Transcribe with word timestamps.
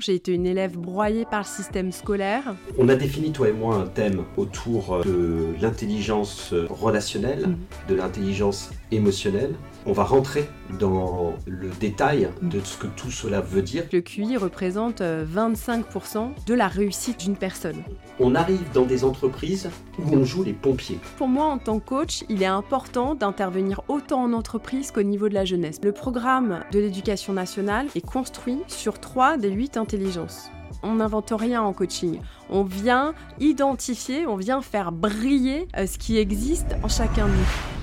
J'ai 0.00 0.14
été 0.14 0.32
une 0.32 0.46
élève 0.46 0.78
broyée 0.78 1.26
par 1.30 1.40
le 1.40 1.44
système 1.44 1.92
scolaire. 1.92 2.54
On 2.78 2.88
a 2.88 2.96
défini, 2.96 3.32
toi 3.32 3.48
et 3.50 3.52
moi, 3.52 3.76
un 3.76 3.86
thème 3.86 4.24
autour 4.38 5.02
de 5.04 5.48
l'intelligence 5.60 6.54
relationnelle, 6.70 7.46
Mhm. 7.48 7.56
de 7.90 7.94
l'intelligence 7.96 8.70
On 9.86 9.92
va 9.92 10.04
rentrer 10.04 10.48
dans 10.78 11.34
le 11.46 11.68
détail 11.80 12.28
de 12.42 12.60
ce 12.60 12.76
que 12.76 12.86
tout 12.86 13.10
cela 13.10 13.40
veut 13.40 13.62
dire. 13.62 13.84
Le 13.92 14.00
QI 14.00 14.36
représente 14.36 15.00
euh, 15.00 15.24
25% 15.24 16.44
de 16.46 16.54
la 16.54 16.68
réussite 16.68 17.20
d'une 17.20 17.36
personne. 17.36 17.82
On 18.18 18.34
arrive 18.34 18.62
dans 18.74 18.84
des 18.84 19.04
entreprises 19.04 19.70
où 19.98 20.14
on 20.14 20.24
joue 20.24 20.42
les 20.42 20.52
pompiers. 20.52 20.98
Pour 21.16 21.28
moi, 21.28 21.46
en 21.46 21.58
tant 21.58 21.78
que 21.78 21.88
coach, 21.88 22.24
il 22.28 22.42
est 22.42 22.46
important 22.46 23.14
d'intervenir 23.14 23.80
autant 23.88 24.22
en 24.24 24.32
entreprise 24.32 24.90
qu'au 24.90 25.02
niveau 25.02 25.28
de 25.28 25.34
la 25.34 25.44
jeunesse. 25.44 25.80
Le 25.82 25.92
programme 25.92 26.60
de 26.72 26.78
l'éducation 26.78 27.32
nationale 27.32 27.86
est 27.94 28.06
construit 28.06 28.58
sur 28.66 28.98
3 28.98 29.38
des 29.38 29.50
8 29.50 29.76
intelligences. 29.76 30.50
On 30.82 30.96
n'invente 30.96 31.32
rien 31.36 31.62
en 31.62 31.72
coaching. 31.72 32.20
On 32.48 32.64
vient 32.64 33.14
identifier, 33.38 34.26
on 34.26 34.36
vient 34.36 34.62
faire 34.62 34.92
briller 34.92 35.68
euh, 35.76 35.86
ce 35.86 35.98
qui 35.98 36.18
existe 36.18 36.76
en 36.82 36.88
chacun 36.88 37.26
de 37.26 37.32
nous. 37.32 37.79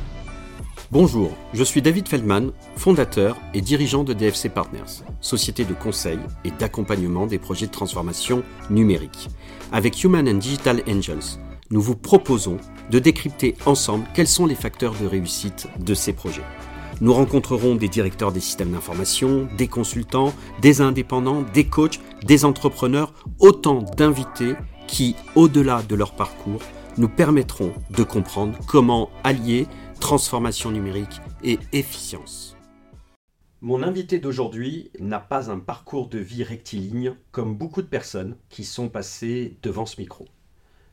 Bonjour, 0.89 1.31
je 1.53 1.65
suis 1.65 1.81
David 1.81 2.07
Feldman, 2.07 2.53
fondateur 2.77 3.35
et 3.53 3.59
dirigeant 3.59 4.05
de 4.05 4.13
DFC 4.13 4.47
Partners, 4.47 5.03
société 5.19 5.65
de 5.65 5.73
conseil 5.73 6.17
et 6.45 6.51
d'accompagnement 6.51 7.25
des 7.25 7.39
projets 7.39 7.65
de 7.67 7.73
transformation 7.73 8.41
numérique. 8.69 9.27
Avec 9.73 10.01
Human 10.01 10.29
and 10.29 10.35
Digital 10.35 10.81
Angels, 10.87 11.41
nous 11.71 11.81
vous 11.81 11.97
proposons 11.97 12.55
de 12.89 12.99
décrypter 12.99 13.55
ensemble 13.65 14.05
quels 14.13 14.29
sont 14.29 14.45
les 14.45 14.55
facteurs 14.55 14.93
de 14.93 15.05
réussite 15.05 15.67
de 15.77 15.93
ces 15.93 16.13
projets. 16.13 16.45
Nous 17.01 17.13
rencontrerons 17.13 17.75
des 17.75 17.89
directeurs 17.89 18.31
des 18.31 18.39
systèmes 18.39 18.71
d'information, 18.71 19.49
des 19.57 19.67
consultants, 19.67 20.33
des 20.61 20.79
indépendants, 20.79 21.43
des 21.53 21.65
coachs, 21.65 21.99
des 22.23 22.45
entrepreneurs, 22.45 23.11
autant 23.39 23.83
d'invités 23.97 24.55
qui, 24.87 25.17
au-delà 25.35 25.83
de 25.83 25.95
leur 25.95 26.13
parcours, 26.13 26.61
nous 26.97 27.09
permettront 27.09 27.73
de 27.91 28.03
comprendre 28.03 28.57
comment 28.67 29.09
allier 29.25 29.67
transformation 29.99 30.71
numérique 30.71 31.21
et 31.43 31.59
efficience. 31.73 32.55
Mon 33.61 33.83
invité 33.83 34.19
d'aujourd'hui 34.19 34.91
n'a 34.99 35.19
pas 35.19 35.49
un 35.49 35.59
parcours 35.59 36.07
de 36.07 36.19
vie 36.19 36.43
rectiligne 36.43 37.15
comme 37.31 37.55
beaucoup 37.55 37.81
de 37.81 37.87
personnes 37.87 38.37
qui 38.49 38.63
sont 38.63 38.89
passées 38.89 39.57
devant 39.63 39.85
ce 39.85 39.99
micro. 39.99 40.25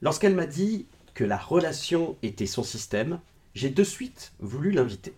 Lorsqu'elle 0.01 0.35
m'a 0.35 0.47
dit 0.47 0.87
que 1.13 1.25
la 1.25 1.37
relation 1.37 2.17
était 2.23 2.47
son 2.47 2.63
système, 2.63 3.21
j'ai 3.55 3.71
de 3.71 3.85
suite 3.85 4.33
voulu 4.41 4.71
l'inviter. 4.71 5.15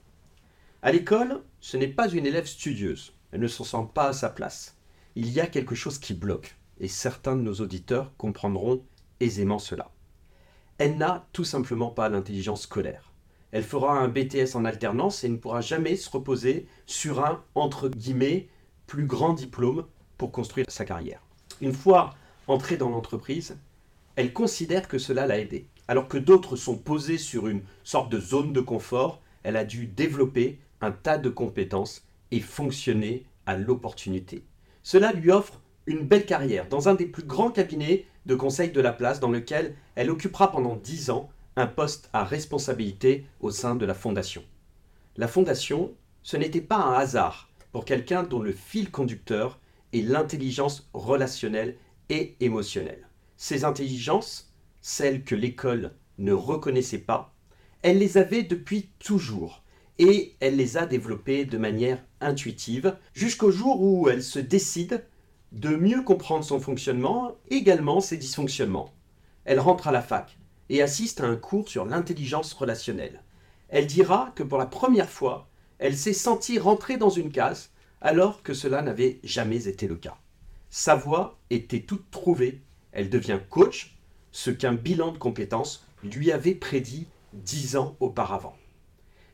À 0.83 0.93
l'école, 0.93 1.43
ce 1.61 1.77
n'est 1.77 1.89
pas 1.89 2.09
une 2.09 2.27
élève 2.27 2.47
studieuse, 2.47 3.15
elle 3.33 3.41
ne 3.41 3.49
se 3.49 3.65
sent 3.65 3.89
pas 3.95 4.09
à 4.09 4.13
sa 4.13 4.29
place. 4.29 4.77
Il 5.15 5.31
y 5.31 5.41
a 5.41 5.47
quelque 5.47 5.75
chose 5.75 5.99
qui 5.99 6.15
bloque, 6.15 6.57
et 6.79 6.89
certains 6.89 7.37
de 7.37 7.43
nos 7.43 7.55
auditeurs 7.55 8.13
comprendront 8.19 8.83
aisément 9.21 9.59
cela. 9.59 9.91
Elle 10.79 10.99
n'a 10.99 11.27
tout 11.33 11.45
simplement 11.45 11.91
pas 11.91 12.09
l'intelligence 12.09 12.63
scolaire. 12.63 13.13
Elle 13.53 13.63
fera 13.63 13.99
un 13.99 14.09
BTS 14.09 14.55
en 14.55 14.65
alternance 14.65 15.25
et 15.25 15.29
ne 15.29 15.37
pourra 15.37 15.61
jamais 15.61 15.97
se 15.97 16.11
reposer 16.11 16.67
sur 16.87 17.25
un, 17.25 17.43
entre 17.55 17.89
guillemets, 17.89 18.49
plus 18.87 19.07
grand 19.07 19.33
diplôme 19.33 19.85
pour 20.19 20.33
construire 20.33 20.67
sa 20.69 20.85
carrière. 20.85 21.21
Une 21.61 21.73
fois 21.73 22.15
entrée 22.49 22.77
dans 22.77 22.91
l'entreprise, 22.91 23.57
elle 24.17 24.33
considère 24.33 24.89
que 24.89 24.99
cela 24.99 25.27
l'a 25.27 25.39
aidée. 25.39 25.67
Alors 25.89 26.09
que 26.09 26.19
d'autres 26.19 26.57
sont 26.57 26.77
posés 26.77 27.19
sur 27.19 27.49
une 27.49 27.63
sorte 27.85 28.11
de 28.11 28.19
zone 28.19 28.53
de 28.53 28.61
confort, 28.61 29.21
elle 29.43 29.57
a 29.57 29.65
dû 29.65 29.87
développer 29.87 30.59
un 30.81 30.91
tas 30.91 31.19
de 31.19 31.29
compétences 31.29 32.05
et 32.31 32.41
fonctionner 32.41 33.25
à 33.47 33.57
l'opportunité. 33.57 34.45
Cela 34.83 35.13
lui 35.13 35.31
offre 35.31 35.61
une 35.87 36.07
belle 36.07 36.27
carrière 36.27 36.69
dans 36.69 36.89
un 36.89 36.95
des 36.95 37.07
plus 37.07 37.23
grands 37.23 37.51
cabinets 37.51 38.07
de 38.27 38.35
conseil 38.35 38.71
de 38.71 38.81
la 38.81 38.93
place 38.93 39.21
dans 39.21 39.31
lequel 39.31 39.77
elle 39.95 40.11
occupera 40.11 40.51
pendant 40.51 40.75
10 40.75 41.11
ans 41.11 41.31
un 41.57 41.67
poste 41.67 42.11
à 42.13 42.23
responsabilité 42.23 43.25
au 43.41 43.51
sein 43.51 43.75
de 43.75 43.87
la 43.87 43.95
fondation. 43.95 44.45
La 45.17 45.27
fondation, 45.27 45.95
ce 46.23 46.37
n'était 46.37 46.61
pas 46.61 46.77
un 46.77 46.93
hasard 46.93 47.49
pour 47.73 47.85
quelqu'un 47.85 48.23
dont 48.23 48.41
le 48.41 48.53
fil 48.53 48.91
conducteur 48.91 49.59
est 49.93 50.03
l'intelligence 50.03 50.89
relationnelle 50.93 51.77
et 52.11 52.37
émotionnelle. 52.41 53.09
Ces 53.37 53.65
intelligences, 53.65 54.53
celles 54.83 55.25
que 55.25 55.35
l'école 55.35 55.93
ne 56.19 56.33
reconnaissait 56.33 56.99
pas, 56.99 57.35
elle 57.83 57.99
les 57.99 58.19
avait 58.19 58.43
depuis 58.43 58.91
toujours 58.99 59.63
et 59.99 60.37
elle 60.41 60.57
les 60.57 60.77
a 60.77 60.85
développées 60.85 61.47
de 61.47 61.57
manière 61.57 62.03
intuitive 62.21 62.97
jusqu'au 63.15 63.51
jour 63.51 63.81
où 63.81 64.09
elle 64.09 64.23
se 64.23 64.39
décide 64.39 65.05
de 65.53 65.75
mieux 65.75 66.03
comprendre 66.03 66.45
son 66.45 66.61
fonctionnement, 66.61 67.37
également 67.49 68.01
ses 68.01 68.19
dysfonctionnements. 68.19 68.93
Elle 69.45 69.61
rentre 69.61 69.89
à 69.89 69.93
la 69.93 70.03
fac 70.03 70.37
et 70.69 70.83
assiste 70.83 71.21
à 71.21 71.27
un 71.27 71.37
cours 71.37 71.69
sur 71.69 71.85
l'intelligence 71.85 72.53
relationnelle. 72.53 73.23
Elle 73.69 73.87
dira 73.87 74.33
que 74.35 74.43
pour 74.43 74.59
la 74.59 74.67
première 74.67 75.11
fois, 75.11 75.49
elle 75.79 75.97
s'est 75.97 76.13
sentie 76.13 76.59
rentrer 76.59 76.97
dans 76.97 77.11
une 77.11 77.31
case 77.31 77.71
alors 78.01 78.43
que 78.43 78.55
cela 78.55 78.83
n'avait 78.83 79.21
jamais 79.25 79.69
été 79.69 79.89
le 79.89 79.97
cas. 79.97 80.17
Sa 80.71 80.95
voie 80.95 81.39
était 81.51 81.81
toute 81.81 82.11
trouvée. 82.11 82.61
Elle 82.93 83.11
devient 83.11 83.41
coach, 83.51 83.97
ce 84.33 84.51
qu'un 84.51 84.75
bilan 84.75 85.13
de 85.13 85.19
compétences 85.19 85.87
lui 86.03 86.31
avait 86.33 86.55
prédit 86.55 87.07
dix 87.33 87.77
ans 87.77 87.97
auparavant. 88.01 88.57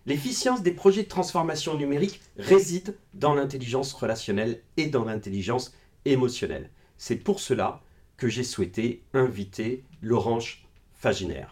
L'efficience 0.06 0.62
des 0.62 0.72
projets 0.72 1.04
de 1.04 1.08
transformation 1.08 1.76
numérique 1.76 2.20
réside 2.36 2.96
dans 3.14 3.34
l'intelligence 3.34 3.92
relationnelle 3.92 4.60
et 4.76 4.86
dans 4.86 5.04
l'intelligence 5.04 5.74
émotionnelle. 6.04 6.70
C'est 6.98 7.16
pour 7.16 7.38
cela 7.38 7.82
que 8.16 8.28
j'ai 8.28 8.44
souhaité 8.44 9.04
inviter 9.14 9.84
Laurence 10.00 10.61
Faginer. 11.02 11.46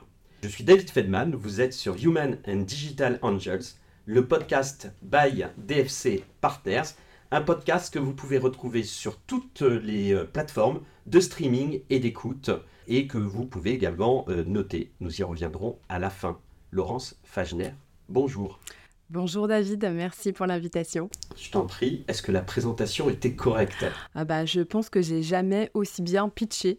Je 0.45 0.49
suis 0.49 0.63
David 0.63 0.89
Fedman, 0.91 1.35
vous 1.35 1.61
êtes 1.61 1.73
sur 1.73 1.97
Human 1.97 2.39
and 2.47 2.59
Digital 2.59 3.19
Angels, 3.21 3.75
le 4.07 4.25
podcast 4.25 4.93
by 5.03 5.45
DFC 5.59 6.23
Partners, 6.41 6.95
un 7.33 7.41
podcast 7.41 7.93
que 7.93 7.99
vous 7.99 8.13
pouvez 8.15 8.39
retrouver 8.39 8.85
sur 8.85 9.19
toutes 9.19 9.63
les 9.63 10.15
euh, 10.15 10.23
plateformes 10.23 10.83
de 11.07 11.19
streaming 11.19 11.81
et 11.91 11.99
d'écoute 11.99 12.53
et 12.87 13.09
que 13.09 13.19
vous 13.19 13.45
pouvez 13.45 13.73
également 13.73 14.25
euh, 14.29 14.45
noter. 14.45 14.93
Nous 15.01 15.21
y 15.21 15.25
reviendrons 15.25 15.81
à 15.89 15.99
la 15.99 16.11
fin. 16.11 16.39
Laurence 16.71 17.19
Fagner, 17.25 17.73
bonjour. 18.09 18.61
Bonjour 19.09 19.49
David, 19.49 19.85
merci 19.93 20.33
pour 20.33 20.47
l'invitation. 20.47 21.11
Je 21.37 21.51
t'en 21.51 21.67
prie, 21.67 22.05
est-ce 22.07 22.23
que 22.23 22.31
la 22.31 22.43
présentation 22.43 23.11
était 23.11 23.35
correcte? 23.35 23.85
Ah 24.15 24.25
bah, 24.25 24.47
je 24.47 24.61
pense 24.61 24.91
que 24.91 25.03
j'ai 25.03 25.25
jamais 25.25 25.73
aussi 25.75 26.03
bien 26.03 26.29
pitché. 26.29 26.79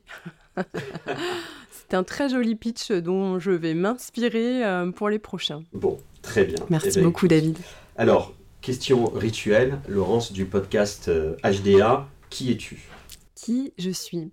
C'est 1.92 1.98
un 1.98 2.06
très 2.06 2.30
joli 2.30 2.56
pitch 2.56 2.90
dont 2.94 3.38
je 3.38 3.52
vais 3.52 3.74
m'inspirer 3.74 4.64
euh, 4.66 4.92
pour 4.92 5.10
les 5.10 5.20
prochains. 5.20 5.64
Bon, 5.74 5.98
très 6.22 6.46
bien. 6.46 6.56
Merci 6.70 6.88
Eh 6.90 6.96
ben, 6.96 7.04
beaucoup 7.04 7.28
David. 7.28 7.58
Alors, 7.98 8.32
question 8.62 9.08
rituelle, 9.08 9.78
Laurence 9.90 10.32
du 10.32 10.46
podcast 10.46 11.10
euh, 11.10 11.36
HDA, 11.44 12.08
qui 12.30 12.50
es-tu? 12.50 12.88
Qui 13.36 13.74
je 13.78 13.90
suis? 13.90 14.32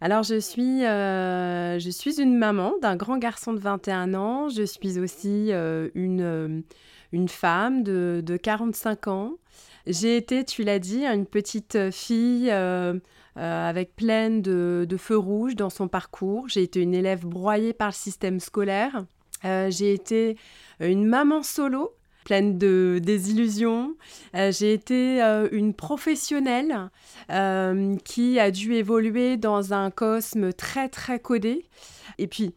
Alors, 0.00 0.22
je 0.22 0.38
suis, 0.38 0.84
euh, 0.84 1.80
je 1.80 1.90
suis 1.90 2.20
une 2.20 2.38
maman 2.38 2.74
d'un 2.80 2.94
grand 2.94 3.18
garçon 3.18 3.54
de 3.54 3.58
21 3.58 4.14
ans. 4.14 4.48
Je 4.48 4.62
suis 4.62 5.00
aussi 5.00 5.48
euh, 5.50 5.88
une, 5.96 6.20
euh, 6.20 6.60
une 7.10 7.28
femme 7.28 7.82
de, 7.82 8.22
de 8.24 8.36
45 8.36 9.08
ans. 9.08 9.32
J'ai 9.84 10.16
été, 10.16 10.44
tu 10.44 10.62
l'as 10.62 10.78
dit, 10.78 11.04
une 11.04 11.26
petite 11.26 11.90
fille 11.90 12.50
euh, 12.52 13.00
euh, 13.36 13.68
avec 13.68 13.94
pleine 13.96 14.42
de, 14.42 14.96
feux 14.98 15.16
rouges 15.16 15.56
dans 15.56 15.70
son 15.70 15.88
parcours. 15.88 16.48
J'ai 16.48 16.62
été 16.62 16.80
une 16.80 16.94
élève 16.94 17.26
broyée 17.26 17.72
par 17.72 17.88
le 17.88 17.94
système 17.94 18.40
scolaire. 18.40 19.04
Euh, 19.44 19.70
J'ai 19.70 19.92
été 19.92 20.36
une 20.80 21.06
maman 21.06 21.42
solo 21.42 21.94
pleine 22.24 22.58
de 22.58 23.00
désillusions. 23.02 23.96
Euh, 24.34 24.52
J'ai 24.52 24.72
été 24.72 25.20
une 25.52 25.74
professionnelle 25.74 26.90
qui 28.04 28.38
a 28.38 28.50
dû 28.50 28.74
évoluer 28.74 29.36
dans 29.36 29.72
un 29.72 29.90
cosme 29.90 30.52
très 30.52 30.88
très 30.88 31.18
codé. 31.18 31.64
Et 32.18 32.26
puis 32.26 32.54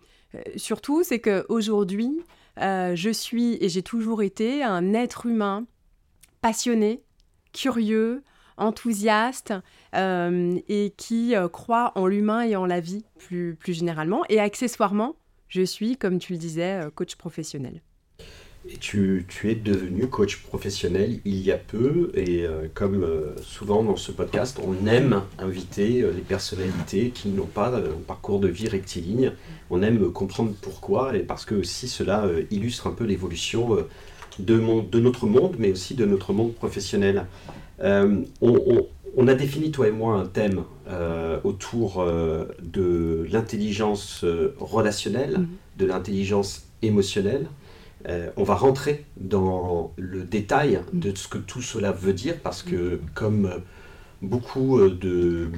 surtout, 0.58 1.04
c'est 1.04 1.20
qu'aujourd'hui, 1.20 2.20
euh, 2.60 2.96
je 2.96 3.10
suis 3.10 3.58
et 3.62 3.70
j'ai 3.70 3.82
toujours 3.82 4.22
été 4.22 4.64
un 4.64 4.94
être 4.94 5.26
humain 5.26 5.66
passionné, 6.42 7.04
curieux, 7.52 8.24
enthousiaste 8.58 9.54
euh, 9.96 10.60
et 10.68 10.94
qui 10.98 11.36
euh, 11.36 11.48
croit 11.48 11.92
en 11.96 12.08
l'humain 12.08 12.42
et 12.42 12.56
en 12.56 12.66
la 12.66 12.80
vie 12.80 13.06
plus, 13.18 13.56
plus 13.56 13.74
généralement. 13.74 14.24
Et 14.30 14.40
accessoirement, 14.40 15.16
je 15.48 15.62
suis, 15.62 15.98
comme 15.98 16.20
tu 16.20 16.34
le 16.34 16.40
disais, 16.40 16.84
euh, 16.84 16.90
coach 16.94 17.16
professionnel. 17.16 17.82
Et 18.70 18.78
tu, 18.78 19.26
tu 19.28 19.52
es 19.52 19.56
devenu 19.56 20.08
coach 20.08 20.38
professionnel 20.38 21.20
il 21.26 21.42
y 21.42 21.52
a 21.52 21.58
peu, 21.58 22.14
et 22.16 22.46
comme 22.74 23.06
souvent 23.42 23.84
dans 23.84 23.98
ce 23.98 24.14
podcast, 24.14 24.58
on 24.66 24.88
aime 24.88 25.22
inviter 25.38 26.02
les 26.02 26.22
personnalités 26.22 27.10
qui 27.10 27.28
n'ont 27.28 27.46
pas 27.46 27.76
un 27.76 28.02
parcours 28.08 28.40
de 28.40 28.48
vie 28.48 28.70
rectiligne. 28.70 29.34
On 29.70 29.84
aime 29.84 30.10
comprendre 30.14 30.54
pourquoi, 30.62 31.14
et 31.14 31.24
parce 31.24 31.44
que 31.44 31.56
aussi 31.56 31.90
cela 31.90 32.26
illustre 32.52 32.88
un 32.88 32.94
peu 32.94 33.04
l'évolution 33.04 33.86
de, 34.40 34.82
de 34.82 35.00
notre 35.02 35.28
monde, 35.28 35.56
mais 35.60 35.72
aussi 35.72 35.94
de 35.94 36.06
notre 36.06 36.32
monde 36.32 36.54
professionnel. 36.54 37.26
Euh, 37.82 38.22
on, 38.42 38.56
on- 38.68 38.88
on 39.16 39.28
a 39.28 39.36
défini, 39.36 39.72
toi 39.72 39.88
et 39.88 39.92
moi, 39.92 40.16
un 40.16 40.26
thème 40.26 40.64
euh, 40.88 41.40
autour 41.44 42.02
euh, 42.02 42.46
de 42.62 43.28
l'intelligence 43.32 44.26
relationnelle, 44.60 45.40
mhm. 45.40 45.48
de 45.78 45.86
l'intelligence 45.86 46.66
émotionnelle. 46.82 47.48
on 48.36 48.44
va 48.44 48.56
rentrer 48.56 49.06
dans 49.18 49.94
le 49.98 50.24
détail 50.24 50.82
mhm. 50.94 51.00
de 51.00 51.16
ce 51.16 51.28
que 51.28 51.38
tout 51.38 51.62
cela 51.62 51.92
veut 51.92 52.14
dire, 52.14 52.36
parce 52.42 52.64
que 52.64 53.00
comme 53.14 53.50
beaucoup 54.22 54.80
de, 54.90 55.50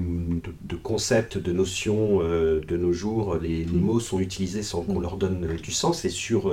concepts, 0.84 1.38
de 1.38 1.52
notions 1.52 2.20
de 2.20 2.78
nos 2.78 2.94
jours, 2.94 3.38
les, 3.42 3.66
mhm. 3.66 3.80
mots 3.80 4.00
sont 4.00 4.20
utilisés 4.20 4.64
sans 4.64 4.82
qu'on 4.82 5.00
leur 5.00 5.18
donne 5.18 5.48
du 5.62 5.72
sens, 5.72 6.04
et 6.06 6.10
sur... 6.10 6.52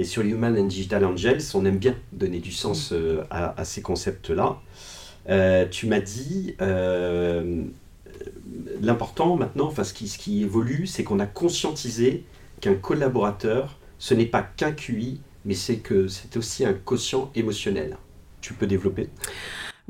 et 0.00 0.04
sur 0.04 0.22
Human 0.22 0.58
and 0.58 0.64
Digital 0.64 1.04
Angels, 1.04 1.42
on 1.52 1.66
aime 1.66 1.76
bien 1.76 1.94
donner 2.12 2.38
du 2.38 2.52
sens 2.52 2.94
à, 3.30 3.64
ces 3.64 3.82
concepts-là. 3.82 4.58
Euh, 5.28 5.66
tu 5.70 5.86
m'as 5.86 6.00
dit, 6.00 6.54
euh, 6.62 7.64
l'important 8.80 9.36
maintenant, 9.36 9.66
enfin 9.66 9.84
ce 9.84 9.92
qui, 9.92 10.08
ce 10.08 10.16
qui 10.16 10.42
évolue, 10.42 10.86
c'est 10.86 11.04
qu'on 11.04 11.20
a 11.20 11.26
conscientisé 11.26 12.24
qu'un 12.62 12.76
collaborateur, 12.76 13.78
ce 13.98 14.14
n'est 14.14 14.24
pas 14.24 14.42
qu'un 14.42 14.72
QI, 14.72 15.20
mais 15.44 15.52
c'est 15.52 15.76
que 15.76 16.08
c'est 16.08 16.34
aussi 16.38 16.64
un 16.64 16.72
quotient 16.72 17.30
émotionnel. 17.34 17.98
Tu 18.40 18.54
peux 18.54 18.66
développer? 18.66 19.10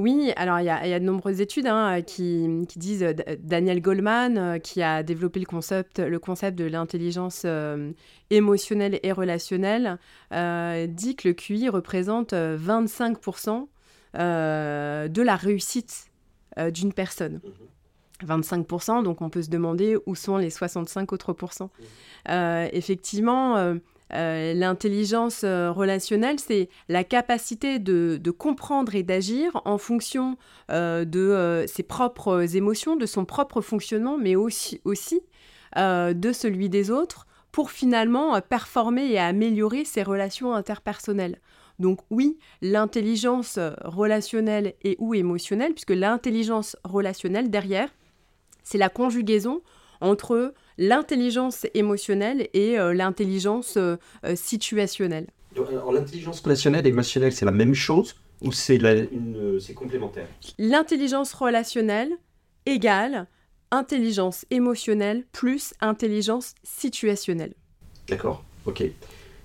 Oui, 0.01 0.33
alors 0.37 0.59
il 0.61 0.65
y, 0.65 0.71
a 0.71 0.99
de 0.99 1.05
nombreuses 1.05 1.41
études 1.41 1.67
hein, 1.67 2.03
qui, 2.03 2.49
disent, 2.77 3.07
Daniel 3.41 3.81
Goldman, 3.81 4.39
euh, 4.39 4.59
qui 4.59 4.83
a 4.83 5.03
développé 5.03 5.41
le 5.41 5.47
concept, 5.47 6.01
le 6.01 6.19
concept 6.19 6.59
de 6.59 6.65
l'intelligence 6.65 7.47
émotionnelle 8.31 8.99
et 9.03 9.13
relationnelle, 9.13 9.99
dit 10.33 11.17
que 11.17 11.29
le 11.29 11.35
QI 11.35 11.69
représente 11.69 12.33
25% 12.33 13.67
euh, 14.17 15.07
de 15.07 15.23
la 15.23 15.37
réussite 15.37 16.11
euh, 16.59 16.73
d'une 16.73 16.93
personne. 16.93 17.41
25%, 18.27 19.05
donc 19.05 19.23
on 19.23 19.31
peut 19.31 19.43
se 19.43 19.51
demander 19.51 19.97
où 20.05 20.15
sont 20.17 20.37
les 20.37 20.51
65 20.51 21.13
autres 21.13 21.33
pourcents. 21.33 21.71
Euh, 24.13 24.55
l'intelligence 24.55 25.45
relationnelle, 25.45 26.39
c'est 26.41 26.69
la 26.89 27.05
capacité 27.05 27.79
de, 27.79 28.31
comprendre 28.31 28.95
et 28.95 29.03
d'agir 29.03 29.61
en 29.65 29.79
fonction 29.79 30.37
de 30.69 31.65
ses 31.67 31.83
propres 31.83 32.57
émotions, 32.57 32.97
de 32.97 33.07
son 33.07 33.25
propre 33.25 33.61
fonctionnement, 33.61 34.19
mais 34.19 34.37
aussi, 34.37 34.81
aussi 34.85 35.21
de 35.77 36.33
celui 36.33 36.69
des 36.69 36.91
autres, 36.91 37.27
pour 37.53 37.71
finalement 37.71 38.41
performer 38.41 39.07
et 39.11 39.19
améliorer 39.19 39.85
ses 39.85 40.03
relations 40.03 40.55
interpersonnelles. 40.55 41.41
Donc 41.81 42.01
oui, 42.11 42.39
l'intelligence 42.61 43.59
relationnelle 43.85 44.75
et 44.83 44.97
ou 44.99 45.15
émotionnelle, 45.15 45.73
puisque 45.73 45.91
l'intelligence 45.91 46.77
relationnelle 46.85 47.51
derrière, 47.51 47.89
c'est 48.63 48.79
la 48.79 48.89
conjugaison 48.89 49.63
entre 50.01 50.55
l'intelligence 50.79 51.67
émotionnelle 51.75 52.49
et 52.55 52.79
euh, 52.79 52.93
l'intelligence 52.95 53.77
euh, 53.77 53.97
euh, 54.25 54.37
situationnelle. 54.37 55.27
l'intelligence 55.93 56.41
relationnelle 56.41 56.87
et 56.87 56.91
émotionnelle, 56.91 57.33
c'est 57.33 57.45
la 57.45 57.51
même 57.53 57.75
chose 57.75 58.17
ou 58.43 58.53
c'est 58.53 58.79
complémentaire? 59.75 60.27
L'intelligence 60.59 61.35
relationnelle 61.35 62.13
égale 62.67 63.27
intelligence 63.71 64.47
émotionnelle 64.51 65.25
plus 65.33 65.75
intelligence 65.81 66.55
situationnelle. 66.65 67.55
D'accord, 68.09 68.43
ok. 68.67 68.85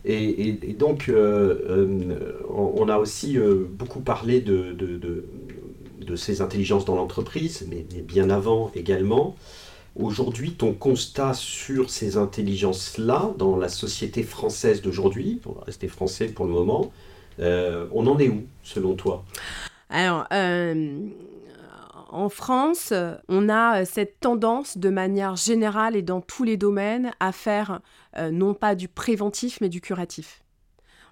Et, 0.08 0.76
donc, 0.78 1.10
euh, 1.10 1.58
euh, 1.68 2.40
on 2.48 2.88
a 2.90 2.98
aussi 3.00 3.38
euh, 3.38 3.66
beaucoup 3.68 4.02
parlé 4.02 4.40
de, 4.40 4.72
de, 4.74 6.16
ces 6.16 6.42
intelligences 6.42 6.86
dans 6.86 6.96
l'entreprise, 6.96 7.68
mais, 7.70 7.84
bien 8.02 8.30
avant 8.30 8.72
également. 8.76 9.36
Aujourd'hui, 9.96 10.54
ton 10.54 10.74
constat 10.74 11.34
sur 11.34 11.90
ces 11.90 12.18
intelligences-là, 12.18 13.34
dans 13.38 13.56
la 13.56 13.70
société 13.70 14.24
française 14.24 14.82
d'aujourd'hui, 14.82 15.42
on 15.46 15.54
va 15.54 15.64
rester 15.66 15.88
français 15.88 16.28
pour 16.28 16.46
le 16.46 16.52
moment, 16.52 16.92
on 17.40 18.08
en 18.08 18.20
est 18.20 18.30
où, 18.30 18.44
selon 18.64 18.96
toi? 18.96 19.24
Alors, 19.90 20.28
en 22.16 22.30
France, 22.30 22.94
on 23.28 23.50
a 23.50 23.82
euh, 23.82 23.86
cette 23.86 24.22
tendance 24.22 24.78
de 24.78 24.90
manière 24.90 25.36
générale 25.36 25.98
et 25.98 26.02
dans 26.02 26.22
tous 26.22 26.46
les 26.46 26.56
domaines 26.56 27.12
à 27.20 27.34
faire 27.34 27.82
euh, 28.18 28.32
non 28.32 28.54
pas 28.54 28.74
du 28.74 28.88
préventif 28.88 29.60
mais 29.60 29.68
du 29.68 29.82
curatif. 29.82 30.42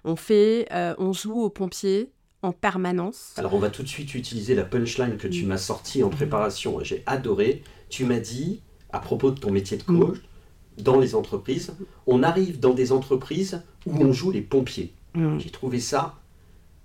On 0.04 0.16
fait, 0.16 0.66
euh, 0.72 0.94
on 0.96 1.12
joue 1.12 1.42
aux 1.42 1.50
pompiers 1.50 2.10
en 2.40 2.52
permanence. 2.52 3.34
Alors 3.36 3.52
on 3.52 3.58
va 3.58 3.68
tout 3.68 3.82
de 3.82 3.88
suite 3.88 4.14
utiliser 4.14 4.54
la 4.54 4.64
punchline 4.64 5.18
que 5.18 5.28
tu 5.28 5.44
m'as 5.44 5.58
sortie 5.58 6.02
en 6.02 6.08
préparation. 6.08 6.78
J'ai 6.82 7.02
adoré. 7.04 7.62
Tu 7.90 8.06
m'as 8.06 8.18
dit 8.18 8.62
à 8.94 9.00
propos 9.00 9.30
de 9.30 9.38
ton 9.38 9.50
métier 9.50 9.76
de 9.76 9.82
coach 9.82 10.18
dans 10.78 10.98
les 10.98 11.14
entreprises, 11.14 11.74
on 12.06 12.22
arrive 12.22 12.60
dans 12.60 12.74
des 12.74 12.92
entreprises 12.92 13.62
où 13.86 13.96
on 13.98 14.12
joue 14.12 14.30
les 14.30 14.40
pompiers. 14.40 14.92
J'ai 15.38 15.50
trouvé 15.50 15.78
ça 15.78 16.16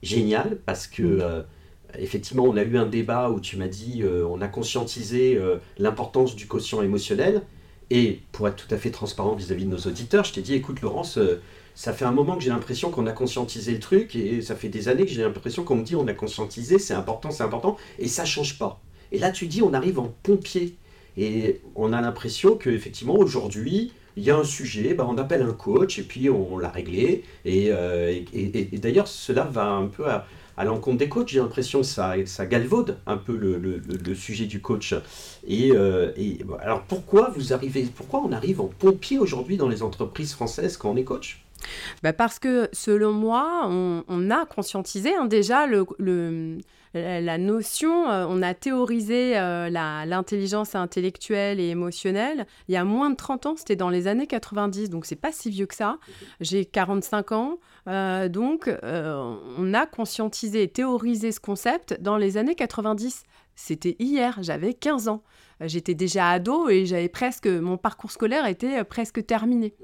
génial 0.04 0.58
parce 0.66 0.86
que 0.86 1.04
mm 1.04 1.46
effectivement, 1.98 2.44
on 2.44 2.58
a 2.58 2.64
eu 2.64 2.78
un 2.78 2.86
débat 2.86 3.30
où 3.30 3.40
tu 3.40 3.58
m'as 3.58 3.68
dit 3.68 4.02
euh, 4.04 4.28
on 4.30 4.42
a 4.42 4.48
conscientisé 4.48 5.36
euh, 5.38 5.58
l'importance 5.78 6.36
du 6.36 6.48
quotient 6.48 6.82
émotionnel. 6.82 7.42
Et 7.92 8.20
pour 8.32 8.48
être 8.48 8.56
tout 8.56 8.74
à 8.74 8.78
fait 8.78 8.92
transparent 8.92 9.34
vis-à-vis 9.34 9.66
de 9.66 9.72
nos 9.72 9.80
auditeurs, 9.80 10.24
je 10.24 10.34
t'ai 10.34 10.42
dit 10.42 10.54
écoute, 10.54 10.82
Laurence, 10.82 11.18
euh, 11.18 11.42
ça 11.74 11.92
fait 11.92 12.06
un 12.06 12.12
moment 12.12 12.36
que 12.36 12.44
j'ai 12.44 12.52
l'impression 12.52 12.92
qu'on 12.92 13.08
a 13.08 13.12
conscientisé 13.12 13.72
le 13.72 13.80
truc 13.80 14.16
et 14.16 14.42
ça 14.42 14.56
fait 14.56 14.70
des 14.70 14.90
années 14.90 15.06
que 15.06 15.12
j'ai 15.12 15.24
l'impression 15.24 15.64
qu'on 15.64 15.78
me 15.78 15.84
dit 15.84 15.96
on 15.96 16.08
a 16.08 16.14
conscientisé, 16.14 16.78
c'est 16.78 16.94
important, 16.94 17.32
c'est 17.32 17.44
important, 17.44 17.78
et 17.98 18.08
ça 18.08 18.26
change 18.26 18.60
pas. 18.60 18.80
Et 19.12 19.18
là, 19.18 19.32
tu 19.32 19.48
dis 19.48 19.64
on 19.64 19.74
arrive 19.74 19.98
en 19.98 20.14
pompier. 20.22 20.76
Et 21.20 21.60
on 21.76 21.92
a 21.92 22.00
l'impression 22.00 22.56
qu'effectivement, 22.56 23.16
aujourd'hui, 23.16 23.92
il 24.16 24.24
y 24.24 24.32
a 24.32 24.38
un 24.38 24.46
sujet, 24.46 24.94
bah, 24.94 25.06
on 25.08 25.18
appelle 25.18 25.42
un 25.42 25.52
coach 25.52 26.00
et 26.00 26.04
puis 26.04 26.30
on, 26.30 26.58
l'a 26.58 26.70
réglé. 26.70 27.26
Et, 27.44 27.68
et 28.34 28.78
d'ailleurs, 28.78 29.08
cela 29.08 29.44
va 29.44 29.66
un 29.66 29.88
peu 29.88 30.06
à, 30.08 30.26
l'encontre 30.64 30.98
des 30.98 31.10
coachs. 31.10 31.28
J'ai 31.28 31.40
l'impression 31.40 31.82
que 31.82 31.86
ça, 31.86 32.14
ça 32.26 32.46
galvaude 32.46 32.98
un 33.06 33.18
peu 33.18 33.36
le, 33.36 34.16
sujet 34.16 34.46
du 34.46 34.62
coach. 34.62 34.96
Et, 35.46 35.72
euh, 35.74 36.14
alors 36.62 36.84
pourquoi 36.84 37.34
vous 37.36 37.52
arrivez, 37.52 37.84
pourquoi 37.84 38.22
on 38.22 38.32
arrive 38.32 38.62
en 38.62 38.68
pompier 38.68 39.20
aujourd'hui 39.20 39.58
dans 39.58 39.68
les 39.68 39.84
entreprises 39.84 40.34
françaises 40.34 40.78
quand 40.78 40.92
on 40.92 40.96
est 40.96 41.04
coach? 41.04 41.44
Bah 42.02 42.14
Parce 42.14 42.40
que 42.40 42.70
selon 42.72 43.12
moi, 43.12 43.68
on, 43.68 44.32
a 44.32 44.46
conscientisé 44.46 45.14
hein, 45.14 45.26
déjà 45.26 45.68
le, 45.68 46.58
la 46.94 47.38
notion, 47.38 48.10
euh, 48.10 48.26
on 48.28 48.42
a 48.42 48.54
théorisé 48.54 49.38
euh, 49.38 49.70
l'intelligence 49.70 50.76
intellectuelle 50.76 51.60
et 51.60 51.70
émotionnelle 51.70 52.48
il 52.68 52.74
y 52.74 52.78
a 52.78 52.84
moins 52.84 53.10
de 53.12 53.16
30 53.16 53.46
ans, 53.46 53.56
c'était 53.58 53.76
dans 53.76 53.90
les 53.90 54.08
années 54.08 54.28
90, 54.28 54.90
donc 54.90 55.06
c'est 55.06 55.16
pas 55.16 55.32
si 55.32 55.50
vieux 55.50 55.66
que 55.66 55.76
ça. 55.76 55.98
J'ai 56.40 56.66
45 56.66 57.32
ans, 57.32 57.60
euh, 57.88 58.28
donc, 58.28 58.70
on 58.84 59.74
a 59.74 59.86
conscientisé 59.86 60.64
et 60.64 60.68
théorisé 60.68 61.32
ce 61.32 61.40
concept 61.40 62.00
dans 62.02 62.18
les 62.18 62.38
années 62.38 62.56
90. 62.56 63.24
C'était 63.56 63.96
hier, 64.00 64.38
j'avais 64.42 64.74
15 64.74 65.10
ans. 65.10 65.24
J'étais 65.62 65.94
déjà 65.94 66.30
ado 66.30 66.70
et 66.70 66.86
j'avais 66.86 67.10
presque 67.10 67.48
mon 67.48 67.78
parcours 67.78 68.12
scolaire 68.12 68.46
était 68.46 68.84
presque 68.84 69.26
terminé. 69.26 69.76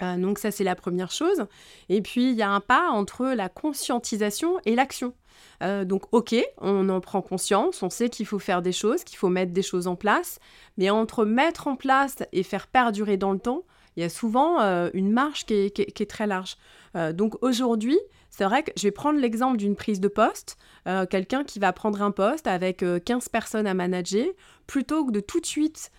Mhm. 0.00 0.20
donc 0.22 0.38
ça 0.38 0.50
c'est 0.50 0.64
la 0.64 0.74
première 0.74 1.10
chose. 1.10 1.46
Et 1.88 2.02
puis 2.02 2.30
il 2.30 2.36
y 2.36 2.42
a 2.42 2.50
un 2.50 2.60
pas 2.60 2.88
entre 2.90 3.26
la 3.26 3.48
conscientisation 3.48 4.58
et 4.64 4.74
l'action. 4.74 5.14
donc 5.60 6.02
ok, 6.12 6.34
on 6.58 6.88
en 6.88 7.00
prend 7.00 7.22
conscience, 7.22 7.82
on 7.82 7.90
sait 7.90 8.10
qu'il 8.10 8.26
faut 8.26 8.38
faire 8.38 8.62
des 8.62 8.72
choses, 8.72 9.04
qu'il 9.04 9.18
faut 9.18 9.28
mettre 9.28 9.52
des 9.52 9.62
choses 9.62 9.86
en 9.86 9.96
place, 9.96 10.38
mais 10.76 10.90
entre 10.90 11.24
mettre 11.24 11.66
en 11.66 11.76
place 11.76 12.16
et 12.32 12.42
faire 12.42 12.66
perdurer 12.66 13.16
dans 13.16 13.32
le 13.32 13.38
temps, 13.38 13.64
il 13.96 14.02
y 14.02 14.04
a 14.04 14.10
souvent 14.10 14.58
une 14.92 15.10
marge 15.10 15.46
qui 15.46 15.54
est 15.54 16.10
très 16.10 16.26
large. 16.26 16.56
Euh, 16.96 17.12
donc 17.12 17.42
aujourd'hui, 17.42 17.98
c'est 18.30 18.44
vrai 18.44 18.62
que 18.62 18.72
je 18.76 18.82
vais 18.82 18.90
prendre 18.90 19.18
l'exemple 19.18 19.56
d'une 19.56 19.76
prise 19.76 20.00
de 20.00 20.08
poste, 20.08 20.56
euh, 20.86 21.06
quelqu'un 21.06 21.44
qui 21.44 21.58
va 21.58 21.72
prendre 21.72 22.02
un 22.02 22.10
poste 22.10 22.46
avec 22.46 22.78
15 22.78 22.84
euh, 22.84 23.30
personnes 23.30 23.66
à 23.66 23.74
manager, 23.74 24.26
plutôt 24.66 25.04
que 25.06 25.12
de 25.12 25.20
tout 25.20 25.40
de 25.40 25.46
suite 25.46 25.90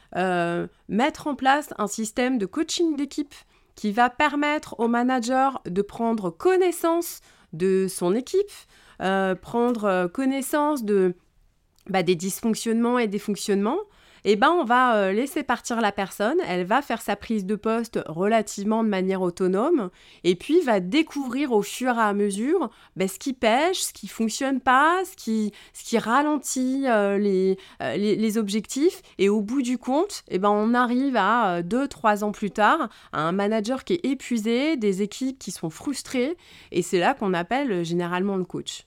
mettre 0.87 1.27
en 1.27 1.35
place 1.35 1.73
un 1.77 1.87
système 1.87 2.37
de 2.37 2.45
coaching 2.45 2.95
d'équipe 2.95 3.35
qui 3.77 3.93
va 3.93 4.09
permettre 4.09 4.77
au 4.79 4.89
manager 4.89 5.61
de 5.65 5.81
prendre 5.81 6.29
connaissance 6.29 7.21
de 7.53 7.87
son 7.87 8.13
équipe, 8.13 8.51
prendre 8.99 10.07
connaissance 10.07 10.83
de, 10.83 11.13
bah, 11.87 12.03
des 12.03 12.15
dysfonctionnements 12.15 12.99
et 12.99 13.07
des 13.07 13.19
fonctionnements, 13.19 13.79
eh 14.29 14.35
ben 14.35 14.49
on 14.49 14.65
va 14.65 14.97
euh, 14.97 15.13
laisser 15.13 15.41
partir 15.41 15.79
la 15.79 15.93
personne, 15.93 16.35
elle 16.45 16.65
va 16.65 16.81
faire 16.81 17.01
sa 17.01 17.15
prise 17.15 17.45
de 17.45 17.55
poste 17.55 17.97
relativement 18.07 18.83
de 18.83 18.89
manière 18.89 19.21
autonome, 19.21 19.89
et 20.25 20.35
puis 20.35 20.59
va 20.59 20.81
découvrir 20.81 21.53
au 21.53 21.61
fur 21.61 21.95
et 21.95 22.01
à 22.01 22.11
mesure 22.11 22.69
ben, 22.97 23.07
ce 23.07 23.19
qui 23.19 23.31
pêche, 23.31 23.79
ce 23.79 23.93
qui 23.93 24.09
fonctionne 24.09 24.59
pas, 24.59 25.01
ce 25.09 25.15
qui, 25.15 25.53
ce 25.71 25.85
qui 25.85 25.97
ralentit 25.97 26.83
euh, 26.87 27.17
euh, 27.17 27.17
les, 27.17 27.57
les, 28.17 28.37
objectifs, 28.37 29.01
et 29.17 29.29
au 29.29 29.39
bout 29.39 29.61
du 29.61 29.77
compte, 29.77 30.25
eh 30.27 30.39
ben 30.39 30.49
on 30.49 30.73
arrive 30.73 31.15
à 31.15 31.61
deux, 31.61 31.87
trois 31.87 32.25
ans 32.25 32.33
plus 32.33 32.51
tard 32.51 32.89
à 33.13 33.21
un 33.21 33.31
manager 33.31 33.85
qui 33.85 33.93
est 33.93 34.05
épuisé, 34.05 34.75
des 34.75 35.03
équipes 35.03 35.39
qui 35.39 35.51
sont 35.51 35.69
frustrées, 35.69 36.35
et 36.73 36.81
c'est 36.81 36.99
là 36.99 37.13
qu'on 37.13 37.33
appelle 37.33 37.85
généralement 37.85 38.35
le 38.35 38.43
coach. 38.43 38.83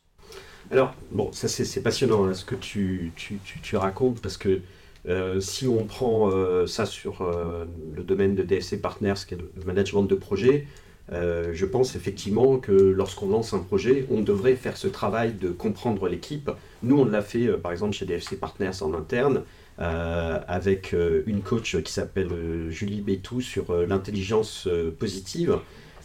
Alors, 0.70 0.94
bon, 1.10 1.32
ça 1.32 1.48
c'est 1.48 1.82
passionnant 1.82 2.26
hein, 2.26 2.34
ce 2.34 2.44
que 2.44 2.56
tu, 2.56 3.12
tu, 3.16 3.40
tu, 3.62 3.76
racontes, 3.76 4.20
parce 4.20 4.36
que 4.36 4.60
euh, 5.08 5.40
si 5.40 5.66
on 5.66 5.84
prend 5.84 6.30
euh, 6.30 6.66
ça 6.66 6.84
sur 6.84 7.22
euh, 7.22 7.64
le 7.94 8.02
domaine 8.02 8.34
de 8.34 8.42
DSC 8.42 8.80
Partners, 8.80 9.14
qui 9.26 9.34
est 9.34 9.38
le 9.38 9.64
management 9.64 10.02
de 10.02 10.14
projet, 10.14 10.66
je 11.12 11.64
pense 11.64 11.96
effectivement 11.96 12.58
que 12.58 12.70
lorsqu'on 12.70 13.28
lance 13.28 13.52
un 13.52 13.58
projet, 13.58 14.06
on 14.12 14.20
devrait 14.20 14.54
faire 14.54 14.76
ce 14.76 14.86
travail 14.86 15.32
de 15.32 15.48
comprendre 15.48 16.08
l'équipe. 16.08 16.52
Nous, 16.84 17.00
on 17.00 17.04
l'a 17.04 17.20
fait 17.20 17.48
par 17.58 17.72
exemple 17.72 17.94
chez 17.94 18.06
DFC 18.06 18.36
Partners 18.36 18.80
en 18.80 18.94
interne, 18.94 19.42
avec 19.76 20.94
une 21.26 21.40
coach 21.40 21.82
qui 21.82 21.92
s'appelle 21.92 22.30
Julie 22.68 23.00
Bétou 23.00 23.40
sur 23.40 23.74
l'intelligence 23.88 24.68
positive. 25.00 25.58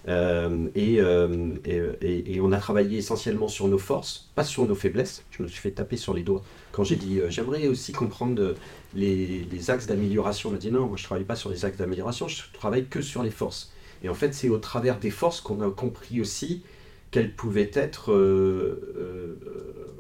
Euh, 0.08 0.68
euh, 0.78 1.56
et, 2.02 2.40
on 2.40 2.52
a 2.52 2.58
travaillé 2.58 3.00
essentiellement 3.00 3.48
sur 3.48 3.68
nos 3.68 3.78
forces, 3.78 4.30
pas 4.36 4.44
sur 4.44 4.68
nos 4.68 4.76
faiblesses. 4.76 5.24
Je 5.32 5.42
me 5.42 5.48
suis 5.48 5.60
fait 5.60 5.72
taper 5.72 5.98
sur 5.98 6.14
les 6.14 6.22
doigts 6.22 6.44
quand 6.72 6.84
j'ai 6.84 6.96
dit 6.96 7.20
euh, 7.20 7.30
j'aimerais 7.30 7.68
aussi 7.68 7.92
comprendre 7.92 8.56
les, 8.94 9.70
axes 9.70 9.88
d'amélioration. 9.88 10.50
On 10.50 10.52
m'a 10.54 10.58
dit 10.60 10.72
non, 10.72 10.88
moi 10.88 10.98
je 10.98 11.04
travaille 11.04 11.24
pas 11.24 11.36
sur 11.36 11.50
les 11.50 11.66
axes 11.66 11.78
d'amélioration, 11.78 12.28
je 12.28 12.44
travaille 12.54 12.86
que 12.86 13.02
sur 13.02 13.24
les 13.24 13.32
forces. 13.32 13.72
Et 14.04 14.10
en 14.10 14.14
fait, 14.14 14.34
c'est 14.34 14.50
au 14.50 14.58
travers 14.58 15.00
des 15.00 15.10
forces 15.10 15.42
qu'on 15.42 15.62
a 15.62 15.72
compris 15.72 16.22
aussi 16.22 16.62
qu'elles 17.10 17.34
pouvaient 17.34 17.72
être, 17.74 18.12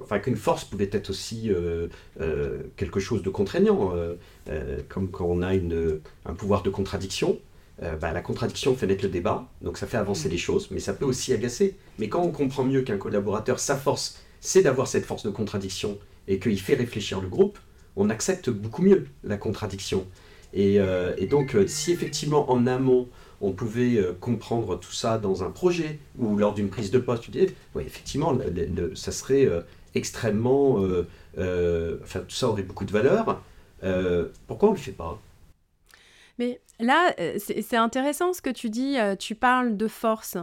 enfin 0.03 0.19
qu'une 0.19 0.35
force 0.35 0.65
pouvait 0.65 0.89
être 0.91 1.09
aussi 1.09 1.49
quelque 2.75 2.99
chose 2.99 3.23
de 3.23 3.29
contraignant, 3.29 3.93
comme 4.89 5.09
quand 5.09 5.25
on 5.25 5.41
a 5.41 5.55
une, 5.55 6.01
un 6.25 6.33
pouvoir 6.33 6.61
de 6.61 6.69
contradiction. 6.69 7.39
Euh, 7.83 7.97
bah, 7.97 8.13
la 8.13 8.21
contradiction 8.21 8.75
fait 8.75 8.87
naître 8.87 9.03
le 9.03 9.09
débat, 9.09 9.49
donc 9.61 9.77
ça 9.77 9.85
fait 9.85 9.97
avancer 9.97 10.29
les 10.29 10.37
choses, 10.37 10.69
mais 10.71 10.79
ça 10.79 10.93
peut 10.93 11.05
aussi 11.05 11.33
agacer. 11.33 11.75
Mais 11.99 12.07
quand 12.07 12.21
on 12.21 12.31
comprend 12.31 12.63
mieux 12.63 12.83
qu'un 12.83 12.97
collaborateur, 12.97 13.59
sa 13.59 13.75
force, 13.75 14.21
c'est 14.39 14.61
d'avoir 14.61 14.87
cette 14.87 15.05
force 15.05 15.23
de 15.23 15.29
contradiction 15.29 15.97
et 16.27 16.39
qu'il 16.39 16.59
fait 16.59 16.75
réfléchir 16.75 17.19
le 17.19 17.27
groupe, 17.27 17.59
on 17.97 18.09
accepte 18.09 18.49
beaucoup 18.49 18.81
mieux 18.81 19.07
la 19.23 19.37
contradiction. 19.37 20.05
Et, 20.53 20.79
euh, 20.79 21.13
donc, 21.27 21.55
euh, 21.55 21.67
si 21.67 21.91
effectivement 21.91 22.49
en 22.49 22.65
amont, 22.65 23.09
on 23.41 23.51
pouvait 23.51 24.01
comprendre 24.21 24.79
tout 24.79 24.93
ça 24.93 25.17
dans 25.17 25.43
un 25.43 25.51
projet 25.51 25.99
ou 26.17 26.37
lors 26.37 26.53
d'une 26.53 26.69
prise 26.69 26.89
de 26.89 26.99
poste, 26.99 27.23
tu 27.23 27.31
dis, 27.31 27.47
oui, 27.75 27.83
effectivement, 27.85 28.35
ça 28.95 29.11
serait 29.11 29.49
extrêmement. 29.93 30.79
enfin, 31.37 32.19
tout 32.21 32.35
ça 32.35 32.47
aurait 32.47 32.63
beaucoup 32.63 32.85
de 32.85 32.93
valeur. 32.93 33.43
pourquoi 34.47 34.69
on 34.69 34.71
ne 34.71 34.77
le 34.77 34.81
fait 34.81 34.93
pas? 34.93 35.19
Mais 36.39 36.61
là, 36.79 37.13
euh, 37.19 37.37
c'est 37.37 37.77
intéressant 37.77 38.33
ce 38.33 38.41
que 38.41 38.49
tu 38.49 38.69
dis, 38.69 38.97
euh, 38.97 39.15
tu 39.15 39.35
parles 39.35 39.77
de 39.77 39.87
force. 39.87 40.37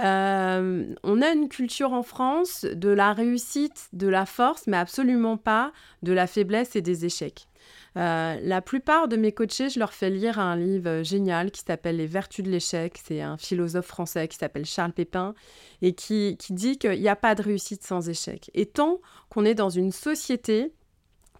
Euh, 0.00 0.94
on 1.02 1.22
a 1.22 1.30
une 1.30 1.48
culture 1.48 1.92
en 1.92 2.02
France 2.02 2.64
de 2.64 2.88
la 2.88 3.12
réussite, 3.12 3.88
de 3.92 4.08
la 4.08 4.26
force, 4.26 4.66
mais 4.66 4.76
absolument 4.76 5.36
pas 5.36 5.72
de 6.02 6.12
la 6.12 6.26
faiblesse 6.26 6.76
et 6.76 6.82
des 6.82 7.04
échecs. 7.04 7.46
la 7.94 8.60
plupart 8.60 9.06
de 9.06 9.16
mes 9.16 9.30
coachés, 9.30 9.68
je 9.68 9.78
leur 9.78 9.92
fais 9.92 10.10
lire 10.10 10.40
un 10.40 10.56
livre 10.56 11.04
génial 11.04 11.52
qui 11.52 11.62
s'appelle 11.66 11.96
Les 11.96 12.08
Vertus 12.08 12.44
de 12.44 12.50
l'échec. 12.50 12.98
C'est 13.02 13.20
un 13.20 13.36
philosophe 13.36 13.86
français 13.86 14.26
qui 14.26 14.36
s'appelle 14.36 14.64
Charles 14.64 14.92
Pépin 14.92 15.34
et 15.80 15.94
qui, 15.94 16.36
qui 16.36 16.54
dit 16.54 16.76
qu'il 16.76 17.00
n'y 17.00 17.08
a 17.08 17.16
pas 17.16 17.36
de 17.36 17.42
réussite 17.42 17.84
sans 17.84 18.08
échec. 18.08 18.50
Et 18.54 18.66
tant 18.66 19.00
qu'on 19.28 19.44
est 19.44 19.54
dans 19.54 19.70
une 19.70 19.92
société 19.92 20.72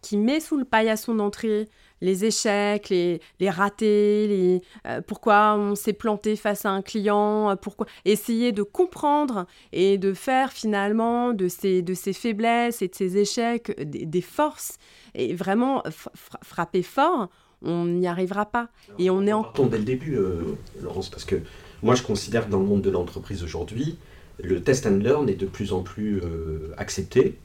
qui 0.04 0.18
met 0.18 0.38
sous 0.38 0.58
le 0.58 0.64
paillasson 0.64 1.14
d'entrée 1.14 1.66
les 2.00 2.24
échecs, 2.24 2.90
les, 2.90 3.20
les 3.40 3.50
ratés, 3.50 4.28
les, 4.28 4.62
euh, 4.86 5.00
pourquoi 5.06 5.54
on 5.56 5.74
s'est 5.74 5.92
planté 5.92 6.36
face 6.36 6.64
à 6.64 6.70
un 6.70 6.82
client, 6.82 7.50
euh, 7.50 7.56
pourquoi 7.56 7.86
essayer 8.04 8.52
de 8.52 8.62
comprendre 8.62 9.46
et 9.72 9.98
de 9.98 10.12
faire 10.12 10.52
finalement 10.52 11.32
de 11.32 11.48
ces, 11.48 11.82
de 11.82 11.94
ces 11.94 12.12
faiblesses 12.12 12.82
et 12.82 12.88
de 12.88 12.94
ces 12.94 13.16
échecs 13.16 13.74
des, 13.80 14.20
forces 14.20 14.78
et 15.14 15.34
vraiment 15.34 15.82
frapper 16.42 16.82
fort, 16.82 17.28
on 17.62 17.86
n'y 17.86 18.06
arrivera 18.06 18.46
pas. 18.46 18.68
et 18.98 19.10
on 19.10 19.26
est 19.26 19.32
en... 19.32 19.50
dès 19.70 19.78
le 19.78 19.84
début, 19.84 20.16
euh, 20.16 20.56
Laurence, 20.82 21.08
parce 21.08 21.24
que 21.24 21.36
moi 21.82 21.94
je 21.94 22.02
considère 22.02 22.46
que 22.46 22.50
dans 22.50 22.60
le 22.60 22.66
monde 22.66 22.82
de 22.82 22.90
l'entreprise 22.90 23.42
aujourd'hui, 23.42 23.98
le 24.42 24.62
test 24.62 24.86
and 24.86 24.98
learn 24.98 25.28
est 25.28 25.34
de 25.34 25.46
plus 25.46 25.72
en 25.72 25.82
plus 25.82 26.20
accepté. 26.76 27.38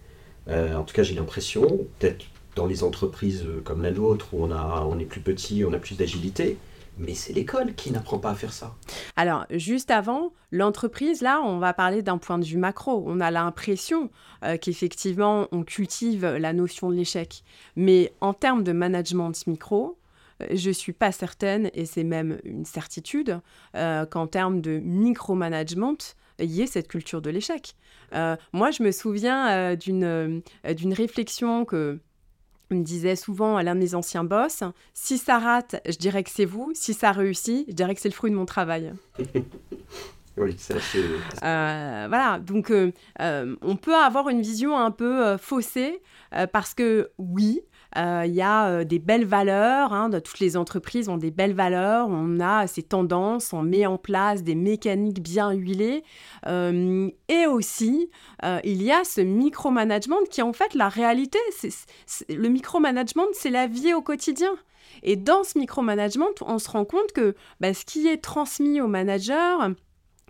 en 0.47 0.83
tout 0.83 0.95
cas, 0.95 1.03
j'ai 1.03 1.13
l'impression, 1.13 1.61
peut-être 1.99 2.25
dans 2.59 2.65
les 2.65 2.83
entreprises 2.83 3.45
euh, 3.45 3.61
comme 3.63 3.81
la 3.81 3.91
nôtre, 3.91 4.33
où 4.33 4.43
on, 4.43 4.51
a, 4.51 4.85
on 4.85 4.99
est 4.99 5.05
plus 5.05 5.21
petit, 5.21 5.63
on 5.63 5.71
a 5.71 5.79
plus 5.79 5.95
d'agilité. 5.95 6.57
Mais 6.97 7.13
c'est 7.13 7.31
l'école 7.31 7.73
qui 7.73 7.91
n'apprend 7.91 8.19
pas 8.19 8.31
à 8.31 8.35
faire 8.35 8.51
ça. 8.51 8.75
Alors, 9.15 9.45
juste 9.49 9.89
avant, 9.89 10.33
l'entreprise, 10.51 11.21
là, 11.21 11.41
on 11.41 11.57
va 11.57 11.71
parler 11.71 12.01
d'un 12.01 12.17
point 12.17 12.37
de 12.37 12.43
vue 12.43 12.57
macro. 12.57 13.05
On 13.07 13.21
a 13.21 13.31
l'impression 13.31 14.09
euh, 14.43 14.57
qu'effectivement, 14.57 15.47
on 15.53 15.63
cultive 15.63 16.25
la 16.25 16.51
notion 16.51 16.89
de 16.89 16.95
l'échec. 16.95 17.45
Mais 17.77 18.11
en 18.19 18.33
termes 18.33 18.65
de 18.65 18.73
management 18.73 19.31
micro, 19.47 19.97
euh, 20.41 20.47
je 20.51 20.67
ne 20.67 20.73
suis 20.73 20.91
pas 20.91 21.13
certaine, 21.13 21.69
et 21.73 21.85
c'est 21.85 22.03
même 22.03 22.39
une 22.43 22.65
certitude, 22.65 23.39
qu'en 23.73 24.27
termes 24.27 24.59
de 24.59 24.79
micromanagement, 24.79 25.95
il 26.39 26.51
y 26.51 26.61
ait 26.61 26.67
cette 26.67 26.89
culture 26.89 27.21
de 27.21 27.29
l'échec. 27.29 27.75
moi, 28.51 28.71
je 28.71 28.83
me 28.83 28.91
souviens 28.91 29.75
d'une 29.75 30.41
réflexion 30.93 31.63
que 31.63 31.99
me 32.75 32.83
disait 32.83 33.15
souvent 33.15 33.57
à 33.57 33.63
l'un 33.63 33.75
de 33.75 33.79
mes 33.79 33.95
anciens 33.95 34.23
boss, 34.23 34.63
si 34.93 35.17
ça 35.17 35.39
rate, 35.39 35.81
je 35.87 35.97
dirais 35.97 36.23
que 36.23 36.29
c'est 36.29 36.45
vous, 36.45 36.71
si 36.73 36.93
ça 36.93 37.11
réussit, 37.11 37.65
je 37.67 37.73
dirais 37.73 37.95
que 37.95 38.01
c'est 38.01 38.09
le 38.09 38.13
fruit 38.13 38.31
de 38.31 38.35
mon 38.35 38.45
travail. 38.45 38.93
oui, 40.37 40.55
c'est 40.57 40.75
euh, 41.43 42.05
voilà, 42.07 42.39
donc 42.39 42.71
euh, 42.71 42.91
euh, 43.21 43.55
on 43.61 43.75
peut 43.75 43.95
avoir 43.95 44.29
une 44.29 44.41
vision 44.41 44.77
un 44.77 44.91
peu 44.91 45.37
faussée 45.37 46.01
parce 46.51 46.73
que 46.73 47.09
oui, 47.17 47.61
euh, 47.61 47.78
il 47.95 48.33
y 48.33 48.41
a 48.41 48.67
euh, 48.67 48.83
des 48.83 48.99
belles 48.99 49.25
valeurs, 49.25 49.93
hein, 49.93 50.09
toutes 50.11 50.39
les 50.39 50.57
entreprises 50.57 51.09
ont 51.09 51.17
des 51.17 51.31
belles 51.31 51.53
valeurs, 51.53 52.07
on 52.09 52.39
a 52.39 52.67
ces 52.67 52.83
tendances, 52.83 53.53
on 53.53 53.63
met 53.63 53.85
en 53.85 53.97
place 53.97 54.43
des 54.43 54.55
mécaniques 54.55 55.21
bien 55.21 55.51
huilées. 55.51 56.03
Euh, 56.47 57.09
et 57.27 57.47
aussi, 57.47 58.09
il 58.63 58.83
y 58.83 58.91
a 58.91 59.03
ce 59.03 59.21
micromanagement 59.21 60.17
qui 60.29 60.41
est 60.41 60.43
en 60.43 60.53
fait 60.53 60.73
la 60.73 60.89
réalité. 60.89 61.39
le 62.29 62.47
micromanagement, 62.47 63.25
c'est 63.33 63.49
la 63.49 63.67
vie 63.67 63.93
au 63.93 64.01
quotidien. 64.01 64.51
Et 65.03 65.15
dans 65.15 65.43
ce 65.43 65.57
micromanagement, 65.57 66.29
on 66.41 66.59
se 66.59 66.69
rend 66.69 66.85
compte 66.85 67.11
que 67.13 67.35
bah, 67.59 67.73
ce 67.73 67.85
qui 67.85 68.07
est 68.07 68.17
transmis 68.17 68.81
aux 68.81 68.87
managers, 68.87 69.57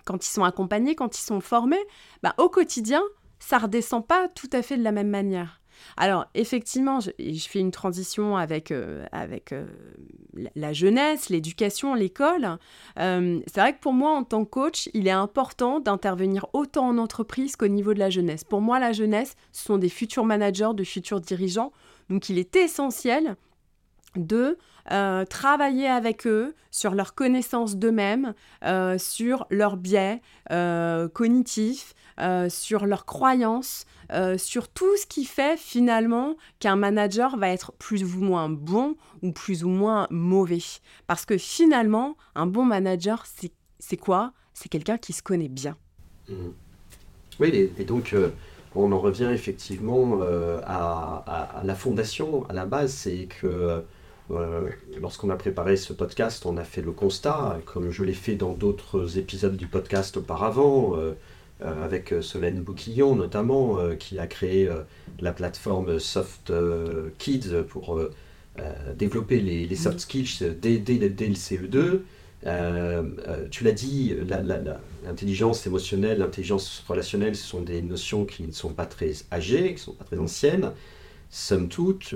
quand 0.05 0.25
ils 0.25 0.31
sont 0.31 0.43
accompagnés, 0.43 0.95
quand 0.95 1.17
ils 1.17 1.23
sont 1.23 1.41
formés, 1.41 1.79
bah, 2.23 2.33
au 2.37 2.49
quotidien, 2.49 3.01
ça 3.39 3.57
redescend 3.57 4.05
pas 4.05 4.27
tout 4.29 4.49
à 4.53 4.61
fait 4.61 4.77
de 4.77 4.83
la 4.83 4.91
même 4.91 5.09
manière. 5.09 5.58
Alors, 5.97 6.25
effectivement, 6.33 6.99
je, 6.99 7.11
fais 7.47 7.59
une 7.59 7.71
transition 7.71 8.37
avec, 8.37 8.71
euh, 8.71 9.05
euh, 9.51 9.65
la 10.55 10.73
jeunesse, 10.73 11.29
l'éducation, 11.29 11.93
l'école. 11.93 12.57
Euh, 12.99 13.39
c'est 13.47 13.59
vrai 13.59 13.73
que 13.73 13.79
pour 13.79 13.93
moi, 13.93 14.11
en 14.11 14.23
tant 14.23 14.45
que 14.45 14.49
coach, 14.49 14.89
il 14.93 15.07
est 15.07 15.11
important 15.11 15.79
d'intervenir 15.79 16.45
autant 16.53 16.87
en 16.87 16.97
entreprise 16.97 17.55
qu'au 17.55 17.67
niveau 17.67 17.93
de 17.93 17.99
la 17.99 18.09
jeunesse. 18.09 18.43
Pour 18.43 18.61
moi, 18.61 18.79
la 18.79 18.93
jeunesse, 18.93 19.35
ce 19.51 19.65
sont 19.65 19.77
des 19.77 19.89
futurs 19.89 20.25
managers, 20.25 20.71
de 20.73 20.83
futurs 20.83 21.21
dirigeants. 21.21 21.71
Donc, 22.09 22.29
il 22.29 22.37
est 22.37 22.55
essentiel 22.55 23.35
de 24.15 24.57
travailler 25.29 25.87
avec 25.87 26.25
eux 26.25 26.55
sur 26.71 26.95
leur 26.95 27.13
connaissance 27.13 27.75
d'eux-mêmes, 27.75 28.33
sur 28.97 29.45
leurs 29.51 29.77
biais 29.77 30.19
cognitifs, 31.13 31.93
sur 32.49 32.85
leurs 32.85 33.05
croyances, 33.05 33.85
euh, 34.11 34.39
sur 34.39 34.69
tout 34.69 34.97
ce 34.97 35.05
qui 35.05 35.23
fait 35.23 35.57
finalement 35.57 36.35
qu'un 36.59 36.75
manager 36.75 37.37
va 37.37 37.49
être 37.49 37.73
plus 37.73 38.03
ou 38.03 38.21
moins 38.21 38.49
bon 38.49 38.95
ou 39.21 39.31
plus 39.31 39.63
ou 39.63 39.69
moins 39.69 40.07
mauvais. 40.09 40.63
Parce 41.05 41.25
que 41.25 41.37
finalement, 41.37 42.17
un 42.33 42.47
bon 42.47 42.65
manager, 42.65 43.25
c'est 43.77 43.97
quoi? 43.97 44.33
C'est 44.53 44.69
quelqu'un 44.69 44.97
qui 44.97 45.13
se 45.13 45.21
connaît 45.21 45.47
bien. 45.47 45.77
Mmh. 46.27 46.33
Oui, 47.39 47.71
et, 47.77 47.85
donc 47.85 48.13
euh, 48.13 48.29
on 48.75 48.91
en 48.91 48.99
revient 48.99 49.29
effectivement 49.31 50.19
euh, 50.21 50.59
à, 50.65 51.61
la 51.63 51.75
fondation, 51.75 52.45
à 52.49 52.53
la 52.53 52.65
base, 52.65 52.91
c'est 52.91 53.27
que 53.41 53.83
lorsqu'on 54.99 55.29
a 55.29 55.35
préparé 55.35 55.77
ce 55.77 55.93
podcast, 55.93 56.45
on 56.45 56.57
a 56.57 56.63
fait 56.63 56.81
le 56.81 56.91
constat, 56.91 57.59
comme 57.65 57.91
je 57.91 58.03
l'ai 58.03 58.13
fait 58.13 58.35
dans 58.35 58.53
d'autres 58.53 59.17
épisodes 59.17 59.55
du 59.55 59.67
podcast 59.67 60.17
auparavant, 60.17 60.95
euh, 60.97 61.13
avec 61.61 62.13
euh, 62.13 62.21
Solène 62.21 62.61
Bouquillon 62.61 63.15
notamment, 63.15 63.79
euh, 63.79 63.95
qui 63.95 64.19
a 64.19 64.27
créé 64.27 64.69
la 65.19 65.33
plateforme 65.33 65.99
Soft 65.99 66.51
Kids 67.17 67.63
pour 67.67 67.99
développer 68.97 69.39
les, 69.39 69.75
soft 69.75 69.97
mm. 69.97 69.99
skills 69.99 70.55
dès, 70.61 70.77
le 70.77 71.35
CE2. 71.35 71.99
tu 73.49 73.63
l'as 73.63 73.71
dit, 73.71 74.15
l'intelligence 75.05 75.65
émotionnelle, 75.67 76.19
l'intelligence 76.19 76.83
relationnelle, 76.87 77.35
ce 77.35 77.45
sont 77.45 77.61
des 77.61 77.81
notions 77.81 78.25
qui 78.25 78.43
ne 78.43 78.51
sont 78.51 78.73
pas 78.73 78.85
très 78.85 79.13
âgées, 79.31 79.67
qui 79.67 79.73
ne 79.73 79.77
sont 79.77 79.93
pas 79.93 80.05
très 80.05 80.17
anciennes. 80.17 80.71
Somme 81.31 81.69
toute, 81.69 82.15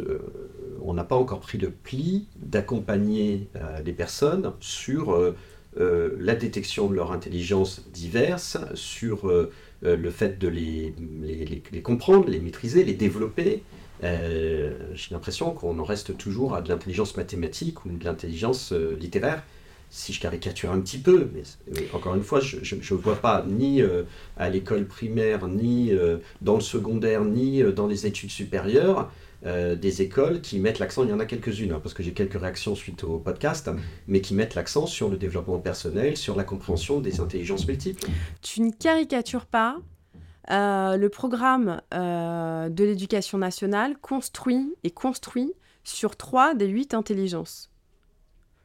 on 0.82 0.94
n'a 0.94 1.04
pas 1.04 1.16
encore 1.16 1.40
pris 1.40 1.58
le 1.60 1.70
pli 1.70 2.28
d'accompagner 2.38 3.48
les 3.86 3.94
personnes 3.94 4.52
sur 4.60 5.34
la 5.77 6.36
détection 6.36 6.88
de 6.88 6.96
leur 6.96 7.12
intelligence 7.12 7.88
diverse, 7.92 8.58
sur 8.75 9.32
le 9.82 10.10
fait 10.10 10.39
de 10.39 10.48
les, 10.48 10.94
comprendre, 11.82 12.30
les 12.30 12.39
maîtriser, 12.39 12.84
les 12.84 12.94
développer. 12.94 13.63
J'ai 14.01 15.10
l'impression 15.12 15.51
qu'on 15.51 15.80
en 15.80 15.84
reste 15.84 16.18
toujours 16.18 16.56
à 16.56 16.62
de 16.62 16.70
l'intelligence 16.70 17.18
mathématique 17.18 17.86
ou 17.86 17.89
de 17.89 18.03
l'intelligence 18.03 18.72
littéraire 18.72 19.44
si 19.94 20.12
je 20.12 20.20
caricature 20.20 20.72
un 20.72 20.80
petit 20.80 20.98
peu, 20.98 21.30
mais, 21.36 21.44
encore 21.94 22.15
une 22.15 22.24
fois, 22.24 22.39
je 22.39 22.75
ne 22.75 23.00
vois 23.00 23.15
pas 23.15 23.46
ni 23.48 23.80
euh, 23.80 24.01
à 24.38 24.50
l'école 24.50 24.86
primaire, 24.86 25.48
ni 25.48 25.92
euh, 25.92 26.18
dans 26.42 26.56
le 26.56 26.62
secondaire, 26.62 27.24
ni 27.24 27.62
euh, 27.62 27.72
dans 27.72 27.86
les 27.86 28.08
études 28.08 28.32
supérieures, 28.32 29.12
des 29.44 30.02
écoles 30.02 30.42
qui 30.42 30.60
mettent 30.60 30.80
l'accent, 30.80 31.04
il 31.04 31.10
y 31.10 31.14
en 31.14 31.20
a 31.20 31.26
quelques-unes, 31.26 31.74
hein, 31.74 31.80
parce 31.82 31.94
que 31.94 32.02
j'ai 32.04 32.14
quelques 32.14 32.40
réactions 32.40 32.76
suite 32.76 33.04
au 33.04 33.20
podcast, 33.20 33.70
mais 34.08 34.22
qui 34.22 34.34
mettent 34.34 34.56
l'accent 34.56 34.86
sur 34.86 35.10
le 35.10 35.18
développement 35.18 35.60
personnel, 35.60 36.16
sur 36.18 36.36
la 36.36 36.44
compréhension 36.44 37.02
des 37.02 37.20
intelligences 37.20 37.68
multiples. 37.68 38.08
Tu 38.42 38.62
ne 38.62 38.72
caricatures 38.72 39.46
pas. 39.46 39.78
le 40.50 41.08
programme 41.08 41.82
de 41.92 42.84
l'éducation 42.84 43.38
nationale 43.38 43.98
construit 43.98 44.76
et 44.84 44.92
construit 44.92 45.54
sur 45.84 46.16
trois 46.16 46.56
des 46.56 46.68
huit 46.68 46.94
intelligences. 46.94 47.70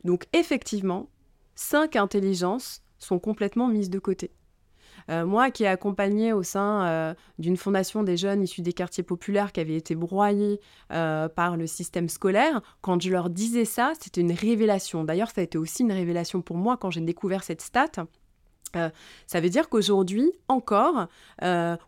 Donc 0.05 0.27
effectivement, 0.33 1.09
cinq 1.55 1.97
intelligences 1.97 2.83
sont 2.99 3.19
complètement 3.19 3.69
mises 3.69 3.91
de 3.91 3.99
côté. 3.99 4.31
Euh, 5.11 5.25
moi 5.25 5.51
qui 5.51 5.65
ai 5.65 5.69
accompagné 5.69 6.33
au 6.33 6.43
sein 6.43 6.85
euh, 6.87 7.15
d'une 7.39 7.57
fondation 7.57 8.03
des 8.03 8.17
jeunes 8.17 8.43
issus 8.43 8.63
des 8.63 8.73
quartiers 8.73 9.03
populaires 9.03 9.53
qui 9.53 9.61
avaient 9.61 9.77
été 9.77 9.95
broyés 9.95 10.61
euh, 10.93 11.29
par 11.29 11.57
le 11.57 11.67
système 11.67 12.09
scolaire, 12.09 12.61
quand 12.83 13.01
je 13.01 13.11
leur 13.11 13.31
disais 13.31 13.65
ça, 13.65 13.93
c'était 14.01 14.21
une 14.21 14.33
révélation. 14.33 15.05
D'ailleurs, 15.05 15.31
ça 15.31 15.41
a 15.41 15.45
été 15.45 15.59
aussi 15.59 15.83
une 15.83 15.93
révélation 15.93 16.43
pour 16.43 16.57
moi 16.57 16.77
quand 16.77 16.91
j'ai 16.91 17.01
découvert 17.01 17.43
cette 17.43 17.63
stat. 17.63 18.07
ça 18.75 19.41
veut 19.41 19.49
dire 19.49 19.69
qu'aujourd'hui, 19.69 20.31
encore, 20.49 21.07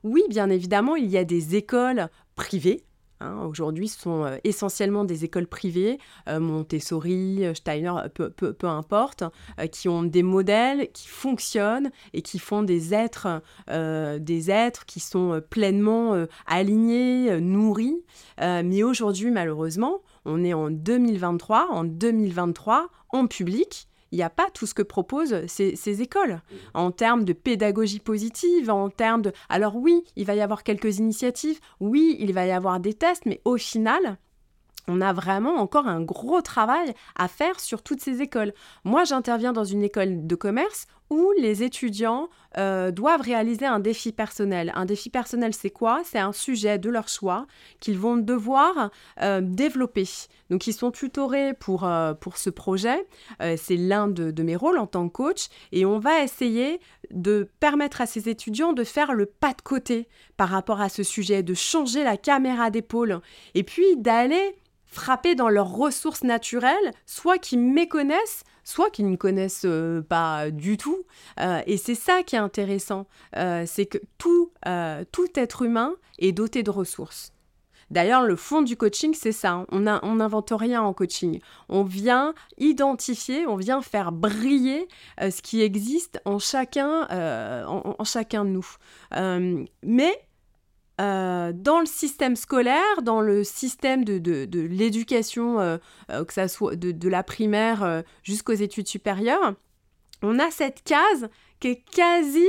oui, 0.02 0.22
bien 0.30 0.48
évidemment, 0.48 0.96
il 0.96 1.06
y 1.06 1.18
a 1.18 1.24
des 1.24 1.56
écoles 1.56 2.08
privées 2.36 2.84
Hein, 3.22 3.44
aujourd'hui, 3.46 3.88
ce 3.88 4.00
sont 4.00 4.24
euh, 4.24 4.38
essentiellement 4.44 5.04
des 5.04 5.24
écoles 5.24 5.46
privées, 5.46 5.98
euh, 6.28 6.40
Montessori, 6.40 7.44
euh, 7.44 7.52
Steiner, 7.52 7.92
peu, 8.14 8.30
peu, 8.30 8.54
importe, 8.66 9.24
qui 9.72 9.88
ont 9.88 10.02
des 10.02 10.22
modèles 10.22 10.90
qui 10.92 11.06
fonctionnent 11.06 11.90
et 12.14 12.22
qui 12.22 12.38
font 12.38 12.62
des 12.62 12.94
êtres, 12.94 13.42
des 13.68 14.50
êtres 14.50 14.86
qui 14.86 15.00
sont 15.00 15.40
pleinement 15.50 16.26
alignés, 16.46 17.40
nourris. 17.40 18.02
mais 18.38 18.82
aujourd'hui, 18.82 19.30
malheureusement, 19.30 20.02
on 20.24 20.44
est 20.44 20.54
en 20.54 20.70
2023. 20.70 21.68
En 21.70 21.84
2023, 21.84 22.88
en 23.10 23.26
public, 23.26 23.88
il 24.12 24.16
n'y 24.16 24.22
a 24.22 24.30
pas 24.30 24.48
tout 24.52 24.66
ce 24.66 24.74
que 24.74 24.82
proposent 24.82 25.46
ces, 25.46 26.02
écoles 26.02 26.34
mmh. 26.34 26.56
en 26.74 26.90
termes 26.90 27.24
de 27.24 27.32
pédagogie 27.32 28.00
positive, 28.00 28.70
en 28.70 28.90
termes 28.90 29.22
de... 29.22 29.32
Alors 29.48 29.76
oui, 29.76 30.04
il 30.16 30.26
va 30.26 30.34
y 30.34 30.40
avoir 30.40 30.62
quelques 30.62 30.98
initiatives, 30.98 31.60
oui, 31.80 32.16
il 32.18 32.32
va 32.32 32.46
y 32.46 32.52
avoir 32.52 32.80
des 32.80 32.94
tests, 32.94 33.26
mais 33.26 33.40
au 33.44 33.56
final, 33.56 34.18
on 34.88 35.00
a 35.00 35.12
vraiment 35.12 35.56
encore 35.56 35.86
un 35.86 36.00
gros 36.00 36.42
travail 36.42 36.94
à 37.16 37.28
faire 37.28 37.60
sur 37.60 37.82
toutes 37.82 38.00
ces 38.00 38.22
écoles. 38.22 38.52
Moi, 38.84 39.04
j'interviens 39.04 39.52
dans 39.52 39.64
une 39.64 39.82
école 39.82 40.26
de 40.26 40.34
commerce 40.34 40.86
où 41.10 41.32
les 41.36 41.62
étudiants 41.62 42.28
euh, 42.56 42.90
doivent 42.92 43.20
réaliser 43.20 43.66
un 43.66 43.80
défi 43.80 44.12
personnel. 44.12 44.72
Un 44.74 44.84
défi 44.84 45.10
personnel, 45.10 45.52
c'est 45.52 45.70
quoi? 45.70 46.02
C'est 46.04 46.18
un 46.18 46.32
sujet 46.32 46.78
de 46.78 46.88
leur 46.88 47.08
choix 47.08 47.46
qu'ils 47.80 47.98
vont 47.98 48.16
devoir 48.16 48.90
euh, 49.20 49.40
développer. 49.42 50.08
Donc, 50.50 50.66
ils 50.66 50.72
sont 50.72 50.90
tutorés 50.90 51.54
pour, 51.54 51.84
euh, 51.84 52.14
pour 52.14 52.36
ce 52.36 52.50
projet. 52.50 53.06
c'est 53.56 53.76
l'un 53.76 54.08
de, 54.08 54.30
de, 54.30 54.42
mes 54.42 54.56
rôles 54.56 54.78
en 54.78 54.86
tant 54.86 55.08
que 55.08 55.12
coach. 55.12 55.48
Et 55.72 55.84
on 55.84 55.98
va 55.98 56.22
essayer 56.22 56.80
de 57.10 57.48
permettre 57.60 58.00
à 58.00 58.06
ces 58.06 58.28
étudiants 58.28 58.72
de 58.72 58.84
faire 58.84 59.12
le 59.12 59.26
pas 59.26 59.52
de 59.52 59.62
côté 59.62 60.08
par 60.36 60.48
rapport 60.48 60.80
à 60.80 60.88
ce 60.88 61.02
sujet, 61.02 61.42
de 61.42 61.54
changer 61.54 62.04
la 62.04 62.16
caméra 62.16 62.70
d'épaule 62.70 63.20
et 63.54 63.64
puis 63.64 63.96
d'aller 63.96 64.56
frapper 64.90 65.34
dans 65.34 65.48
leurs 65.48 65.72
ressources 65.72 66.24
naturelles, 66.24 66.92
soit 67.06 67.38
qui 67.38 67.56
méconnaissent, 67.56 68.42
soit 68.70 68.90
qui 68.90 69.02
ne 69.02 69.16
connaissent 69.16 69.66
euh, 69.66 70.00
pas 70.00 70.50
du 70.50 70.76
tout. 70.76 71.04
Euh, 71.40 71.60
et 71.66 71.76
c'est 71.76 71.94
ça 71.94 72.22
qui 72.22 72.36
est 72.36 72.38
intéressant, 72.38 73.06
euh, 73.36 73.64
c'est 73.66 73.86
que 73.86 73.98
tout, 74.18 74.52
tout 75.12 75.28
être 75.34 75.62
humain 75.62 75.94
est 76.18 76.32
doté 76.32 76.62
de 76.62 76.70
ressources. 76.70 77.32
D'ailleurs, 77.90 78.22
le 78.22 78.36
fond 78.36 78.62
du 78.62 78.76
coaching, 78.76 79.14
c'est 79.14 79.32
ça. 79.32 79.66
Hein. 79.72 79.98
On 80.02 80.14
n'invente 80.14 80.52
rien 80.56 80.80
en 80.80 80.92
coaching. 80.92 81.40
On 81.68 81.82
vient 81.82 82.34
identifier, 82.58 83.48
on 83.48 83.56
vient 83.56 83.82
faire 83.82 84.12
briller 84.12 84.86
ce 85.18 85.42
qui 85.42 85.60
existe 85.60 86.20
en 86.24 86.38
chacun, 86.38 87.08
en, 87.66 87.96
en, 87.98 88.04
chacun 88.04 88.44
de 88.44 88.50
nous. 88.50 88.66
mais 89.82 90.12
euh, 91.00 91.52
dans 91.54 91.80
le 91.80 91.86
système 91.86 92.36
scolaire, 92.36 93.02
dans 93.02 93.22
le 93.22 93.42
système 93.42 94.04
de, 94.04 94.18
de, 94.18 94.60
l'éducation, 94.60 95.58
euh, 95.58 95.78
euh, 96.10 96.24
que 96.24 96.32
ça 96.32 96.46
soit 96.46 96.76
de, 96.76 97.08
la 97.08 97.22
primaire 97.22 98.02
jusqu'aux 98.22 98.52
études 98.52 98.86
supérieures, 98.86 99.54
on 100.22 100.38
a 100.38 100.50
cette 100.50 100.82
case 100.84 101.28
qui 101.58 101.68
est 101.68 101.82
quasi, 101.90 102.46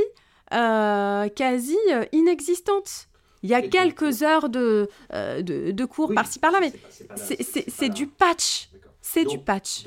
quasi 0.50 1.78
inexistante. 2.12 3.08
Il 3.44 3.50
y 3.50 3.54
a 3.54 3.62
quelques 3.62 4.22
heures 4.22 4.50
de, 4.50 4.90
de, 5.12 5.86
cours 5.86 6.14
par-ci 6.14 6.40
par-là, 6.40 6.60
mais 6.60 6.74
c'est 7.16 7.90
du 7.90 8.08
patch. 8.08 8.70
C'est 9.02 9.26
du 9.26 9.40
patch 9.40 9.86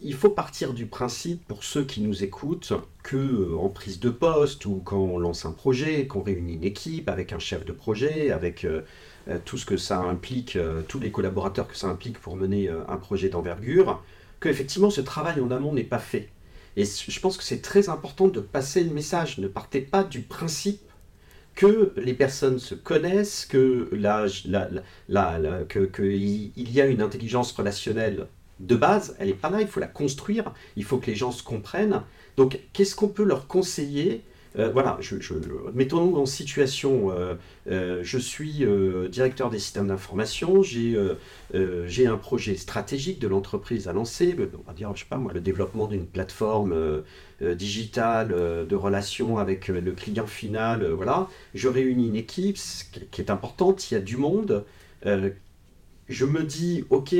il 0.00 0.14
faut 0.14 0.30
partir 0.30 0.74
du 0.74 0.86
principe, 0.86 1.44
pour 1.46 1.64
ceux 1.64 1.84
qui 1.84 2.00
nous 2.02 2.22
écoutent, 2.22 2.72
que 3.02 3.16
euh, 3.16 3.56
en 3.56 3.68
prise 3.68 3.98
de 4.00 4.10
poste 4.10 4.64
ou 4.66 4.80
quand 4.84 4.98
on 4.98 5.18
lance 5.18 5.44
un 5.44 5.52
projet, 5.52 6.06
qu'on 6.06 6.22
réunit 6.22 6.54
une 6.54 6.64
équipe 6.64 7.08
avec 7.08 7.32
un 7.32 7.38
chef 7.38 7.64
de 7.64 7.72
projet, 7.72 8.30
avec 8.30 8.64
euh, 8.64 8.82
euh, 9.28 9.38
tout 9.44 9.58
ce 9.58 9.66
que 9.66 9.76
ça 9.76 9.98
implique, 9.98 10.58
tous 10.88 11.00
les 11.00 11.10
collaborateurs 11.10 11.68
que 11.68 11.76
ça 11.76 11.88
implique 11.88 12.18
pour 12.20 12.36
mener 12.36 12.68
un 12.68 12.96
projet 12.96 13.28
d'envergure, 13.28 14.02
que 14.40 14.48
effectivement 14.48 14.90
ce 14.90 15.00
travail 15.00 15.40
en 15.40 15.50
amont 15.50 15.72
n'est 15.72 15.84
pas 15.84 15.98
fait. 15.98 16.28
Et 16.76 16.84
je 16.84 17.20
pense 17.20 17.36
que 17.36 17.44
c'est 17.44 17.60
très 17.60 17.88
important 17.88 18.28
de 18.28 18.40
passer 18.40 18.82
le 18.82 18.92
message. 18.92 19.38
Ne 19.38 19.46
partez 19.46 19.80
pas 19.80 20.04
du 20.04 20.22
principe 20.22 20.80
que 21.54 21.92
les 21.96 22.14
personnes 22.14 22.58
se 22.58 22.74
connaissent, 22.74 23.44
que 23.44 23.90
la, 23.92 24.26
que, 25.68 26.02
il 26.02 26.72
y 26.72 26.80
a 26.80 26.86
une 26.86 27.02
intelligence 27.02 27.52
relationnelle 27.52 28.26
de 28.62 28.76
base, 28.76 29.16
elle 29.18 29.28
n'est 29.28 29.34
pas 29.34 29.50
là, 29.50 29.60
il 29.60 29.66
faut 29.66 29.80
la 29.80 29.86
construire, 29.86 30.52
il 30.76 30.84
faut 30.84 30.98
que 30.98 31.06
les 31.06 31.16
gens 31.16 31.32
se 31.32 31.42
comprennent. 31.42 32.02
Donc, 32.36 32.60
qu'est-ce 32.72 32.96
qu'on 32.96 33.08
peut 33.08 33.24
leur 33.24 33.46
conseiller? 33.46 34.22
Euh, 34.58 34.70
voilà, 34.70 34.98
je, 35.00 35.16
mettons-nous 35.72 36.16
en 36.18 36.26
situation, 36.26 37.10
euh, 37.10 37.34
euh, 37.70 38.00
je 38.02 38.18
suis 38.18 38.64
directeur 39.10 39.50
des 39.50 39.58
systèmes 39.58 39.88
d'information, 39.88 40.62
j'ai 40.62 42.06
un 42.06 42.16
projet 42.16 42.56
stratégique 42.56 43.18
de 43.18 43.28
l'entreprise 43.28 43.88
à 43.88 43.92
lancer, 43.92 44.36
on 44.38 44.66
va 44.66 44.74
dire, 44.74 44.92
je 44.94 45.00
sais 45.00 45.08
pas 45.08 45.16
moi, 45.16 45.32
le 45.32 45.40
développement 45.40 45.86
d'une 45.86 46.06
plateforme 46.06 47.02
digitale 47.40 48.28
de 48.68 48.76
relation 48.76 49.38
avec 49.38 49.68
le 49.68 49.92
client 49.92 50.26
final, 50.26 50.86
voilà. 50.90 51.28
Je 51.54 51.68
réunis 51.68 52.08
une 52.08 52.16
équipe 52.16 52.58
qui 53.10 53.20
est 53.20 53.30
importante, 53.30 53.90
il 53.90 53.94
y 53.94 53.96
a 53.96 54.00
du 54.00 54.16
monde. 54.16 54.64
je 55.04 56.24
me 56.24 56.42
dis, 56.42 56.84
ok, 56.90 57.14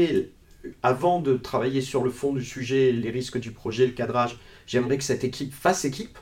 avant 0.82 1.20
de 1.20 1.36
travailler 1.36 1.80
sur 1.80 2.02
le 2.02 2.10
fond 2.10 2.32
du 2.32 2.44
sujet, 2.44 2.92
les 2.92 3.10
risques 3.10 3.38
du 3.38 3.52
projet, 3.52 3.86
le 3.86 3.92
cadrage, 3.92 4.38
j'aimerais 4.66 4.98
que 4.98 5.04
cette 5.04 5.24
équipe 5.24 5.52
fasse 5.52 5.84
équipe. 5.84 6.18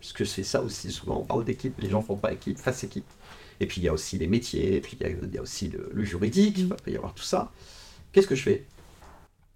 Parce 0.00 0.12
que 0.12 0.24
c'est 0.24 0.42
ça 0.42 0.62
aussi, 0.62 0.90
souvent 0.90 1.20
on 1.20 1.24
parle 1.24 1.44
d'équipe, 1.44 1.80
les 1.80 1.88
gens 1.88 2.02
font 2.02 2.16
pas 2.16 2.32
équipe, 2.32 2.58
fasse 2.58 2.82
équipe. 2.84 3.06
Et 3.60 3.66
puis 3.66 3.80
il 3.80 3.84
y 3.84 3.88
a 3.88 3.92
aussi 3.92 4.18
les 4.18 4.26
métiers, 4.26 4.76
et 4.76 4.80
puis 4.80 4.98
il 5.00 5.34
y 5.34 5.38
a, 5.38 5.42
aussi 5.42 5.68
le, 5.68 6.04
juridique, 6.04 6.58
il 6.58 6.66
va 6.66 6.76
y 6.88 6.96
avoir 6.96 7.14
tout 7.14 7.22
ça. 7.22 7.52
Qu'est-ce 8.10 8.26
que 8.26 8.34
je 8.34 8.42
fais? 8.42 8.66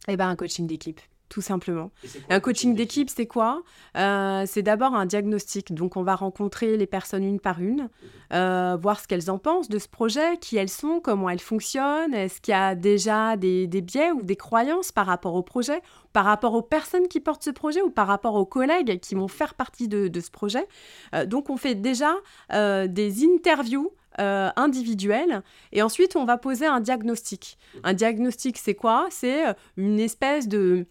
Eh 0.06 0.16
bien 0.16 0.28
un 0.28 0.36
coaching 0.36 0.66
d'équipe 0.66 1.00
tout 1.28 1.40
simplement. 1.40 1.90
Un 2.30 2.40
coaching 2.40 2.74
d'équipe, 2.74 3.10
c'est 3.10 3.26
quoi? 3.26 3.62
Euh, 3.96 4.44
C'est 4.46 4.62
d'abord 4.62 4.94
un 4.94 5.06
diagnostic. 5.06 5.74
Donc, 5.74 5.96
on 5.96 6.02
va 6.02 6.14
rencontrer 6.14 6.76
les 6.76 6.86
personnes 6.86 7.24
une 7.24 7.40
par 7.40 7.60
une, 7.60 7.88
euh, 8.32 8.76
voir 8.80 9.00
ce 9.00 9.08
qu'elles 9.08 9.30
en 9.30 9.38
pensent 9.38 9.68
de 9.68 9.78
ce 9.78 9.88
projet, 9.88 10.36
qui 10.40 10.56
elles 10.56 10.68
sont, 10.68 11.00
comment 11.00 11.28
elles 11.28 11.40
fonctionnent, 11.40 12.14
est-ce 12.14 12.40
qu'il 12.40 12.52
y 12.52 12.54
a 12.54 12.74
déjà 12.74 13.36
des, 13.36 13.66
biais 13.66 14.12
ou 14.12 14.22
des 14.22 14.36
croyances 14.36 14.92
par 14.92 15.06
rapport 15.06 15.34
au 15.34 15.42
projet, 15.42 15.82
par 16.12 16.24
rapport 16.24 16.54
aux 16.54 16.62
personnes 16.62 17.08
qui 17.08 17.20
portent 17.20 17.42
ce 17.42 17.50
projet 17.50 17.82
ou 17.82 17.90
par 17.90 18.06
rapport 18.06 18.34
aux 18.34 18.46
collègues 18.46 19.00
qui 19.00 19.14
vont 19.14 19.28
faire 19.28 19.54
partie 19.54 19.88
de, 19.88 20.20
ce 20.20 20.30
projet? 20.30 20.66
Euh, 21.14 21.26
donc, 21.26 21.50
on 21.50 21.56
fait 21.56 21.74
déjà 21.74 22.14
des 22.50 23.24
interviews 23.24 23.92
individuelles 24.18 25.42
et 25.72 25.82
ensuite 25.82 26.16
on 26.16 26.24
va 26.24 26.38
poser 26.38 26.64
un 26.64 26.80
diagnostic. 26.80 27.58
Un 27.84 27.92
diagnostic, 27.92 28.56
c'est 28.56 28.74
quoi? 28.74 29.08
C'est 29.10 29.44
une 29.76 30.00
espèce 30.00 30.48
de 30.48 30.86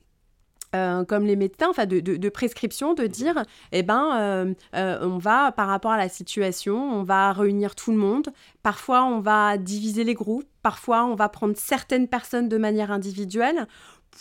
euh, 0.76 1.06
comme 1.06 1.26
les 1.26 1.36
médecins, 1.36 1.70
enfin 1.70 1.86
de, 1.86 2.30
prescription, 2.30 2.94
de 2.94 3.08
dire, 3.08 3.44
eh 3.72 3.84
ben, 3.84 4.10
euh, 4.16 4.54
euh, 4.76 5.00
on 5.02 5.18
va, 5.18 5.52
par 5.52 5.68
rapport 5.68 5.92
à 5.92 5.98
la 5.98 6.10
situation, 6.10 6.76
on 6.76 7.04
va 7.04 7.32
réunir 7.32 7.76
tout 7.76 7.92
le 7.92 7.98
monde. 7.98 8.30
Parfois, 8.62 9.06
on 9.06 9.20
va 9.20 9.58
diviser 9.58 10.04
les 10.04 10.14
groupes. 10.14 10.46
Parfois, 10.62 11.06
on 11.06 11.16
va 11.16 11.30
prendre 11.30 11.56
certaines 11.56 12.08
personnes 12.08 12.50
de 12.50 12.58
manière 12.58 12.92
individuelle 12.92 13.68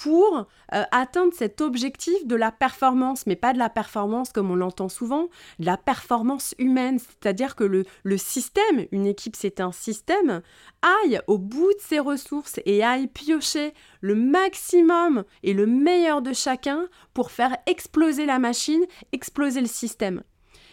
pour 0.01 0.47
euh, 0.75 0.83
atteindre 0.91 1.33
cet 1.35 1.61
objectif 1.61 2.27
de 2.27 2.35
la 2.35 2.51
performance, 2.51 3.27
mais 3.27 3.37
pas 3.37 3.53
de 3.53 3.59
la 3.59 3.71
performance 3.71 4.33
comme 4.33 4.51
on 4.51 4.57
l'entend 4.57 4.89
souvent, 4.89 5.29
de 5.61 5.67
la 5.67 5.77
performance 5.77 6.55
humaine, 6.59 6.99
c'est-à-dire 6.99 7.57
que 7.57 7.65
le, 7.65 7.85
le 8.03 8.19
système, 8.19 8.87
une 8.91 9.07
équipe 9.07 9.37
c'est 9.37 9.61
un 9.61 9.73
système, 9.73 10.43
aille 10.83 11.21
au 11.29 11.39
bout 11.39 11.73
de 11.73 11.81
ses 11.81 12.01
ressources 12.01 12.61
et 12.67 12.83
aille 12.83 13.07
piocher 13.07 13.73
le 14.01 14.17
maximum 14.17 15.25
et 15.43 15.55
le 15.55 15.67
meilleur 15.67 16.23
de 16.23 16.33
chacun 16.33 16.89
pour 17.15 17.31
faire 17.31 17.57
exploser 17.67 18.27
la 18.27 18.39
machine, 18.39 18.85
exploser 19.13 19.61
le 19.61 19.67
système. 19.67 20.23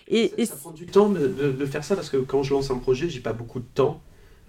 Et, 0.08 0.46
ça, 0.46 0.56
prend 0.58 0.72
du 0.72 0.88
temps 0.88 1.10
de, 1.10 1.28
de, 1.28 1.66
faire 1.66 1.86
ça 1.86 1.96
parce 1.96 2.10
que 2.10 2.18
quand 2.18 2.44
je 2.44 2.54
lance 2.54 2.70
un 2.70 2.78
projet, 2.78 3.08
j'ai 3.08 3.22
pas 3.22 3.32
beaucoup 3.32 3.60
de 3.60 3.68
temps. 3.74 4.02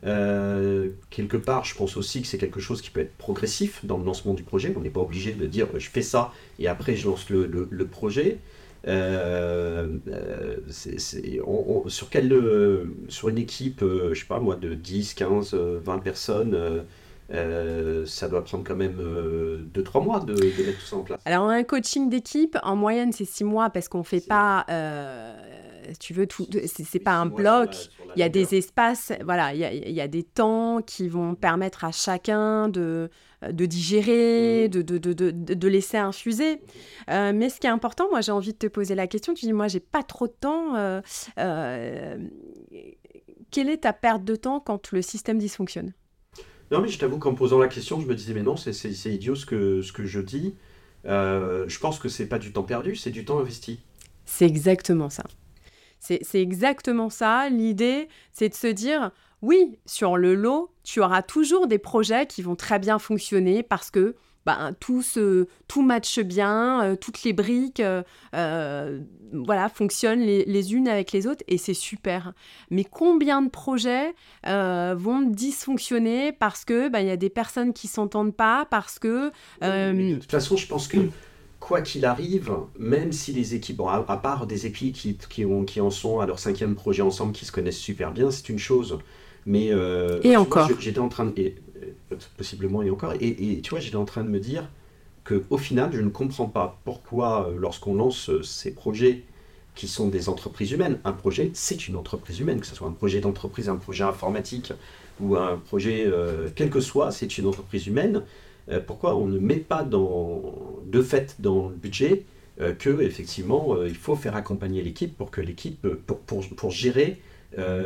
Euh, 0.04 0.90
quelque 1.10 1.36
part, 1.36 1.64
je 1.64 1.74
pense 1.76 1.96
aussi 1.96 2.22
que 2.22 2.28
c'est 2.28 2.38
quelque 2.38 2.60
chose 2.60 2.82
qui 2.82 2.90
peut 2.90 3.00
être 3.00 3.16
progressif 3.16 3.84
dans 3.84 3.98
le 3.98 4.04
lancement 4.04 4.34
du 4.34 4.42
projet. 4.42 4.74
On 4.76 4.80
n'est 4.80 4.90
pas 4.90 5.00
obligé 5.00 5.32
de 5.32 5.46
dire 5.46 5.68
je 5.78 5.88
fais 5.88 6.02
ça 6.02 6.32
et 6.58 6.66
après 6.68 6.96
je 6.96 7.06
lance 7.06 7.30
le, 7.30 7.46
le, 7.46 7.86
projet. 7.86 8.38
Euh, 8.88 9.86
euh 10.08 10.56
sur, 10.68 12.10
quelle, 12.10 12.36
sur 13.08 13.28
une 13.28 13.38
équipe, 13.38 13.80
je 13.80 14.18
sais 14.18 14.26
pas 14.26 14.40
moi, 14.40 14.56
de 14.56 14.74
10, 14.74 15.14
15, 15.14 15.54
20 15.54 15.98
personnes, 15.98 16.84
ça 17.30 18.28
doit 18.28 18.42
prendre 18.42 18.64
quand 18.64 18.76
même 18.76 18.98
2-3 19.72 20.04
mois 20.04 20.20
de, 20.20 20.34
de, 20.34 20.66
mettre 20.66 20.80
tout 20.80 20.86
ça 20.86 20.96
en 20.96 21.02
place. 21.02 21.20
Alors, 21.24 21.48
un 21.48 21.62
coaching 21.62 22.10
d'équipe, 22.10 22.58
en 22.64 22.74
moyenne, 22.74 23.12
c'est 23.12 23.24
6 23.24 23.44
mois 23.44 23.70
parce 23.70 23.88
qu'on 23.88 23.98
ne 23.98 24.04
fait 24.04 24.26
pas 24.26 24.66
tu 25.98 26.14
veux, 26.14 26.26
tout, 26.26 26.46
c'est 26.66 26.98
pas 26.98 27.14
un 27.14 27.26
bloc. 27.26 27.70
Il 28.16 28.20
y 28.20 28.22
a 28.22 28.28
des 28.28 28.54
espaces, 28.54 29.12
voilà, 29.24 29.54
il 29.54 29.92
y 29.92 30.00
a, 30.00 30.08
des 30.08 30.22
temps 30.22 30.82
qui 30.82 31.08
vont 31.08 31.34
permettre 31.34 31.84
à 31.84 31.92
chacun 31.92 32.68
de, 32.68 33.10
de 33.50 33.66
digérer, 33.66 34.66
mmh. 34.66 34.82
de, 34.82 34.98
de, 34.98 35.30
de, 35.30 35.68
laisser 35.68 35.96
infuser. 35.96 36.60
Euh, 37.10 37.32
mais 37.34 37.48
ce 37.48 37.58
qui 37.58 37.66
est 37.66 37.70
important, 37.70 38.08
moi 38.10 38.20
j'ai 38.20 38.32
envie 38.32 38.52
de 38.52 38.58
te 38.58 38.66
poser 38.66 38.94
la 38.94 39.06
question, 39.06 39.34
tu 39.34 39.46
dis 39.46 39.52
moi 39.52 39.68
j'ai 39.68 39.80
pas 39.80 40.02
trop 40.02 40.26
de 40.26 40.34
temps. 40.38 40.76
Euh, 40.76 41.00
euh, 41.38 42.18
quelle 43.50 43.68
est 43.68 43.78
ta 43.78 43.92
perte 43.92 44.24
de 44.24 44.36
temps 44.36 44.60
quand 44.60 44.92
le 44.92 45.02
système 45.02 45.38
dysfonctionne? 45.38 45.92
Non 46.70 46.80
mais 46.80 46.88
je 46.88 46.98
t'avoue 46.98 47.18
qu'en 47.18 47.34
posant 47.34 47.58
la 47.58 47.68
question, 47.68 48.00
je 48.00 48.06
me 48.06 48.14
disais 48.14 48.34
mais 48.34 48.42
non, 48.42 48.56
c'est 48.56 48.72
idiot 49.06 49.34
ce 49.34 49.46
que, 49.46 49.82
ce 49.82 49.92
que 49.92 50.04
je 50.04 50.20
dis. 50.20 50.54
je 51.04 51.78
pense 51.78 51.98
que 51.98 52.08
c'est 52.08 52.26
pas 52.26 52.38
du 52.38 52.52
temps 52.52 52.62
perdu, 52.62 52.96
c'est 52.96 53.10
du 53.10 53.24
temps 53.24 53.38
investi. 53.38 53.80
C'est 54.24 54.46
exactement 54.46 55.10
ça. 55.10 55.24
C'est 56.02 56.40
exactement 56.40 57.10
ça. 57.10 57.48
L'idée, 57.48 58.08
c'est 58.32 58.48
de 58.48 58.54
se 58.54 58.66
dire, 58.66 59.12
oui, 59.40 59.78
sur 59.86 60.16
le 60.16 60.34
lot, 60.34 60.72
tu 60.82 61.00
auras 61.00 61.22
toujours 61.22 61.68
des 61.68 61.78
projets 61.78 62.26
qui 62.26 62.42
vont 62.42 62.56
très 62.56 62.80
bien 62.80 62.98
fonctionner 62.98 63.62
parce 63.62 63.92
que 63.92 64.16
ben, 64.44 64.74
tout, 64.80 65.04
tout 65.68 65.82
matche 65.82 66.18
bien, 66.18 66.82
euh, 66.82 66.96
toutes 66.96 67.22
les 67.22 67.32
briques 67.32 67.78
euh, 67.78 68.02
euh, 68.34 69.00
voilà, 69.32 69.68
fonctionnent 69.68 70.20
les, 70.20 70.74
unes 70.74 70.88
avec 70.88 71.12
les 71.12 71.28
autres 71.28 71.44
et 71.46 71.58
c'est 71.58 71.74
super. 71.74 72.32
Mais 72.70 72.82
combien 72.82 73.40
de 73.40 73.48
projets 73.48 74.12
vont 74.44 75.22
dysfonctionner 75.22 76.32
parce 76.32 76.64
que 76.64 76.88
ben, 76.88 76.98
il 76.98 77.06
y 77.06 77.12
a 77.12 77.16
des 77.16 77.30
personnes 77.30 77.72
qui 77.72 77.86
s'entendent 77.86 78.34
pas, 78.34 78.66
parce 78.68 78.98
que... 78.98 79.30
de 79.60 80.18
toute 80.18 80.30
façon, 80.30 80.56
je 80.56 80.66
pense 80.66 80.88
que 80.88 80.98
quoi 81.62 81.80
qu'il 81.80 82.04
arrive, 82.04 82.52
même 82.76 83.12
si 83.12 83.32
les 83.32 83.54
équipes, 83.54 83.80
à, 83.86 84.16
part 84.16 84.46
des 84.48 84.66
équipes 84.66 84.94
qui, 84.94 85.16
qui, 85.16 85.44
ont, 85.44 85.64
qui 85.64 85.80
en 85.80 85.90
sont 85.90 86.18
à 86.18 86.26
leur 86.26 86.40
cinquième 86.40 86.74
projet 86.74 87.02
ensemble, 87.02 87.32
qui 87.32 87.44
se 87.44 87.52
connaissent 87.52 87.78
super 87.78 88.10
bien, 88.10 88.32
c'est 88.32 88.48
une 88.48 88.58
chose. 88.58 88.98
Mais 89.46 89.68
euh, 89.70 90.20
et 90.24 90.36
encore. 90.36 90.68
J'étais 90.80 90.98
en 90.98 91.08
train 91.08 91.26
de, 91.26 91.32
et, 91.36 91.54
euh, 91.82 92.16
possiblement 92.36 92.82
et 92.82 92.90
encore, 92.90 93.14
et, 93.20 93.60
tu 93.62 93.70
vois, 93.70 93.78
j'étais 93.78 93.96
en 93.96 94.04
train 94.04 94.24
de 94.24 94.28
me 94.28 94.40
dire 94.40 94.68
que 95.22 95.44
au 95.50 95.56
final, 95.56 95.90
je 95.92 96.00
ne 96.00 96.08
comprends 96.08 96.46
pas 96.46 96.80
pourquoi, 96.84 97.48
euh, 97.48 97.56
lorsqu'on 97.56 97.94
lance 97.94 98.28
ces 98.42 98.74
projets 98.74 99.22
qui 99.76 99.86
sont 99.86 100.08
des 100.08 100.28
entreprises 100.28 100.72
humaines, 100.72 100.98
un 101.04 101.12
projet, 101.12 101.52
c'est 101.54 101.86
une 101.86 101.94
entreprise 101.94 102.40
humaine, 102.40 102.60
que 102.60 102.66
ce 102.66 102.74
soit 102.74 102.88
un 102.88 102.92
projet 102.92 103.20
d'entreprise, 103.20 103.68
un 103.68 103.76
projet 103.76 104.02
informatique 104.02 104.72
ou 105.20 105.36
un 105.36 105.58
projet, 105.58 106.10
quel 106.56 106.68
que 106.68 106.80
soit, 106.80 107.12
c'est 107.12 107.38
une 107.38 107.46
entreprise 107.46 107.86
humaine. 107.86 108.22
Euh, 108.68 108.80
pourquoi 108.84 109.16
on 109.16 109.26
ne 109.26 109.38
met 109.38 109.56
pas 109.56 109.84
de 109.84 111.02
fait 111.02 111.36
dans 111.40 111.68
le 111.68 111.74
budget 111.74 112.24
euh, 112.60 112.74
que 112.74 113.00
effectivement 113.02 113.74
euh, 113.74 113.88
il 113.88 113.96
faut 113.96 114.14
faire 114.14 114.36
accompagner 114.36 114.82
l'équipe 114.82 115.16
pour 115.16 115.30
que 115.30 115.40
l'équipe 115.40 115.86
pour, 116.06 116.70
gérer 116.70 117.20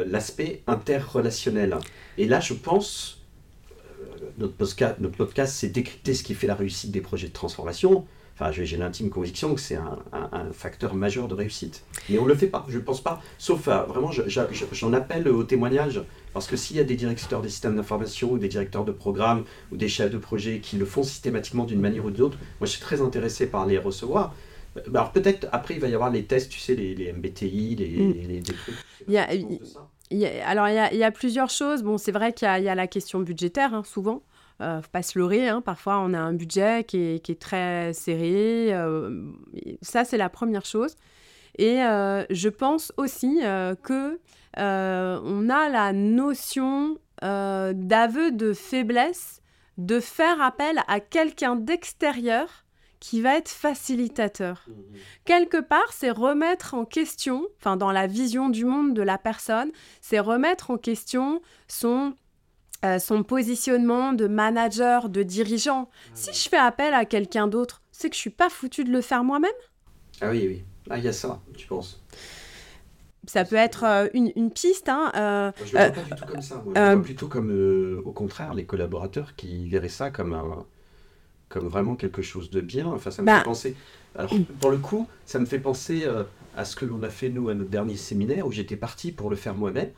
l'aspect 0.06 0.62
interrelationnel. 0.68 1.76
Et 2.18 2.26
là, 2.26 2.38
je 2.38 2.54
pense 2.54 3.24
notre 4.38 4.54
podcast, 4.54 4.96
notre 5.00 5.16
podcast 5.16 5.56
c'est 5.56 5.70
décrypter 5.70 6.14
ce 6.14 6.22
qui 6.22 6.34
fait 6.34 6.46
la 6.46 6.54
réussite 6.54 6.92
des 6.92 7.00
projets 7.00 7.26
de 7.26 7.32
transformation. 7.32 8.06
Enfin, 8.38 8.52
j'ai 8.52 8.76
l'intime 8.76 9.08
conviction 9.08 9.54
que 9.54 9.60
c'est 9.60 9.76
un, 9.76 9.98
facteur 10.52 10.94
majeur 10.94 11.26
de 11.26 11.34
réussite. 11.34 11.82
Mais 12.10 12.18
on 12.18 12.24
ne 12.24 12.28
le 12.28 12.34
fait 12.34 12.48
pas, 12.48 12.66
je 12.68 12.76
ne 12.76 12.82
pense 12.82 13.00
pas. 13.00 13.22
Sauf, 13.38 13.66
euh, 13.66 13.82
vraiment, 13.84 14.10
j'en 14.12 14.92
appelle 14.92 15.26
au 15.28 15.42
témoignage, 15.42 16.02
parce 16.34 16.46
que 16.46 16.54
s'il 16.54 16.76
y 16.76 16.80
a 16.80 16.84
des 16.84 16.96
directeurs 16.96 17.40
des 17.40 17.48
systèmes 17.48 17.76
d'information, 17.76 18.30
ou 18.32 18.38
des 18.38 18.48
directeurs 18.48 18.84
de 18.84 18.92
programme, 18.92 19.44
ou 19.72 19.78
des 19.78 19.88
chefs 19.88 20.10
de 20.10 20.18
projet 20.18 20.60
qui 20.60 20.76
le 20.76 20.84
font 20.84 21.02
systématiquement 21.02 21.64
d'une 21.64 21.80
manière 21.80 22.04
ou 22.04 22.10
d'une 22.10 22.24
autre, 22.24 22.36
moi 22.60 22.66
je 22.66 22.72
suis 22.72 22.80
très 22.80 23.00
intéressé 23.00 23.46
par 23.46 23.64
les 23.64 23.78
recevoir. 23.78 24.34
Euh, 24.76 24.80
alors 24.90 25.12
peut-être 25.12 25.48
après 25.52 25.74
il 25.74 25.80
va 25.80 25.88
y 25.88 25.94
avoir 25.94 26.10
les 26.10 26.24
tests, 26.24 26.50
tu 26.50 26.60
sais, 26.60 26.74
les, 26.74 27.12
MBTI, 27.14 27.76
les, 27.76 27.88
mm. 27.88 28.28
les, 28.28 28.42
trucs. 28.42 28.58
Il 29.08 29.14
y 29.14 30.26
a, 30.26 30.48
alors 30.48 30.68
il 30.68 30.98
y, 30.98 31.04
a, 31.04 31.10
plusieurs 31.10 31.50
choses. 31.50 31.82
Bon, 31.82 31.96
c'est 31.96 32.12
vrai 32.12 32.34
qu'il 32.34 32.46
y, 32.46 32.68
a 32.68 32.74
la 32.74 32.86
question 32.86 33.20
budgétaire, 33.20 33.72
hein, 33.74 33.82
souvent. 33.84 34.22
Euh, 34.62 34.80
faut 34.80 34.90
pas 34.90 35.02
se 35.02 35.18
leurrer, 35.18 35.48
hein. 35.48 35.60
parfois 35.60 35.98
on 35.98 36.14
a 36.14 36.18
un 36.18 36.32
budget 36.32 36.84
qui 36.84 36.98
est, 36.98 37.40
très 37.40 37.92
serré. 37.92 38.72
Euh, 38.72 39.32
ça, 39.82 40.04
c'est 40.04 40.16
la 40.16 40.30
première 40.30 40.64
chose. 40.64 40.96
Et 41.58 41.82
euh, 41.82 42.24
je 42.30 42.48
pense 42.48 42.92
aussi 42.96 43.40
que 43.82 44.18
on 44.56 45.50
a 45.50 45.68
la 45.68 45.92
notion 45.92 46.98
d'aveu 47.22 48.30
de 48.30 48.52
faiblesse, 48.52 49.42
de 49.76 50.00
faire 50.00 50.40
appel 50.40 50.80
à 50.88 51.00
quelqu'un 51.00 51.56
d'extérieur 51.56 52.64
qui 52.98 53.20
va 53.20 53.36
être 53.36 53.50
facilitateur. 53.50 54.64
Mmh 54.66 54.72
Quelque 55.26 55.60
part, 55.60 55.92
c'est 55.92 56.10
remettre 56.10 56.72
en 56.72 56.86
question, 56.86 57.46
enfin 57.58 57.76
dans 57.76 57.92
la 57.92 58.06
vision 58.06 58.48
du 58.48 58.64
monde 58.64 58.94
de 58.94 59.02
la 59.02 59.18
personne, 59.18 59.70
c'est 60.00 60.18
remettre 60.18 60.70
en 60.70 60.78
question 60.78 61.42
son 61.68 62.14
euh, 62.84 62.98
son 62.98 63.22
positionnement 63.22 64.12
de 64.12 64.26
manager, 64.26 65.08
de 65.08 65.22
dirigeant. 65.22 65.88
Si 66.14 66.32
je 66.32 66.48
fais 66.48 66.58
appel 66.58 66.94
à 66.94 67.04
quelqu'un 67.04 67.48
d'autre, 67.48 67.82
c'est 67.90 68.10
que 68.10 68.14
je 68.14 68.20
suis 68.20 68.30
pas 68.30 68.50
foutu 68.50 68.84
de 68.84 68.90
le 68.90 69.00
faire 69.00 69.24
moi-même? 69.24 69.50
Ah 70.20 70.30
oui, 70.30 70.44
oui. 70.46 70.64
Ah, 70.90 70.98
il 70.98 71.04
y 71.04 71.08
a 71.08 71.12
ça, 71.12 71.40
tu 71.56 71.66
penses? 71.66 72.02
Ça 73.26 73.44
peut 73.44 73.56
être 73.56 73.84
euh, 73.84 74.08
une, 74.14 74.50
piste. 74.50 74.88
Hein, 74.88 75.10
euh, 75.16 75.52
je 75.64 75.76
ne 75.76 75.82
le 75.82 75.86
vois 75.86 75.94
pas 75.94 76.02
du 76.02 76.20
tout 76.20 76.26
comme 76.26 76.42
ça. 76.42 76.62
Moi. 76.64 76.74
Je 76.76 76.94
vois 76.94 77.02
plutôt 77.02 77.28
comme, 77.28 78.02
au 78.04 78.12
contraire, 78.12 78.54
les 78.54 78.66
collaborateurs 78.66 79.34
qui 79.34 79.68
verraient 79.68 79.88
ça 79.88 80.10
comme, 80.10 80.34
un, 80.34 80.64
comme 81.48 81.66
vraiment 81.66 81.96
quelque 81.96 82.22
chose 82.22 82.50
de 82.50 82.60
bien. 82.60 82.86
Enfin, 82.86 83.10
ça 83.10 83.22
me 83.22 83.26
bah 83.26 83.38
fait 83.38 83.44
penser. 83.44 83.76
Alors, 84.14 84.32
pour 84.60 84.70
le 84.70 84.78
coup, 84.78 85.08
ça 85.24 85.38
me 85.38 85.46
fait 85.46 85.58
penser 85.58 86.06
à 86.56 86.64
ce 86.64 86.76
que 86.76 86.84
l'on 86.84 87.02
a 87.02 87.10
fait, 87.10 87.30
nous, 87.30 87.48
à 87.48 87.54
notre 87.54 87.70
dernier 87.70 87.96
séminaire, 87.96 88.46
où 88.46 88.52
j'étais 88.52 88.76
parti 88.76 89.12
pour 89.12 89.28
le 89.28 89.36
faire 89.36 89.54
moi-même. 89.54 89.90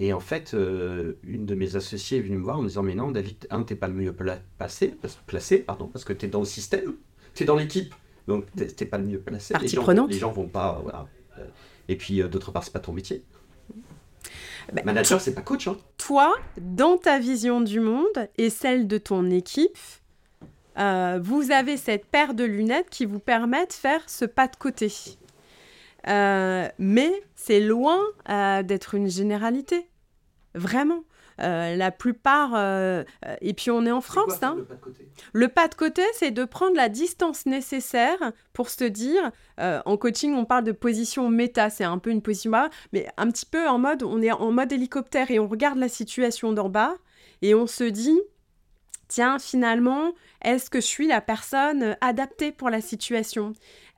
Et 0.00 0.12
en 0.12 0.20
fait, 0.20 0.54
euh, 0.54 1.14
une 1.24 1.44
de 1.44 1.56
mes 1.56 1.74
associées 1.74 2.18
est 2.18 2.22
venue 2.22 2.38
me 2.38 2.44
voir 2.44 2.58
en 2.58 2.62
me 2.62 2.68
disant 2.68 2.84
Mais 2.84 2.94
non, 2.94 3.10
David, 3.10 3.48
un, 3.50 3.64
t'es 3.64 3.74
pas 3.74 3.88
le 3.88 3.94
mieux 3.94 4.14
placé, 4.56 4.96
placé 5.26 5.58
pardon, 5.58 5.88
parce 5.88 6.04
que 6.04 6.12
tu 6.12 6.26
es 6.26 6.28
dans 6.28 6.38
le 6.38 6.46
système, 6.46 6.94
tu 7.34 7.42
es 7.42 7.46
dans 7.46 7.56
l'équipe, 7.56 7.92
donc 8.28 8.44
t'es 8.54 8.86
pas 8.86 8.98
le 8.98 9.06
mieux 9.06 9.18
placé. 9.18 9.54
les 9.60 9.66
gens, 9.66 9.82
prenante. 9.82 10.10
Les 10.10 10.18
gens 10.18 10.30
vont 10.30 10.46
pas. 10.46 10.78
Voilà. 10.82 11.06
Et 11.88 11.96
puis, 11.96 12.22
euh, 12.22 12.28
d'autre 12.28 12.52
part, 12.52 12.62
c'est 12.62 12.72
pas 12.72 12.78
ton 12.78 12.92
métier. 12.92 13.24
Ben, 14.72 14.84
Manager, 14.84 15.20
c'est 15.20 15.34
pas 15.34 15.40
coach. 15.40 15.66
Hein. 15.66 15.78
Toi, 15.96 16.32
dans 16.60 16.96
ta 16.96 17.18
vision 17.18 17.60
du 17.60 17.80
monde 17.80 18.28
et 18.36 18.50
celle 18.50 18.86
de 18.86 18.98
ton 18.98 19.28
équipe, 19.30 19.78
euh, 20.78 21.18
vous 21.20 21.50
avez 21.50 21.76
cette 21.76 22.06
paire 22.06 22.34
de 22.34 22.44
lunettes 22.44 22.90
qui 22.90 23.04
vous 23.04 23.18
permet 23.18 23.66
de 23.66 23.72
faire 23.72 24.02
ce 24.08 24.26
pas 24.26 24.46
de 24.46 24.56
côté. 24.56 24.92
Euh, 26.06 26.68
mais 26.78 27.12
c'est 27.34 27.60
loin 27.60 27.98
euh, 28.28 28.62
d'être 28.62 28.94
une 28.94 29.10
généralité. 29.10 29.88
Vraiment. 30.54 31.04
Euh, 31.40 31.76
la 31.76 31.92
plupart, 31.92 32.56
et 33.40 33.54
puis 33.54 33.70
on 33.70 33.86
est 33.86 33.92
en 33.92 34.00
France. 34.00 34.42
Hein. 34.42 34.56
le 34.56 34.64
pas 34.64 34.74
de 34.74 34.80
côté, 34.80 35.04
le 35.32 35.48
pas 35.48 35.68
de 35.68 35.74
côté 35.76 36.02
c'est 36.14 36.30
de 36.32 36.44
prendre 36.44 36.74
la 36.74 36.88
distance 36.88 37.46
nécessaire 37.46 38.32
pour 38.52 38.70
se 38.70 38.82
dire, 38.82 39.30
en 39.58 39.96
coaching 39.96 40.34
on 40.34 40.44
parle 40.44 40.64
de 40.64 40.72
position 40.72 41.30
méta, 41.30 41.70
c'est 41.70 41.84
un 41.84 41.98
peu 41.98 42.10
une 42.10 42.22
position 42.22 42.50
bas, 42.50 42.70
mais 42.92 43.06
un 43.18 43.30
petit 43.30 43.46
peu 43.46 43.68
en 43.68 43.78
mode, 43.78 44.02
on 44.02 44.20
est 44.20 44.32
en 44.32 44.50
mode 44.50 44.72
hélicoptère 44.72 45.30
et 45.30 45.38
on 45.38 45.46
regarde 45.46 45.78
la 45.78 45.88
situation 45.88 46.52
d'en 46.52 46.68
bas 46.68 46.96
et 47.40 47.54
on 47.54 47.68
se 47.68 47.84
dit, 47.84 48.18
tiens 49.06 49.38
finalement, 49.38 50.14
est-ce 50.42 50.70
que 50.70 50.80
je 50.80 50.86
suis 50.86 51.06
la 51.06 51.20
personne 51.20 51.96
adaptée 52.00 52.50
pour 52.50 52.68
la 52.68 52.80
situation? 52.80 53.52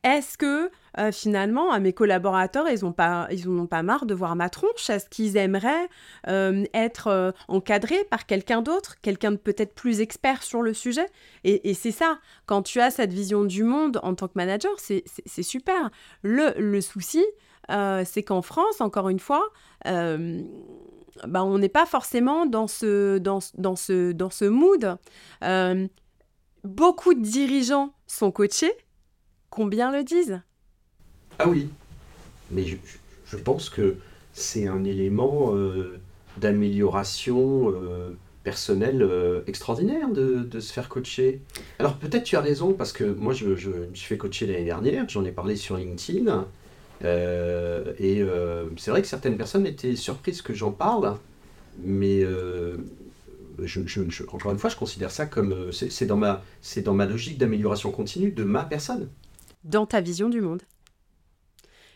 Est-ce 0.05 0.37
que 0.37 0.71
euh, 0.99 1.13
finalement, 1.13 1.71
à 1.71 1.79
mes 1.79 1.93
collaborateurs, 1.93 2.69
ils 2.69 2.85
n'ont 2.85 2.93
pas, 2.93 3.29
ils 3.31 3.49
ont 3.49 3.67
pas 3.67 3.83
marre 3.83 4.07
de 4.07 4.15
voir 4.15 4.37
ma 4.37 4.49
tronche. 4.49 4.91
Est-ce 4.91 5.09
qu'ils 5.09 5.37
aimeraient 5.37 5.89
euh, 6.29 6.65
être 6.75 7.09
euh, 7.09 7.33
encadrés 7.49 8.05
par 8.11 8.27
quelqu'un 8.27 8.63
d'autre, 8.63 8.97
quelqu'un 9.01 9.33
de 9.33 9.37
peut-être 9.37 9.75
plus 9.75 10.01
expert 10.01 10.43
sur 10.43 10.63
le 10.63 10.75
sujet? 10.75 11.07
Et, 11.45 11.75
c'est 11.75 11.93
ça, 11.93 12.19
quand 12.47 12.63
tu 12.63 12.81
as 12.81 12.91
cette 12.91 13.13
vision 13.13 13.45
du 13.45 13.63
monde 13.63 14.01
en 14.03 14.15
tant 14.15 14.29
que 14.29 14.35
manager, 14.35 14.73
c'est 14.79 15.43
super. 15.43 15.91
Le, 16.23 16.81
souci, 16.81 17.25
c'est 17.69 18.23
qu'en 18.23 18.43
France, 18.43 18.81
encore 18.81 19.09
une 19.09 19.19
fois, 19.19 19.49
bah, 19.85 21.45
on 21.45 21.59
n'est 21.59 21.69
pas 21.69 21.87
forcément 21.87 22.47
dans 22.47 22.67
ce, 22.67 23.19
dans, 23.19 23.39
dans 23.57 23.77
ce, 23.77 24.13
dans 24.13 24.31
ce 24.31 24.45
mood. 24.45 24.99
beaucoup 26.65 27.15
de 27.15 27.23
dirigeants 27.23 27.95
sont 28.07 28.31
coachés. 28.31 28.75
Combien 29.49 29.91
le 29.91 30.05
disent 30.05 30.43
ah 31.43 31.49
oui, 31.49 31.71
mais 32.51 32.65
je, 32.67 33.37
pense 33.39 33.71
que 33.71 33.97
c'est 34.35 34.67
un 34.67 34.85
élément 34.85 35.55
euh, 35.55 35.99
d'amélioration 36.37 37.71
euh, 37.71 38.11
personnelle 38.45 39.03
euh, 39.03 39.41
extraordinaire 39.47 40.11
de, 40.11 40.61
se 40.61 40.71
faire 40.71 40.91
coacher. 40.91 41.41
Alors 41.79 41.97
peut-être 41.97 42.25
tu 42.25 42.37
as 42.37 42.43
raison, 42.43 42.75
parce 42.75 42.93
que 42.93 43.05
moi 43.05 43.33
je, 43.33 43.57
je 43.57 43.71
me 43.71 43.95
suis 43.95 44.07
fait 44.07 44.19
coacher 44.19 44.47
l'année 44.47 44.67
dernière, 44.67 45.09
j'en 45.09 45.25
ai 45.25 45.33
parlé 45.33 45.57
sur 45.57 45.79
LinkedIn, 45.79 46.47
et 47.03 48.25
c'est 48.77 48.91
vrai 48.91 49.01
que 49.01 49.09
certaines 49.09 49.39
personnes 49.39 49.67
étaient 49.67 49.97
surprises 49.97 50.43
que 50.43 50.53
j'en 50.53 50.73
parle, 50.73 51.17
mais 51.83 52.23
encore 54.31 54.53
une 54.53 54.59
fois, 54.59 54.69
je 54.69 54.77
considère 54.77 55.11
ça 55.11 55.25
comme 55.25 55.73
c'est 55.73 56.07
dans 56.07 56.19
ma 56.19 56.43
c'est 56.61 56.83
dans 56.83 56.95
ma 56.95 57.07
logique 57.07 57.39
d'amélioration 57.39 57.91
continue 57.91 58.31
de 58.31 58.45
ma 58.45 58.65
personne. 58.65 59.09
Dans 59.65 59.87
ta 59.87 60.03
vision 60.03 60.29
du 60.29 60.43
monde 60.43 60.63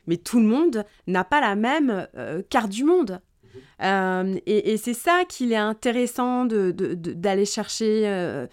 mais 0.06 0.16
tout 0.16 0.40
le 0.40 0.46
monde 0.46 0.84
n'a 1.06 1.24
pas 1.24 1.40
la 1.40 1.54
même 1.54 2.06
euh, 2.16 2.42
carte 2.48 2.70
du 2.70 2.84
monde. 2.84 3.20
Euh, 3.82 4.36
et, 4.46 4.76
c'est 4.76 4.94
ça 4.94 5.24
qu'il 5.28 5.52
est 5.52 5.56
intéressant 5.56 6.44
d'aller 6.46 7.44
chercher 7.44 8.02
euh, 8.06 8.46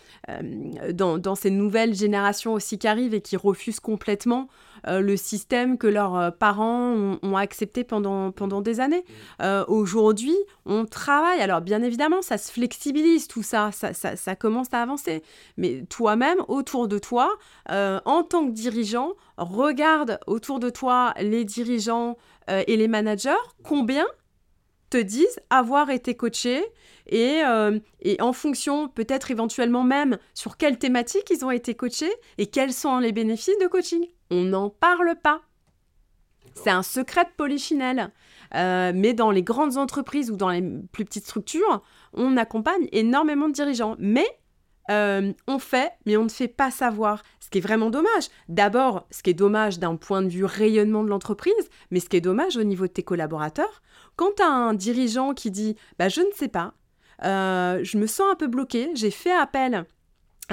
dans, 0.94 1.36
ces 1.36 1.52
nouvelles 1.52 1.96
générations 1.96 2.54
aussi 2.54 2.78
qui 2.78 2.88
arrivent 2.88 3.14
et 3.14 3.22
qui 3.22 3.38
refusent 3.38 3.80
complètement 3.80 4.48
le 4.88 5.18
système 5.18 5.78
que 5.78 5.88
leurs 5.88 6.16
euh, 6.16 6.32
parents 6.32 7.18
ont, 7.22 7.36
accepté 7.36 7.84
pendant, 7.84 8.32
pendant 8.32 8.62
des 8.62 8.80
années. 8.80 9.04
Euh, 9.42 9.66
aujourd'hui, 9.68 10.36
on 10.66 10.86
travaille. 10.86 11.42
Alors, 11.42 11.62
bien 11.62 11.82
évidemment, 11.82 12.22
ça 12.22 12.38
se 12.38 12.52
flexibilise, 12.52 13.28
tout 13.28 13.44
ça, 13.44 13.72
ça, 13.72 13.94
ça, 13.94 14.36
commence 14.36 14.68
à 14.74 14.82
avancer. 14.82 15.24
Mais 15.58 15.84
toi-même, 15.90 16.38
autour 16.48 16.88
de 16.88 17.00
toi, 17.00 17.30
en 17.70 18.24
tant 18.24 18.48
que 18.48 18.52
dirigeant, 18.52 19.14
regarde 19.38 20.20
autour 20.28 20.60
de 20.60 20.70
toi 20.70 21.14
les 21.20 21.46
dirigeants 21.46 22.18
et 22.48 22.78
les 22.78 22.88
managers, 22.88 23.32
combien 23.64 24.06
te 24.90 24.98
disent 24.98 25.40
avoir 25.50 25.90
été 25.90 26.16
coachés 26.16 26.64
et, 27.08 27.42
et 28.02 28.22
en 28.22 28.34
fonction 28.34 28.88
peut-être 28.88 29.32
éventuellement 29.32 29.84
même 29.84 30.18
sur 30.34 30.58
quelle 30.58 30.78
thématique 30.78 31.30
ils 31.30 31.46
ont 31.46 31.52
été 31.52 31.76
coachés 31.76 32.14
et 32.38 32.48
quels 32.48 32.74
sont 32.74 33.00
les 33.00 33.12
bénéfices 33.12 33.58
de 33.62 33.68
coaching 33.68 34.06
on 34.32 34.44
n'en 34.44 34.70
parle 34.70 35.16
pas. 35.22 35.42
C'est 36.56 36.72
un 36.72 36.84
secret 36.84 37.26
de 37.26 37.30
polichinelle. 37.38 38.12
Euh, 38.56 38.92
mais 38.94 39.14
dans 39.14 39.32
les 39.32 39.44
grandes 39.44 39.78
entreprises 39.78 40.32
ou 40.32 40.36
dans 40.36 40.50
les 40.50 40.62
plus 40.92 41.06
petites 41.06 41.26
structures, 41.26 41.82
on 42.14 42.36
accompagne 42.36 42.88
énormément 42.92 43.48
de 43.48 43.54
dirigeants. 43.54 43.96
Mais 44.00 44.28
euh, 44.90 45.32
on 45.48 45.60
fait, 45.60 45.94
mais 46.06 46.18
on 46.18 46.24
ne 46.24 46.30
fait 46.30 46.48
pas 46.48 46.72
savoir. 46.72 47.24
Ce 47.40 47.50
qui 47.50 47.60
est 47.60 47.62
vraiment 47.62 47.90
dommage. 47.90 48.28
D'abord, 48.50 49.08
ce 49.12 49.24
qui 49.24 49.30
est 49.30 49.36
dommage 49.36 49.80
d'un 49.80 49.96
point 49.96 50.22
de 50.22 50.30
vue 50.30 50.46
rayonnement 50.46 51.04
de 51.04 51.10
l'entreprise, 51.10 51.70
mais 51.92 52.00
ce 52.00 52.10
qui 52.10 52.18
est 52.18 52.22
dommage 52.22 52.58
au 52.58 52.64
niveau 52.64 52.88
de 52.88 52.92
tes 52.92 53.04
collaborateurs, 53.04 53.82
quand 54.16 54.36
tu 54.38 54.44
as 54.44 54.50
un 54.50 54.74
dirigeant 54.74 55.34
qui 55.34 55.52
dit 55.52 55.76
bah, 56.00 56.10
Je 56.10 56.22
ne 56.22 56.32
sais 56.34 56.48
pas, 56.48 56.74
euh, 57.24 57.80
je 57.84 57.98
me 57.98 58.08
sens 58.08 58.28
un 58.32 58.36
peu 58.36 58.48
bloqué, 58.48 58.90
j'ai 58.96 59.12
fait 59.12 59.32
appel 59.32 59.86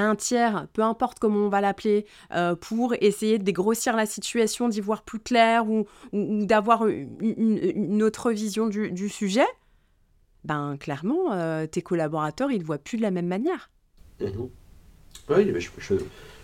un 0.03 0.17
tiers, 0.17 0.67
peu 0.73 0.83
importe 0.83 1.19
comment 1.19 1.47
on 1.47 1.49
va 1.49 1.61
l'appeler, 1.61 2.07
euh, 2.35 2.55
pour 2.55 2.95
essayer 3.01 3.39
de 3.39 3.45
dégrossir 3.45 3.97
la 3.97 4.07
situation, 4.07 4.69
d'y 4.69 4.81
voir 4.81 5.03
plus 5.03 5.19
clair 5.19 5.69
ou, 5.69 5.87
d'avoir 6.13 6.87
une, 6.87 8.03
autre 8.03 8.31
vision 8.31 8.67
du, 8.69 9.09
sujet, 9.09 9.47
ben 10.45 10.77
clairement, 10.79 11.33
euh, 11.33 11.67
tes 11.67 11.83
collaborateurs, 11.83 12.51
ils 12.51 12.61
ne 12.61 12.65
voient 12.65 12.79
plus 12.79 12.97
de 12.97 13.03
la 13.03 13.11
même 13.11 13.27
manière. 13.27 13.71
Mhm. 14.21 14.49
Oui, 15.31 15.53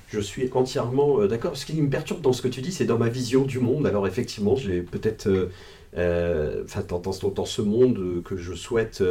je, 0.08 0.20
suis 0.20 0.50
entièrement 0.52 1.20
euh, 1.20 1.28
d'accord. 1.28 1.56
Ce 1.56 1.64
qui 1.64 1.80
me 1.80 1.88
perturbe 1.88 2.20
dans 2.20 2.32
ce 2.32 2.42
que 2.42 2.48
tu 2.48 2.60
dis, 2.60 2.70
c'est 2.70 2.84
dans 2.84 2.98
ma 2.98 3.08
vision 3.08 3.44
du 3.44 3.58
monde. 3.60 3.86
Alors 3.86 4.06
effectivement, 4.06 4.56
j'ai 4.56 4.82
peut-être... 4.82 5.50
Enfin, 5.96 6.82
dans, 6.88 6.98
dans, 6.98 7.44
ce 7.44 7.62
monde 7.62 8.20
que 8.24 8.36
je 8.36 8.52
souhaite 8.52 9.02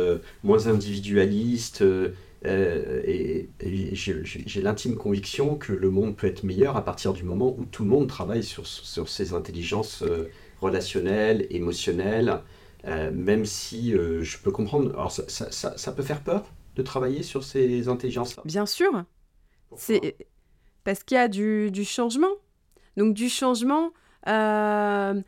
moins 0.44 0.68
individualiste, 0.68 1.82
euh, 1.82 2.10
et, 2.46 3.50
j'ai 3.94 4.62
l'intime 4.62 4.96
conviction 4.96 5.56
que 5.56 5.72
le 5.72 5.90
monde 5.90 6.16
peut 6.16 6.28
être 6.28 6.44
meilleur 6.44 6.76
à 6.76 6.84
partir 6.84 7.14
du 7.14 7.24
moment 7.24 7.56
où 7.58 7.66
tout 7.66 7.84
le 7.84 7.90
monde 7.90 8.08
travaille 8.08 8.44
sur, 8.44 8.68
sur 8.68 9.08
ses 9.08 9.34
intelligences 9.34 10.04
euh, 10.04 10.30
relationnelles, 10.60 11.48
émotionnelles, 11.50 12.42
euh, 12.86 13.12
même 13.12 13.46
si 13.46 13.92
je 13.92 14.38
peux 14.40 14.52
comprendre. 14.52 14.92
Alors, 14.94 15.12
ça, 15.12 15.24
ça, 15.28 15.78
ça, 15.78 15.92
peut 15.94 16.04
faire 16.04 16.22
peur 16.22 16.44
de 16.76 16.82
travailler 16.82 17.24
sur 17.24 17.44
ces 17.44 17.88
intelligences 17.88 18.36
Bien 18.44 18.66
sûr. 18.66 19.06
C'est 19.76 20.18
parce 20.84 21.04
qu'il 21.04 21.16
y 21.16 21.20
a 21.20 21.30
du, 21.30 21.72
du, 21.72 21.86
changement. 21.86 22.32
Donc, 22.98 23.14
du 23.14 23.30
changement. 23.30 23.92
en 24.26 25.24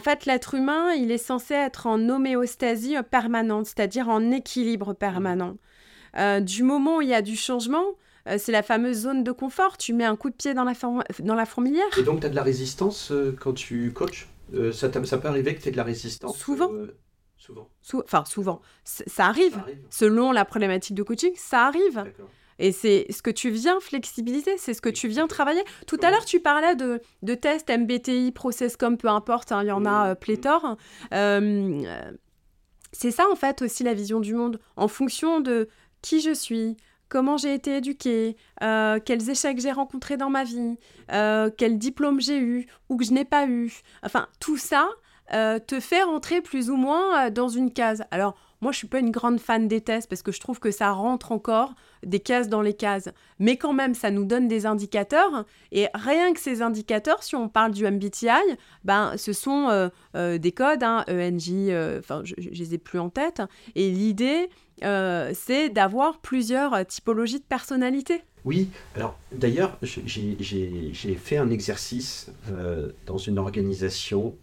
fait, 0.00 0.24
l'être 0.24 0.54
humain, 0.54 0.92
il 0.92 1.10
est 1.10 1.18
censé 1.18 1.54
être 1.54 1.86
en 1.86 2.08
homéostasie 2.08 2.94
permanente, 3.10 3.66
c'est-à-dire 3.66 4.08
en 4.08 4.30
équilibre 4.30 4.94
permanent. 4.94 5.56
Euh, 6.18 6.40
du 6.40 6.62
moment 6.62 6.98
où 6.98 7.02
il 7.02 7.08
y 7.08 7.14
a 7.14 7.22
du 7.22 7.36
changement, 7.36 7.84
euh, 8.28 8.36
c'est 8.38 8.52
la 8.52 8.62
fameuse 8.62 9.02
zone 9.02 9.24
de 9.24 9.32
confort. 9.32 9.78
Tu 9.78 9.92
mets 9.92 10.04
un 10.04 10.16
coup 10.16 10.30
de 10.30 10.34
pied 10.34 10.54
dans 10.54 10.64
la, 10.64 10.72
dans 11.20 11.34
la 11.34 11.46
fourmilière. 11.46 11.98
Et 11.98 12.02
donc, 12.02 12.20
tu 12.20 12.26
as 12.26 12.30
de 12.30 12.36
la 12.36 12.42
résistance 12.42 13.10
euh, 13.10 13.36
quand 13.38 13.52
tu 13.52 13.92
coaches 13.92 14.28
ça, 14.72 14.90
ça, 15.04 15.16
peut 15.16 15.28
arriver 15.28 15.54
que 15.54 15.62
tu 15.62 15.68
aies 15.68 15.72
de 15.72 15.78
la 15.78 15.82
résistance 15.82 16.36
Souvent. 16.36 16.70
souvent. 17.38 17.70
enfin, 17.94 18.22
souvent. 18.26 18.60
Ça 18.84 19.26
arrive. 19.26 19.58
Selon 19.88 20.30
la 20.30 20.44
problématique 20.44 20.94
de 20.94 21.02
coaching, 21.02 21.32
ça 21.36 21.66
arrive. 21.66 22.04
Et 22.58 22.70
c'est 22.70 23.06
ce 23.10 23.22
que 23.22 23.30
tu 23.30 23.48
viens 23.48 23.80
flexibiliser, 23.80 24.58
c'est 24.58 24.74
ce 24.74 24.82
que 24.82 24.90
tu 24.90 25.08
viens 25.08 25.26
travailler. 25.26 25.62
Tout 25.86 25.96
à 26.02 26.10
l'heure, 26.10 26.26
tu 26.26 26.38
parlais 26.38 26.76
de, 26.76 27.00
de 27.22 27.34
tests 27.34 27.70
MBTI, 27.70 28.30
process 28.32 28.76
comme 28.76 28.98
peu 28.98 29.08
importe, 29.08 29.52
hein, 29.52 29.62
il 29.62 29.68
y 29.68 29.72
en 29.72 29.86
a 29.86 30.12
mmh. 30.12 30.16
pléthore. 30.16 30.76
c'est 31.10 31.80
ça, 33.10 33.24
en 33.30 33.36
fait, 33.36 33.62
aussi 33.62 33.84
la 33.84 33.94
vision 33.94 34.20
du 34.20 34.34
monde. 34.34 34.60
En 34.76 34.86
fonction 34.86 35.40
de, 35.40 35.70
qui 36.02 36.20
je 36.20 36.34
suis, 36.34 36.76
comment 37.12 37.36
j'ai 37.36 37.52
été 37.52 37.76
éduquée, 37.76 38.38
euh, 38.62 38.98
quels 39.04 39.28
échecs 39.28 39.60
j'ai 39.60 39.70
rencontrés 39.70 40.16
dans 40.16 40.30
ma 40.30 40.44
vie, 40.44 40.78
euh, 41.12 41.50
quel 41.54 41.76
diplôme 41.76 42.22
j'ai 42.22 42.38
eu 42.38 42.66
ou 42.88 42.96
que 42.96 43.04
je 43.04 43.12
n'ai 43.12 43.26
pas 43.26 43.46
eu. 43.46 43.70
Enfin, 44.02 44.28
tout 44.40 44.56
ça 44.56 44.88
euh, 45.34 45.58
te 45.58 45.78
fait 45.78 46.02
rentrer 46.04 46.40
plus 46.40 46.70
ou 46.70 46.76
moins 46.76 47.28
dans 47.28 47.50
une 47.50 47.70
case. 47.70 48.02
Alors, 48.10 48.34
moi, 48.62 48.72
je 48.72 48.78
suis 48.78 48.86
pas 48.86 49.00
une 49.00 49.10
grande 49.10 49.40
fan 49.40 49.68
des 49.68 49.82
tests 49.82 50.08
parce 50.08 50.22
que 50.22 50.32
je 50.32 50.40
trouve 50.40 50.58
que 50.58 50.70
ça 50.70 50.90
rentre 50.92 51.32
encore 51.32 51.74
des 52.02 52.20
cases 52.20 52.48
dans 52.48 52.62
les 52.62 52.72
cases. 52.72 53.10
Mais 53.38 53.58
quand 53.58 53.74
même, 53.74 53.94
ça 53.94 54.10
nous 54.10 54.24
donne 54.24 54.48
des 54.48 54.64
indicateurs. 54.64 55.44
Et 55.70 55.88
rien 55.92 56.32
que 56.32 56.40
ces 56.40 56.62
indicateurs, 56.62 57.22
si 57.22 57.36
on 57.36 57.48
parle 57.50 57.72
du 57.72 57.84
MBTI, 57.84 58.28
ben, 58.84 59.12
ce 59.18 59.32
sont 59.34 59.90
des 60.14 60.52
codes, 60.52 60.82
hein, 60.82 61.04
ENJ, 61.08 61.72
enfin, 61.98 62.22
je, 62.24 62.34
ne 62.38 62.54
les 62.54 62.74
ai 62.74 62.78
plus 62.78 63.00
en 63.00 63.10
tête. 63.10 63.42
Et 63.74 63.90
l'idée, 63.90 64.48
euh, 64.84 65.32
c'est 65.34 65.68
d'avoir 65.68 66.18
plusieurs 66.18 66.74
euh, 66.74 66.84
typologies 66.84 67.38
de 67.38 67.44
personnalité. 67.44 68.22
Oui, 68.44 68.70
alors 68.96 69.16
d'ailleurs, 69.30 69.78
j'ai 69.82 71.14
fait 71.14 71.36
un 71.36 71.50
exercice 71.50 72.30
euh, 72.50 72.90
dans 73.06 73.18
une 73.18 73.38
organisation 73.38 74.36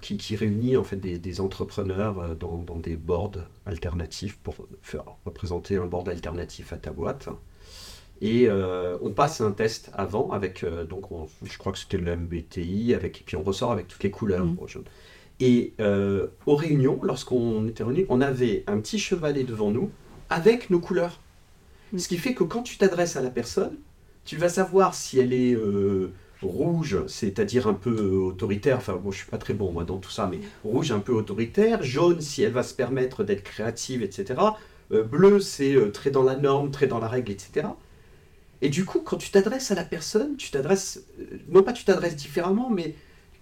qui, 0.00 0.36
réunit 0.36 0.76
en 0.78 0.84
fait 0.84 0.96
des, 0.96 1.40
entrepreneurs 1.40 2.34
dans, 2.36 2.64
des 2.76 2.96
boards 2.96 3.32
alternatifs 3.66 4.38
pour 4.38 4.54
faire 4.80 5.04
représenter 5.26 5.76
un 5.76 5.84
board 5.84 6.08
alternatif 6.08 6.72
à 6.72 6.76
ta 6.78 6.92
boîte. 6.92 7.28
Et 8.22 8.48
on 8.48 9.10
passe 9.10 9.42
un 9.42 9.52
test 9.52 9.90
avant 9.92 10.30
avec, 10.30 10.64
donc 10.88 11.08
je 11.42 11.58
crois 11.58 11.72
que 11.72 11.78
c'était 11.78 11.98
le 11.98 12.16
MBTI, 12.16 12.94
avec, 12.94 13.20
et 13.20 13.24
puis 13.26 13.36
on 13.36 13.42
ressort 13.42 13.70
avec 13.70 13.88
toutes 13.88 14.02
les 14.02 14.10
couleurs. 14.10 14.46
Mmh. 14.46 14.56
Et 15.40 15.74
euh, 15.80 16.28
aux 16.46 16.56
réunions, 16.56 16.98
lorsqu'on 17.02 17.66
était 17.68 17.84
réunis, 17.84 18.06
on 18.08 18.20
avait 18.20 18.64
un 18.66 18.78
petit 18.78 18.98
chevalet 18.98 19.44
devant 19.44 19.70
nous 19.70 19.90
avec 20.30 20.70
nos 20.70 20.80
couleurs. 20.80 21.20
Mm. 21.92 21.98
Ce 21.98 22.08
qui 22.08 22.16
fait 22.16 22.34
que 22.34 22.44
quand 22.44 22.62
tu 22.62 22.78
t'adresses 22.78 23.16
à 23.16 23.22
la 23.22 23.30
personne, 23.30 23.76
tu 24.24 24.36
vas 24.36 24.48
savoir 24.48 24.94
si 24.94 25.18
elle 25.18 25.32
est 25.32 25.54
euh, 25.54 26.12
rouge, 26.42 26.98
c'est-à-dire 27.06 27.68
un 27.68 27.74
peu 27.74 28.10
autoritaire, 28.16 28.78
enfin 28.78 28.96
bon, 28.96 29.10
je 29.10 29.18
suis 29.18 29.30
pas 29.30 29.38
très 29.38 29.54
bon 29.54 29.72
moi 29.72 29.84
dans 29.84 29.98
tout 29.98 30.10
ça, 30.10 30.26
mais 30.26 30.40
rouge 30.64 30.90
un 30.90 31.00
peu 31.00 31.12
autoritaire, 31.12 31.82
jaune 31.82 32.20
si 32.20 32.42
elle 32.42 32.52
va 32.52 32.62
se 32.62 32.74
permettre 32.74 33.22
d'être 33.22 33.44
créative, 33.44 34.02
etc. 34.02 34.40
Euh, 34.92 35.02
bleu 35.04 35.40
c'est 35.40 35.76
très 35.92 36.10
dans 36.10 36.24
la 36.24 36.36
norme, 36.36 36.70
très 36.70 36.86
dans 36.86 36.98
la 36.98 37.08
règle, 37.08 37.30
etc. 37.30 37.66
Et 38.62 38.68
du 38.68 38.84
coup, 38.84 39.00
quand 39.00 39.16
tu 39.16 39.30
t'adresses 39.30 39.70
à 39.70 39.74
la 39.74 39.84
personne, 39.84 40.36
tu 40.36 40.50
t'adresses, 40.50 41.04
euh, 41.20 41.38
non 41.48 41.62
pas 41.62 41.72
tu 41.72 41.84
t'adresses 41.84 42.16
différemment, 42.16 42.70
mais 42.70 42.94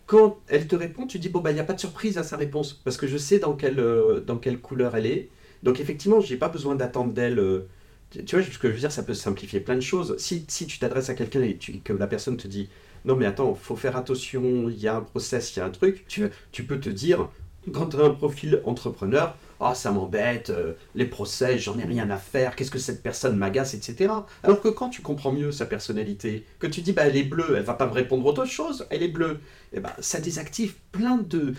quand 0.06 0.38
elle 0.48 0.66
te 0.68 0.76
répond, 0.76 1.06
tu 1.06 1.18
dis 1.18 1.28
bon 1.28 1.40
bah 1.40 1.50
il 1.50 1.54
n'y 1.54 1.60
a 1.60 1.64
pas 1.64 1.72
de 1.74 1.80
surprise 1.80 2.18
à 2.18 2.22
sa 2.24 2.36
réponse 2.36 2.72
parce 2.74 2.96
que 2.96 3.06
je 3.06 3.16
sais 3.18 3.38
dans 3.38 3.54
quelle 3.54 3.78
euh, 3.80 4.20
dans 4.20 4.38
quelle 4.38 4.60
couleur 4.60 4.96
elle 4.96 5.06
est. 5.06 5.30
Donc 5.62 5.80
effectivement, 5.80 6.20
j'ai 6.20 6.36
pas 6.36 6.48
besoin 6.48 6.74
d'attendre 6.74 7.12
d'elle. 7.12 7.38
euh, 7.38 7.68
tu 8.26 8.36
vois, 8.36 8.44
ce 8.44 8.58
que 8.58 8.68
je 8.68 8.74
veux 8.74 8.78
dire, 8.80 8.92
ça 8.92 9.02
peut 9.02 9.14
simplifier 9.14 9.60
plein 9.60 9.74
de 9.74 9.80
choses. 9.80 10.16
Si, 10.18 10.44
si 10.48 10.66
tu 10.66 10.78
t'adresses 10.78 11.08
à 11.10 11.14
quelqu'un 11.14 11.42
et 11.42 11.56
tu- 11.56 11.80
que 11.80 11.92
la 11.92 12.06
personne 12.06 12.36
te 12.36 12.46
dit 12.48 12.68
non 13.04 13.16
mais 13.16 13.26
attends, 13.26 13.54
faut 13.54 13.76
faire 13.76 13.96
attention, 13.96 14.68
il 14.68 14.78
y 14.78 14.88
a 14.88 14.96
un 14.96 15.00
process, 15.02 15.54
il 15.56 15.58
y 15.58 15.62
a 15.62 15.66
un 15.66 15.70
truc, 15.70 16.04
tu, 16.08 16.28
tu 16.52 16.64
peux 16.64 16.80
te 16.80 16.88
dire 16.90 17.28
quand 17.72 17.86
tu 17.86 17.96
as 17.96 18.04
un 18.04 18.10
profil 18.10 18.60
entrepreneur, 18.64 19.36
ah 19.60 19.74
ça 19.74 19.90
m'embête, 19.92 20.50
euh, 20.50 20.74
les 20.94 21.06
process, 21.06 21.60
j'en 21.60 21.78
ai 21.78 21.84
rien 21.84 22.10
à 22.10 22.16
faire, 22.16 22.56
qu'est-ce 22.56 22.70
que 22.70 22.78
cette 22.78 23.02
personne 23.02 23.36
m'agace, 23.36 23.74
etc. 23.74 24.12
Alors 24.42 24.60
que 24.60 24.68
quand 24.68 24.90
tu 24.90 25.02
comprends 25.02 25.32
mieux 25.32 25.52
sa 25.52 25.66
personnalité, 25.66 26.44
que 26.58 26.66
tu 26.66 26.82
dis 26.82 26.92
bah 26.92 27.06
elle 27.06 27.16
est 27.16 27.24
bleue, 27.24 27.54
elle 27.56 27.62
va 27.62 27.74
pas 27.74 27.86
me 27.86 27.92
répondre 27.92 28.26
autre 28.26 28.44
chose, 28.44 28.86
elle 28.90 29.02
est 29.02 29.08
bleue, 29.08 29.40
et 29.72 29.80
ben 29.80 29.92
ça 30.00 30.20
désactive 30.20 30.74
plein 30.92 31.16
de 31.16 31.54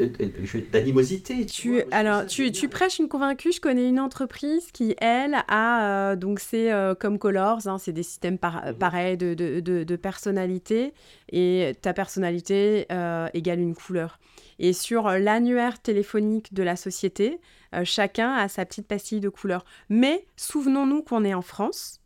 je 0.00 0.52
vais- 0.58 0.60
d'animosité. 0.70 1.44
Tu, 1.46 1.72
vois, 1.74 1.82
alors, 1.90 2.26
tu, 2.26 2.50
tu 2.52 2.68
prêches 2.68 2.98
une 2.98 3.08
convaincue. 3.08 3.52
Je 3.52 3.60
connais 3.60 3.88
une 3.88 4.00
entreprise 4.00 4.70
qui, 4.72 4.94
elle, 4.98 5.36
a 5.48 6.10
euh, 6.12 6.16
donc 6.16 6.40
c'est 6.40 6.72
euh, 6.72 6.94
comme 6.94 7.18
Colors, 7.18 7.66
hein, 7.66 7.78
c'est 7.78 7.92
des 7.92 8.02
systèmes 8.02 8.38
par- 8.38 8.66
Mhm. 8.66 8.74
pareils 8.74 9.16
de, 9.16 9.34
de, 9.34 9.60
de, 9.60 9.84
de 9.84 9.96
personnalité 9.96 10.92
et 11.32 11.72
ta 11.82 11.92
personnalité 11.92 12.86
euh, 12.92 13.28
égale 13.34 13.60
une 13.60 13.74
couleur. 13.74 14.18
Et 14.58 14.72
sur 14.72 15.06
euh, 15.06 15.18
l'annuaire 15.18 15.80
téléphonique 15.80 16.52
de 16.54 16.62
la 16.62 16.76
société, 16.76 17.40
euh, 17.74 17.84
chacun 17.84 18.32
a 18.32 18.48
sa 18.48 18.64
petite 18.66 18.86
pastille 18.88 19.20
de 19.20 19.28
couleur. 19.28 19.64
Mais 19.88 20.26
souvenons-nous 20.36 21.02
qu'on 21.02 21.24
est 21.24 21.34
en 21.34 21.42
France 21.42 22.00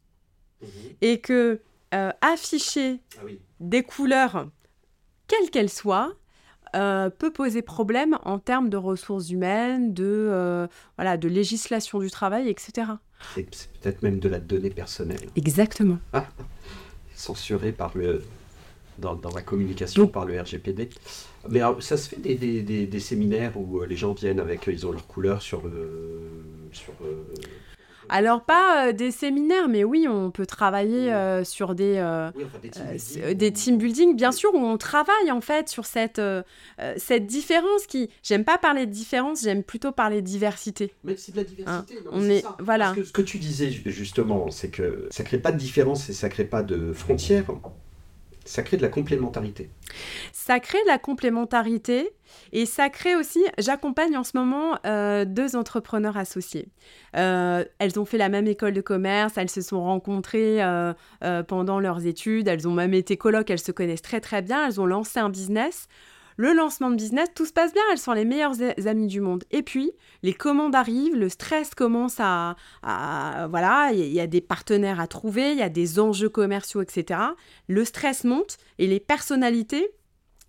Mhm. 0.61 0.68
et 1.01 1.21
que 1.21 1.61
euh, 1.95 2.11
afficher 2.21 3.01
Ah 3.18 3.23
oui. 3.25 3.38
des 3.61 3.83
couleurs, 3.83 4.49
quelles 5.27 5.51
qu'elles 5.51 5.68
soient, 5.68 6.14
euh, 6.74 7.11
peut 7.11 7.32
poser 7.32 7.62
problème 7.62 8.18
en 8.24 8.38
termes 8.38 8.68
de 8.70 8.76
ressources 8.76 9.30
humaines, 9.30 9.92
de, 9.94 10.04
euh, 10.06 10.66
voilà, 10.96 11.16
de 11.16 11.28
législation 11.28 11.98
du 11.98 12.11
travail, 12.11 12.48
etc. 12.48 12.92
C'est 13.35 13.46
peut-être 13.80 14.02
même 14.02 14.18
de 14.18 14.28
la 14.28 14.40
donnée 14.40 14.70
personnelle, 14.70 15.20
Exactement. 15.37 15.98
censurée 17.14 17.72
par 17.72 17.96
le, 17.96 18.22
dans, 18.98 19.14
dans 19.14 19.30
la 19.35 19.42
communication 19.42 20.06
par 20.08 20.24
le 20.24 20.40
RGPD. 20.40 20.90
Mais 21.48 21.61
alors, 21.61 21.82
ça 21.82 21.96
se 21.96 22.08
fait 22.08 22.20
des, 22.20 22.35
des, 22.37 22.62
des- 22.62 22.87
des 22.87 23.00
séminaires 23.00 23.52
où 23.56 23.80
euh, 23.80 23.87
les 23.87 23.96
gens 23.96 24.12
viennent 24.14 24.40
avec, 24.40 24.66
ils 24.66 24.87
ont 24.87 24.92
leur 24.92 25.06
couleur 25.06 25.42
sur 25.42 25.66
le... 25.66 26.20
Sur, 26.72 26.92
Alors, 28.09 28.43
pas 28.45 28.88
euh, 28.88 28.93
des 28.93 29.11
séminaires, 29.11 29.69
mais 29.69 29.85
oui, 29.85 30.07
on 30.09 30.31
peut 30.31 30.47
travailler 30.47 31.12
euh, 31.12 31.45
sur 31.45 31.75
des, 31.75 31.97
euh, 31.97 32.31
oui, 32.37 32.45
enfin, 32.45 32.59
des 32.62 32.71
team 32.71 32.83
building 32.87 32.99
c'est- 32.99 33.23
euh, 33.25 33.35
des 33.35 33.49
où- 33.49 33.53
team 33.53 33.79
building, 33.79 34.17
bien 34.17 34.33
sûr, 34.33 34.55
où 34.55 34.59
on 34.59 34.77
travaille 34.77 35.31
en 35.31 35.41
fait 35.41 35.69
sur 35.69 35.87
cette, 35.87 36.21
cette 36.97 37.27
différence 37.27 37.87
qui. 37.87 38.11
J'aime 38.23 38.45
pas 38.45 38.59
parler 38.59 38.87
de 38.87 38.93
différence, 38.93 39.43
j'aime 39.43 39.62
plutôt 39.62 39.93
parler 39.93 40.21
de 40.23 40.27
diversité. 40.27 40.93
Mais 41.05 41.17
c'est 41.17 41.33
de 41.33 41.37
la 41.38 41.45
diversité. 41.45 41.95
non, 42.05 42.11
on 42.12 42.23
est- 42.29 42.41
ça. 42.41 42.57
voilà. 42.61 42.87
Parce 42.87 42.97
que 42.99 43.05
ce 43.05 43.12
que 43.12 43.23
tu 43.23 43.38
disais 43.38 43.71
ju- 43.71 43.83
justement, 43.87 44.51
c'est 44.51 44.71
que 44.71 45.09
ça 45.11 45.25
crée 45.25 45.38
pas 45.38 45.53
de 45.53 45.59
différence 45.59 46.09
et 46.09 46.12
ça 46.12 46.29
crée 46.29 46.45
pas 46.45 46.62
de 46.62 46.93
frontières. 46.93 47.45
Ça 48.45 48.62
crée 48.65 48.77
de 48.77 48.83
la 48.83 48.88
complémentarité. 48.88 49.71
Ça 50.33 50.59
crée 50.59 50.83
de 50.83 50.88
la 50.88 50.99
complémentarité 50.99 52.11
et 52.53 52.66
ça 52.66 52.90
crée 52.90 53.16
aussi, 53.16 53.42
j'accompagne 53.59 54.16
en 54.16 54.25
ce 54.25 54.37
moment 54.37 54.79
euh, 54.87 55.25
deux 55.25 55.57
entrepreneurs 55.57 56.16
associés. 56.16 56.68
Euh, 57.16 57.64
elles 57.79 57.99
ont 57.99 58.05
fait 58.05 58.18
la 58.18 58.29
même 58.29 58.47
école 58.47 58.73
de 58.73 58.81
commerce, 58.81 59.35
elles 59.37 59.51
se 59.51 59.61
sont 59.61 59.83
rencontrées 59.83 60.62
euh, 60.62 60.92
pendant 61.47 61.81
leurs 61.81 62.07
études, 62.07 62.49
elles 62.49 62.68
ont 62.68 62.75
même 62.75 62.95
été 62.95 63.16
colocs, 63.16 63.51
elles 63.51 63.59
se 63.59 63.73
connaissent 63.73 64.03
très 64.03 64.21
très 64.21 64.42
bien, 64.42 64.66
elles 64.66 64.81
ont 64.81 64.87
lancé 64.87 65.18
un 65.18 65.31
business. 65.31 65.88
Le 66.38 66.55
lancement 66.55 66.90
de 66.90 66.97
business, 66.97 67.29
tout 67.35 67.45
se 67.45 67.53
passe 67.53 67.73
bien, 67.73 67.83
elles 67.92 67.99
sont 67.99 68.12
les 68.12 68.25
meilleures 68.25 68.57
amies 68.87 69.07
du 69.07 69.21
monde. 69.21 69.45
Et 69.51 69.62
puis, 69.62 69.92
les 70.23 70.33
commandes 70.33 70.75
arrivent, 70.75 71.14
le 71.14 71.29
stress 71.29 71.75
commence 71.75 72.16
à... 72.21 72.57
voilà, 73.51 73.90
il 73.92 74.12
y 74.12 74.21
a 74.21 74.27
des 74.27 74.40
partenaires 74.40 74.99
à 74.99 75.07
trouver, 75.07 75.53
il 75.53 75.59
y 75.59 75.62
a 75.62 75.68
des 75.68 76.01
enjeux 76.01 76.31
commerciaux, 76.31 76.81
etc. 76.81 77.21
Le 77.68 77.85
stress 77.85 78.25
monte 78.25 78.57
et 78.79 78.87
les 78.87 78.99
personnalités 78.99 79.90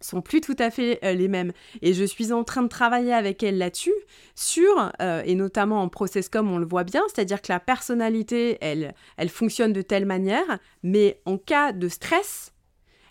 sont 0.06 0.22
plus 0.22 0.42
tout 0.42 0.56
à 0.60 0.70
fait 0.72 1.00
euh, 1.04 1.13
les 1.13 1.28
mêmes. 1.28 1.52
Et 1.82 1.94
je 1.94 2.04
suis 2.04 2.32
en 2.32 2.44
train 2.44 2.63
de 2.63 2.68
travailler 2.68 3.13
avec 3.13 3.42
elles 3.44 3.58
là-dessus, 3.58 3.94
sur, 4.36 4.92
euh, 5.02 5.22
et 5.26 5.36
notamment 5.36 5.82
en 5.82 5.89
process 5.89 6.30
comme 6.30 6.52
on 6.52 6.58
le 6.58 6.66
voit 6.66 6.84
bien, 6.84 7.02
c'est-à-dire 7.13 7.42
que 7.42 7.52
la 7.52 7.60
personnalité, 7.60 8.58
elle, 8.62 8.94
elle 9.18 9.30
fonctionne 9.30 9.74
de 9.74 9.82
telle 9.82 10.06
manière, 10.06 10.60
mais 10.84 11.22
en 11.26 11.38
cas 11.38 11.72
de 11.72 11.88
stress, 11.88 12.52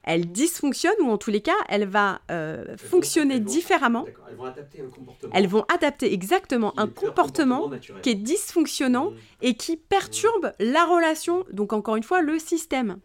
elle 0.04 0.32
dysfonctionne 0.32 0.96
ou 1.02 1.10
en 1.10 1.16
tous 1.16 1.30
les 1.30 1.42
cas, 1.42 1.52
elle 1.68 1.86
va 1.86 2.22
euh, 2.32 2.76
fonctionner 2.76 3.38
vont- 3.38 3.44
différemment. 3.44 4.04
Elles 4.28 4.34
vont 4.36 4.44
adapter 4.46 4.80
un 4.80 4.90
comportement. 4.90 5.32
Elles 5.32 5.46
vont 5.46 5.64
adapter 5.72 6.12
exactement 6.12 6.72
un 6.76 6.88
comportement 6.88 7.70
qui 8.02 8.10
est 8.10 8.14
dysfonctionnant 8.16 9.10
Mmh. 9.10 9.16
et 9.42 9.54
qui 9.54 9.76
perturbe 9.76 10.52
la 10.58 10.84
relation, 10.86 11.44
donc 11.52 11.72
encore 11.72 11.94
une 11.94 12.02
fois, 12.02 12.20
le 12.20 12.38
système. 12.40 12.98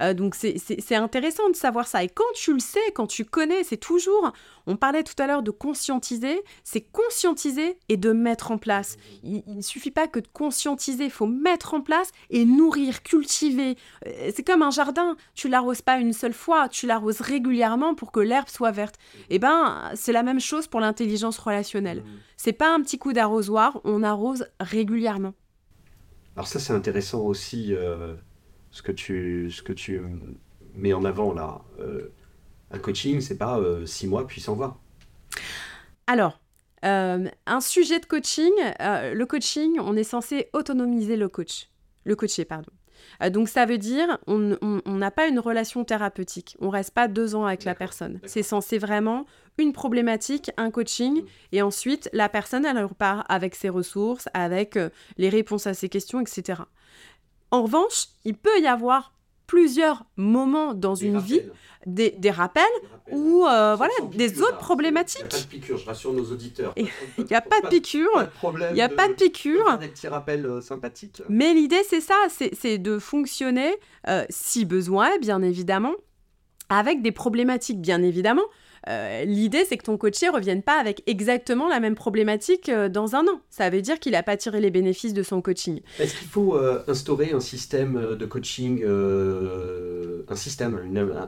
Euh, 0.00 0.14
donc 0.14 0.34
c'est- 0.34 0.56
c'est 0.58 0.80
c'est 0.80 0.94
intéressant 0.94 1.48
de 1.50 1.56
savoir 1.56 1.86
ça. 1.86 2.02
Et 2.04 2.08
quand 2.08 2.32
tu 2.34 2.52
le 2.52 2.58
sais, 2.60 2.80
quand 2.94 3.06
tu 3.06 3.24
connais, 3.24 3.64
c'est 3.64 3.76
toujours, 3.76 4.32
on 4.66 4.76
parlait 4.76 5.02
tout 5.02 5.20
à 5.22 5.26
l'heure 5.26 5.42
de 5.42 5.50
conscientiser, 5.50 6.40
c'est 6.64 6.80
conscientiser 6.80 7.78
et 7.88 7.96
de 7.96 8.12
mettre 8.12 8.50
en 8.50 8.58
place. 8.58 8.96
Il 9.22 9.42
ne 9.46 9.62
suffit 9.62 9.90
pas 9.90 10.06
que 10.06 10.20
de 10.20 10.28
conscientiser, 10.32 11.04
il 11.04 11.10
faut 11.10 11.26
mettre 11.26 11.74
en 11.74 11.80
place 11.80 12.10
et 12.30 12.44
nourrir, 12.44 13.02
cultiver. 13.02 13.76
Euh, 14.06 14.30
C'est 14.34 14.42
comme 14.46 14.62
un 14.62 14.70
jardin, 14.70 15.16
tu 15.34 15.48
l'arroses 15.48 15.82
pas 15.82 15.98
une 15.98 16.12
seule 16.12 16.32
fois, 16.34 16.68
tu 16.68 16.86
l'arroses 16.86 17.20
régulièrement 17.20 17.94
pour 17.94 18.12
que 18.12 18.20
l'herbe 18.20 18.48
soit 18.48 18.70
verte. 18.70 18.96
Eh 19.30 19.38
ben, 19.38 19.90
c'est 19.94 20.12
la 20.12 20.22
même 20.22 20.40
chose 20.40 20.66
pour 20.66 20.80
l'intelligence 20.80 21.38
relationnelle. 21.38 22.00
Mmh. 22.02 22.18
C'est 22.36 22.52
pas 22.52 22.72
un 22.72 22.80
petit 22.82 22.98
coup 22.98 23.12
d'arrosoir, 23.12 23.80
on 23.84 24.02
arrose 24.02 24.46
régulièrement. 24.60 25.34
Alors 26.36 26.46
ça 26.46 26.60
c'est 26.60 26.72
intéressant 26.72 27.22
aussi 27.22 27.74
euh, 27.74 28.14
ce 28.70 28.82
que 28.82 28.92
tu 28.92 29.50
ce 29.50 29.62
que 29.62 29.72
tu 29.72 30.00
mets 30.74 30.92
en 30.92 31.04
avant 31.04 31.32
là. 31.34 31.62
Euh, 31.80 32.08
un 32.70 32.78
coaching 32.78 33.20
c'est 33.20 33.38
pas 33.38 33.58
euh, 33.58 33.86
six 33.86 34.06
mois 34.06 34.26
puis 34.26 34.40
s'en 34.40 34.54
va. 34.54 34.76
Alors, 36.06 36.40
euh, 36.84 37.28
un 37.46 37.60
sujet 37.60 37.98
de 37.98 38.06
coaching, 38.06 38.52
euh, 38.80 39.14
le 39.14 39.26
coaching, 39.26 39.78
on 39.80 39.96
est 39.96 40.04
censé 40.04 40.48
autonomiser 40.52 41.16
le 41.16 41.28
coach, 41.28 41.68
le 42.04 42.14
coaché, 42.16 42.44
pardon. 42.44 42.70
Euh, 43.22 43.30
donc 43.30 43.48
ça 43.48 43.64
veut 43.64 43.78
dire 43.78 44.18
on 44.26 44.56
n'a 44.86 45.10
pas 45.10 45.28
une 45.28 45.38
relation 45.38 45.84
thérapeutique, 45.84 46.56
on 46.60 46.68
reste 46.68 46.92
pas 46.92 47.06
deux 47.08 47.34
ans 47.34 47.44
avec 47.44 47.64
la 47.64 47.74
personne. 47.74 48.20
C'est 48.24 48.42
censé 48.42 48.78
vraiment 48.78 49.24
une 49.56 49.72
problématique, 49.72 50.50
un 50.56 50.70
coaching, 50.70 51.22
Mm. 51.22 51.26
et 51.52 51.62
ensuite 51.62 52.08
la 52.12 52.28
personne 52.28 52.64
elle 52.64 52.82
repart 52.82 53.24
avec 53.28 53.54
ses 53.54 53.68
ressources, 53.68 54.28
avec 54.34 54.78
les 55.16 55.28
réponses 55.28 55.66
à 55.66 55.74
ses 55.74 55.88
questions, 55.88 56.20
etc. 56.20 56.62
En 57.50 57.62
revanche, 57.62 58.08
il 58.24 58.34
peut 58.34 58.60
y 58.60 58.66
avoir 58.66 59.12
plusieurs 59.46 60.04
moments 60.16 60.74
dans 60.74 60.94
Des 60.94 61.06
une 61.06 61.16
rappels, 61.16 61.28
vie, 61.30 61.42
des, 61.86 62.10
des 62.10 62.30
rappels 62.30 62.62
des 62.82 62.86
rappels. 62.88 63.14
ou 63.14 63.46
euh, 63.46 63.74
voilà 63.76 63.92
des 64.12 64.28
piqûre, 64.28 64.46
autres 64.46 64.58
problématiques. 64.58 65.22
Il 65.22 65.28
n'y 65.28 65.34
a 65.34 65.38
pas 65.38 65.40
de 65.40 65.46
piqûre, 65.48 65.78
je 65.78 65.86
rassure 65.86 66.12
nos 66.12 66.24
auditeurs. 66.30 66.74
Il 66.76 67.24
n'y 67.24 67.34
a 67.34 67.40
pas 67.40 67.60
de 67.62 67.68
piqûre, 67.68 68.28
il 68.44 68.74
n'y 68.74 68.82
a 68.82 68.90
pas 68.90 69.08
de 69.08 69.14
piqûre. 69.14 69.78
Des 69.78 69.88
petits 69.88 70.08
rappels 70.08 70.44
euh, 70.44 70.60
sympathiques. 70.60 71.22
Mais 71.30 71.54
l'idée, 71.54 71.82
c'est 71.88 72.02
ça, 72.02 72.14
c'est 72.28 72.54
c'est 72.54 72.76
de 72.76 72.98
fonctionner, 72.98 73.74
euh, 74.08 74.26
si 74.28 74.66
besoin, 74.66 75.16
bien 75.18 75.40
évidemment, 75.40 75.94
avec 76.68 77.00
des 77.00 77.12
problématiques, 77.12 77.80
bien 77.80 78.02
évidemment. 78.02 78.44
Euh, 78.88 79.24
l'idée, 79.24 79.64
c'est 79.64 79.76
que 79.76 79.84
ton 79.84 79.96
coaché 79.96 80.28
revienne 80.28 80.62
pas 80.62 80.78
avec 80.78 81.02
exactement 81.06 81.68
la 81.68 81.80
même 81.80 81.94
problématique 81.94 82.68
euh, 82.68 82.88
dans 82.88 83.16
un 83.16 83.26
an. 83.26 83.40
Ça 83.50 83.70
veut 83.70 83.82
dire 83.82 83.98
qu'il 83.98 84.12
n'a 84.12 84.22
pas 84.22 84.36
tiré 84.36 84.60
les 84.60 84.70
bénéfices 84.70 85.14
de 85.14 85.22
son 85.22 85.42
coaching. 85.42 85.80
Est-ce 85.98 86.16
qu'il 86.16 86.28
faut 86.28 86.56
euh, 86.56 86.82
instaurer 86.88 87.32
un 87.32 87.40
système 87.40 88.16
de 88.16 88.26
coaching, 88.26 88.84
un 88.84 90.36
système, 90.36 90.78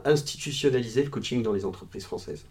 institutionnaliser 0.04 1.02
le 1.02 1.10
coaching 1.10 1.42
dans 1.42 1.52
les 1.52 1.64
entreprises 1.64 2.04
françaises? 2.04 2.44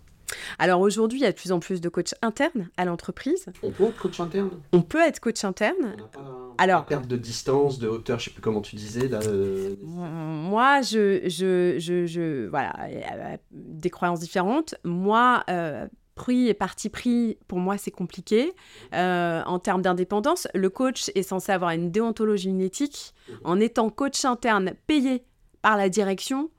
Alors 0.57 0.81
aujourd'hui, 0.81 1.19
il 1.19 1.23
y 1.23 1.25
a 1.25 1.31
de 1.31 1.37
plus 1.37 1.51
en 1.51 1.59
plus 1.59 1.81
de 1.81 1.89
coachs 1.89 2.13
internes 2.21 2.69
à 2.77 2.85
l'entreprise. 2.85 3.45
On 3.63 3.71
peut 3.71 3.85
être 3.85 3.97
coach 3.99 4.19
interne? 4.19 4.49
On 4.73 4.81
peut 4.81 5.01
être 5.01 5.19
coach 5.19 5.43
interne. 5.43 5.95
On 5.97 6.07
pas 6.07 6.63
Alors- 6.63 6.85
perte 6.85 7.07
de 7.07 7.17
distance, 7.17 7.79
de 7.79 7.87
hauteur, 7.87 8.19
je 8.19 8.25
sais 8.25 8.31
plus 8.31 8.41
comment 8.41 8.61
tu 8.61 8.75
disais 8.75 9.07
là. 9.07 9.19
euh, 9.23 9.75
Moi, 9.83 10.81
je, 10.81 11.21
je, 11.29 11.75
je, 11.79 12.05
je- 12.05 12.47
voilà, 12.47 12.73
euh, 12.87 13.37
des 13.51 13.89
croyances 13.89 14.19
différentes. 14.19 14.75
Moi, 14.83 15.43
euh, 15.49 15.87
prix 16.15 16.47
et 16.49 16.53
parti 16.53 16.89
pris, 16.89 17.37
pour 17.47 17.59
moi, 17.59 17.77
c'est 17.77 17.91
compliqué. 17.91 18.51
Euh, 18.93 19.41
en 19.45 19.57
termes 19.59 19.82
d'indépendance, 19.82 20.47
le 20.53 20.69
coach 20.69 21.09
est 21.15 21.23
censé 21.23 21.51
avoir 21.51 21.71
une 21.71 21.91
déontologie, 21.91 22.49
une 22.49 22.61
éthique. 22.61 23.13
En 23.45 23.59
étant 23.59 23.89
coach 23.89 24.25
interne 24.25 24.73
payé 24.86 25.23
par 25.61 25.77
la 25.77 25.88
direction, 25.89 26.49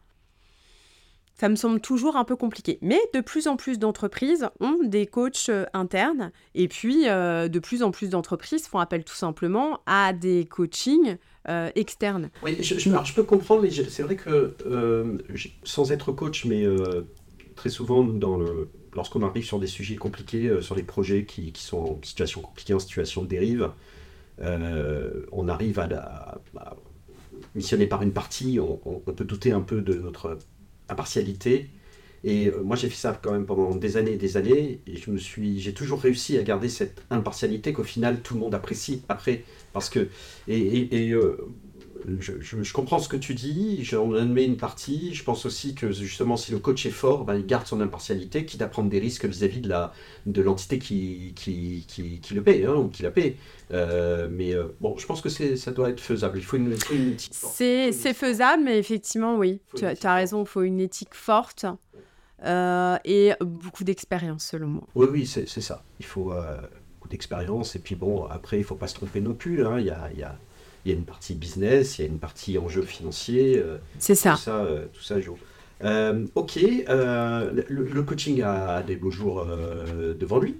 ça 1.40 1.48
me 1.48 1.56
semble 1.56 1.80
toujours 1.80 2.16
un 2.16 2.24
peu 2.24 2.36
compliqué. 2.36 2.78
Mais 2.82 3.00
de 3.14 3.20
plus 3.20 3.48
en 3.48 3.56
plus 3.56 3.78
d'entreprises 3.78 4.46
ont 4.60 4.76
des 4.84 5.06
coachs 5.06 5.48
euh, 5.48 5.64
internes. 5.72 6.32
Et 6.54 6.68
puis, 6.68 7.08
euh, 7.08 7.48
de 7.48 7.58
plus 7.58 7.82
en 7.82 7.90
plus 7.90 8.10
d'entreprises 8.10 8.66
font 8.66 8.78
appel 8.78 9.04
tout 9.04 9.14
simplement 9.14 9.80
à 9.86 10.12
des 10.12 10.44
coachings 10.44 11.16
euh, 11.48 11.70
externe. 11.76 12.28
Oui, 12.42 12.58
je, 12.62 13.14
peux 13.14 13.22
comprendre, 13.22 13.62
mais 13.62 13.70
c'est 13.70 14.02
vrai 14.02 14.16
que 14.16 14.54
sans 15.64 15.92
être 15.92 16.12
coach, 16.12 16.44
mais 16.44 16.66
très 17.56 17.70
souvent, 17.70 18.06
lorsqu'on 18.92 19.22
arrive 19.22 19.44
sur 19.44 19.58
des 19.58 19.66
sujets 19.66 19.96
compliqués, 19.96 20.60
sur 20.60 20.74
des 20.74 20.82
projets 20.82 21.24
qui, 21.24 21.54
sont 21.56 21.78
en 21.78 21.98
situation 22.02 22.42
compliquée, 22.42 22.74
en 22.74 22.78
situation 22.78 23.22
de 23.22 23.28
dérive, 23.28 23.70
on 24.42 25.48
arrive 25.48 25.78
à, 25.78 26.38
missionner 27.54 27.86
par 27.86 28.02
une 28.02 28.12
partie, 28.12 28.60
on, 28.60 29.00
peut 29.00 29.24
douter 29.24 29.52
un 29.52 29.62
peu 29.62 29.80
de 29.80 29.94
notre 29.94 30.36
impartialité. 30.90 31.70
Et 32.22 32.50
moi, 32.64 32.76
j'ai 32.76 32.90
fait 32.90 32.96
ça 32.96 33.18
quand 33.22 33.32
même 33.32 33.46
pendant 33.46 33.74
des 33.74 33.96
années 33.96 34.12
et 34.12 34.16
des 34.18 34.36
années, 34.36 34.82
et 34.86 34.96
je 34.96 35.10
me 35.10 35.16
suis, 35.18 35.58
j'ai 35.60 35.72
toujours 35.72 36.00
réussi 36.02 36.36
à 36.36 36.42
garder 36.42 36.68
cette 36.68 37.02
impartialité 37.10 37.72
qu'au 37.72 37.84
final 37.84 38.20
tout 38.22 38.34
le 38.34 38.40
monde 38.40 38.54
apprécie 38.54 39.02
après. 39.08 39.44
Parce 39.72 39.88
que, 39.88 40.08
et, 40.48 41.12
euh, 41.12 41.38
je, 42.18 42.72
comprends 42.72 42.98
ce 42.98 43.08
que 43.08 43.16
tu 43.16 43.34
dis, 43.34 43.84
j'en 43.84 44.12
admets 44.14 44.44
une 44.44 44.56
partie. 44.56 45.14
Je 45.14 45.24
pense 45.24 45.46
aussi 45.46 45.74
que 45.74 45.92
justement, 45.92 46.36
si 46.36 46.52
le 46.52 46.58
coach 46.58 46.86
est 46.86 46.90
fort, 46.90 47.24
ben, 47.24 47.36
il 47.36 47.46
garde 47.46 47.66
son 47.66 47.80
impartialité, 47.80 48.44
quitte 48.44 48.62
à 48.62 48.68
prendre 48.68 48.88
des 48.88 48.98
risques 48.98 49.24
vis-à-vis 49.24 49.60
de, 49.60 50.42
l'entité 50.42 50.78
qui, 50.78 51.32
qui, 51.36 51.84
qui, 51.86 52.34
le 52.34 52.42
paye, 52.42 52.64
hein, 52.64 52.74
ou 52.74 52.88
qui 52.88 53.02
la 53.02 53.10
paye. 53.10 53.36
Euh, 53.72 54.28
mais 54.30 54.54
euh, 54.54 54.64
bon, 54.80 54.96
je 54.98 55.06
pense 55.06 55.20
que 55.20 55.28
ça 55.28 55.70
doit 55.70 55.90
être 55.90 56.00
faisable. 56.00 56.38
Il 56.38 56.44
faut 56.44 56.56
une, 56.56 56.72
éthique 56.72 57.34
forte. 57.34 57.54
C'est, 57.56 58.14
faisable, 58.14 58.64
mais 58.64 58.78
effectivement, 58.78 59.36
oui, 59.36 59.60
tu, 59.76 59.84
as 59.84 60.14
raison, 60.14 60.42
il 60.42 60.48
faut 60.48 60.62
une 60.62 60.80
éthique 60.80 61.14
forte. 61.14 61.66
et 62.44 63.32
beaucoup 63.40 63.84
d'expérience, 63.84 64.44
selon 64.44 64.68
moi. 64.68 64.86
Oui, 64.94 65.06
oui, 65.10 65.26
c'est, 65.26 65.46
ça. 65.46 65.82
Il 65.98 66.06
faut 66.06 66.32
d'expérience. 67.10 67.76
Et 67.76 67.80
puis 67.80 67.94
bon, 67.94 68.24
après, 68.24 68.58
il 68.58 68.64
faut 68.64 68.76
pas 68.76 68.86
se 68.86 68.94
tromper 68.94 69.20
non 69.20 69.34
plus. 69.34 69.66
Hein. 69.66 69.78
Il, 69.78 69.86
y 69.86 69.90
a, 69.90 70.08
il, 70.12 70.18
y 70.18 70.22
a, 70.22 70.38
il, 70.84 70.92
y 70.92 70.94
a, 70.94 70.96
une 70.96 71.04
partie 71.04 71.34
business, 71.34 71.98
il 71.98 72.02
y 72.02 72.04
a 72.04 72.08
une 72.08 72.18
partie 72.18 72.58
enjeu 72.58 72.82
financier. 72.82 73.58
Euh, 73.58 73.78
c'est 73.98 74.14
ça. 74.14 74.32
Tout 74.32 74.38
ça, 74.38 74.56
euh, 74.56 74.86
tout 74.92 75.02
ça 75.02 75.20
joue. 75.20 75.38
Euh, 75.82 76.26
ok, 76.34 76.56
le, 76.56 78.00
coaching 78.02 78.42
a 78.42 78.82
des 78.82 78.96
beaux 78.96 79.10
jours 79.10 79.46
devant 80.18 80.38
lui. 80.38 80.56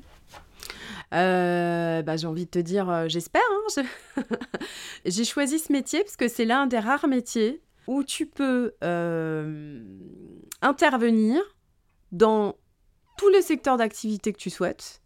bah, 1.11 2.17
j'ai 2.17 2.27
envie 2.27 2.47
de 2.47 2.51
te 2.51 2.59
dire, 2.59 3.09
j'espère. 3.09 3.43
Hein, 3.77 3.83
j'ai 5.05 5.25
choisi 5.25 5.59
ce 5.59 5.73
métier 5.73 6.03
parce 6.03 6.17
que 6.17 6.29
c'est 6.29 6.47
l'un 6.47 6.67
des 6.67 6.79
rares 6.79 7.09
métiers 7.09 7.61
où 7.87 8.03
tu 8.03 8.27
peux 8.27 8.73
intervenir 10.63 11.43
dans 12.13 12.57
tous 13.19 13.29
les 13.29 13.43
secteurs 13.43 13.77
d'activité 13.77 14.33
que 14.33 14.39
tu 14.39 14.49
souhaites 14.49 15.01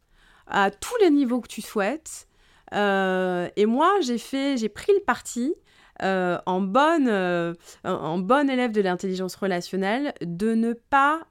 à 0.47 0.71
tous 0.71 0.97
les 1.01 1.11
niveaux 1.11 1.41
que 1.41 1.49
tu 1.49 1.63
souhaites. 1.63 2.29
Euh, 2.75 3.49
et 3.57 3.67
moi, 3.67 4.01
j'ai 4.01 4.69
pris 4.69 4.93
le 4.93 5.05
parti 5.05 5.55
euh, 6.03 6.39
en, 6.47 6.61
bonne, 6.61 7.09
euh, 7.09 7.55
en 7.85 8.19
bonne 8.19 8.51
élève 8.51 8.73
de 8.73 8.81
l'intelligence 8.81 9.37
relationnelle 9.37 10.13
de 10.23 10.55
ne 10.55 10.73
pas 10.73 11.23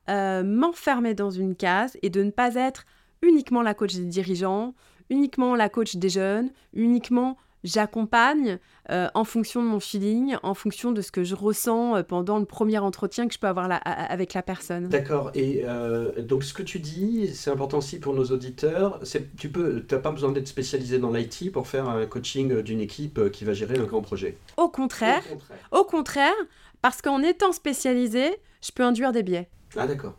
m'enfermer 0.43 1.13
dans 1.13 1.31
une 1.31 1.55
case 1.55 1.97
et 2.01 2.09
de 2.09 2.23
ne 2.23 2.31
pas 2.31 2.55
être 2.55 2.85
uniquement 3.21 3.61
la 3.61 3.73
coach 3.73 3.95
des 3.95 4.05
dirigeants, 4.05 4.73
uniquement 5.09 5.55
la 5.55 5.69
coach 5.69 5.95
des 5.95 6.09
jeunes, 6.09 6.49
uniquement 6.73 7.37
j'accompagne 7.63 8.59
euh, 8.89 9.07
en 9.13 9.23
fonction 9.23 9.63
de 9.63 9.67
mon 9.67 9.79
feeling, 9.79 10.35
en 10.43 10.53
fonction 10.53 10.91
de 10.91 11.01
ce 11.01 11.11
que 11.11 11.23
je 11.23 11.35
ressens 11.35 11.95
euh, 11.95 12.03
pendant 12.03 12.39
le 12.39 12.45
premier 12.45 12.77
entretien 12.79 13.27
que 13.27 13.33
je 13.33 13.39
peux 13.39 13.47
avoir 13.47 13.69
avec 13.85 14.33
la 14.33 14.41
personne. 14.41 14.89
D'accord. 14.89 15.31
Et 15.33 15.63
euh, 15.65 16.21
donc 16.21 16.43
ce 16.43 16.53
que 16.53 16.63
tu 16.63 16.79
dis, 16.79 17.33
c'est 17.33 17.49
important 17.49 17.77
aussi 17.77 17.99
pour 17.99 18.13
nos 18.13 18.25
auditeurs. 18.25 18.99
Tu 19.37 19.49
peux, 19.49 19.83
n'as 19.89 19.99
pas 19.99 20.11
besoin 20.11 20.31
d'être 20.31 20.47
spécialisé 20.47 20.99
dans 20.99 21.11
l'IT 21.11 21.51
pour 21.51 21.67
faire 21.67 21.87
un 21.89 22.05
coaching 22.05 22.61
d'une 22.61 22.81
équipe 22.81 23.31
qui 23.31 23.45
va 23.45 23.53
gérer 23.53 23.77
un 23.77 23.85
grand 23.85 24.01
projet. 24.01 24.37
Au 24.57 24.69
contraire. 24.69 25.23
Au 25.25 25.33
contraire, 25.33 25.57
au 25.71 25.83
contraire 25.83 26.33
parce 26.81 27.01
qu'en 27.01 27.21
étant 27.21 27.53
spécialisé, 27.53 28.35
je 28.61 28.71
peux 28.71 28.83
induire 28.83 29.13
des 29.13 29.23
biais. 29.23 29.49
Ah 29.77 29.87
d'accord. 29.87 30.15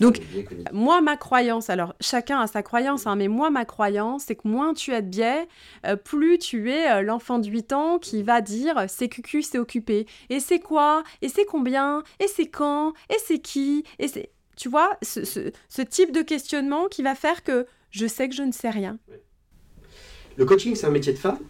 Donc, 0.00 0.20
moi, 0.72 1.00
ma 1.00 1.16
croyance, 1.16 1.70
alors 1.70 1.94
chacun 2.00 2.40
a 2.40 2.46
sa 2.46 2.62
croyance, 2.62 3.06
hein, 3.06 3.16
mais 3.16 3.28
moi, 3.28 3.50
ma 3.50 3.64
croyance, 3.64 4.24
c'est 4.26 4.36
que 4.36 4.48
moins 4.48 4.74
tu 4.74 4.92
as 4.92 5.02
de 5.02 5.08
biais, 5.08 5.48
euh, 5.86 5.96
plus 5.96 6.38
tu 6.38 6.70
es 6.70 6.90
euh, 6.90 7.02
l'enfant 7.02 7.38
de 7.38 7.48
8 7.48 7.72
ans 7.72 7.98
qui 7.98 8.22
va 8.22 8.40
dire 8.40 8.84
c'est 8.88 9.08
cucu, 9.08 9.42
c'est 9.42 9.58
occupé. 9.58 10.06
Et 10.30 10.40
c'est 10.40 10.60
quoi? 10.60 11.02
Et 11.22 11.28
c'est 11.28 11.44
combien? 11.44 12.02
Et 12.20 12.28
c'est 12.28 12.46
quand? 12.46 12.92
Et 13.10 13.16
c'est 13.24 13.38
qui? 13.38 13.84
Et 13.98 14.08
c'est. 14.08 14.30
Tu 14.56 14.68
vois, 14.68 14.96
ce, 15.02 15.24
ce, 15.24 15.82
type 15.82 16.12
de 16.12 16.22
questionnement 16.22 16.86
qui 16.86 17.02
va 17.02 17.16
faire 17.16 17.42
que 17.42 17.66
je 17.90 18.06
sais 18.06 18.28
que 18.28 18.34
je 18.36 18.44
ne 18.44 18.52
sais 18.52 18.70
rien. 18.70 18.98
Le 20.36 20.44
coaching, 20.44 20.76
c'est 20.76 20.86
un 20.86 20.90
métier 20.90 21.12
de 21.12 21.18
femme 21.18 21.40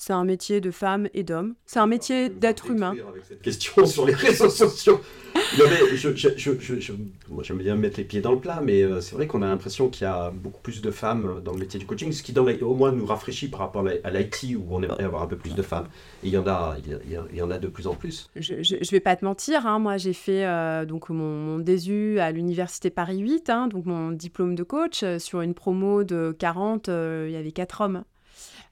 c'est 0.00 0.14
un 0.14 0.24
métier 0.24 0.62
de 0.62 0.70
femme 0.70 1.08
et 1.12 1.24
d'homme. 1.24 1.56
C'est 1.66 1.78
un 1.78 1.86
métier 1.86 2.30
d'être 2.30 2.70
humain. 2.70 2.94
Avec 3.10 3.22
cette 3.28 3.42
question 3.42 3.84
sur 3.84 4.06
les 4.06 4.14
réseaux 4.26 4.48
sociaux. 4.48 4.98
je, 5.34 6.92
moi, 7.28 7.42
j'aime 7.42 7.58
bien 7.58 7.76
mettre 7.76 7.98
les 7.98 8.04
pieds 8.04 8.22
dans 8.22 8.32
le 8.32 8.38
plat, 8.38 8.62
mais 8.64 8.82
euh, 8.82 9.02
c'est 9.02 9.14
vrai 9.14 9.26
qu'on 9.26 9.42
a 9.42 9.46
l'impression 9.46 9.90
qu'il 9.90 10.04
y 10.04 10.06
a 10.06 10.30
beaucoup 10.30 10.62
plus 10.62 10.80
de 10.80 10.90
femmes 10.90 11.42
dans 11.44 11.52
le 11.52 11.58
métier 11.58 11.78
du 11.78 11.84
coaching, 11.84 12.12
ce 12.12 12.22
qui 12.22 12.32
dans 12.32 12.46
au 12.46 12.74
moins 12.74 12.92
nous 12.92 13.04
rafraîchit 13.04 13.48
par 13.48 13.60
rapport 13.60 13.86
à 14.02 14.10
l'IT 14.10 14.56
où 14.56 14.68
on 14.70 14.82
aimerait 14.82 15.04
avoir 15.04 15.22
un 15.22 15.26
peu 15.26 15.36
plus 15.36 15.54
de 15.54 15.60
femmes. 15.60 15.86
Et 16.24 16.28
il 16.28 16.32
y 16.32 16.38
en 16.38 16.46
a, 16.46 16.78
il 16.86 17.36
y, 17.36 17.42
en 17.42 17.50
a 17.50 17.58
de 17.58 17.68
plus 17.68 17.86
en 17.86 17.94
plus. 17.94 18.30
Je, 18.36 18.54
ne 18.54 18.90
vais 18.90 19.00
pas 19.00 19.16
te 19.16 19.24
mentir, 19.26 19.66
hein, 19.66 19.80
moi 19.80 19.98
j'ai 19.98 20.14
fait 20.14 20.46
euh, 20.46 20.86
donc 20.86 21.10
mon, 21.10 21.36
mon, 21.36 21.58
DESU 21.58 22.20
à 22.20 22.32
l'université 22.32 22.88
Paris 22.88 23.18
8, 23.18 23.50
hein, 23.50 23.68
donc 23.68 23.84
mon 23.84 24.12
diplôme 24.12 24.54
de 24.54 24.62
coach 24.62 25.02
euh, 25.02 25.18
sur 25.18 25.42
une 25.42 25.52
promo 25.52 26.04
de 26.04 26.34
40, 26.38 26.88
il 26.88 27.32
y 27.32 27.36
avait 27.36 27.52
4 27.52 27.82
hommes. 27.82 28.04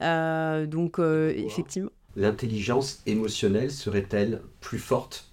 Euh, 0.03 0.67
donc, 0.67 0.99
euh, 0.99 1.33
effectivement. 1.37 1.91
L'intelligence 2.17 3.03
émotionnelle 3.07 3.71
serait-elle 3.71 4.43
plus 4.61 4.79
forte 4.79 5.33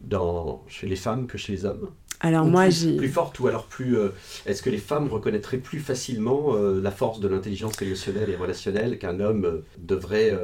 dans, 0.00 0.64
chez 0.68 0.86
les 0.86 0.96
femmes 0.96 1.26
que 1.26 1.38
chez 1.38 1.52
les 1.52 1.64
hommes? 1.64 1.90
Alors 2.26 2.46
moi 2.46 2.66
plus 2.66 3.08
forte 3.08 3.38
ou 3.40 3.46
alors 3.46 3.66
plus 3.66 3.96
euh, 3.96 4.08
est-ce 4.46 4.62
que 4.62 4.70
les 4.70 4.78
femmes 4.78 5.08
reconnaîtraient 5.08 5.58
plus 5.58 5.80
facilement 5.80 6.54
la 6.56 6.90
force 6.90 7.20
de 7.20 7.28
l'intelligence 7.28 7.80
émotionnelle 7.80 8.30
et 8.30 8.36
relationnelle 8.36 8.98
qu'un 8.98 9.20
homme 9.20 9.62
devrait 9.78 10.36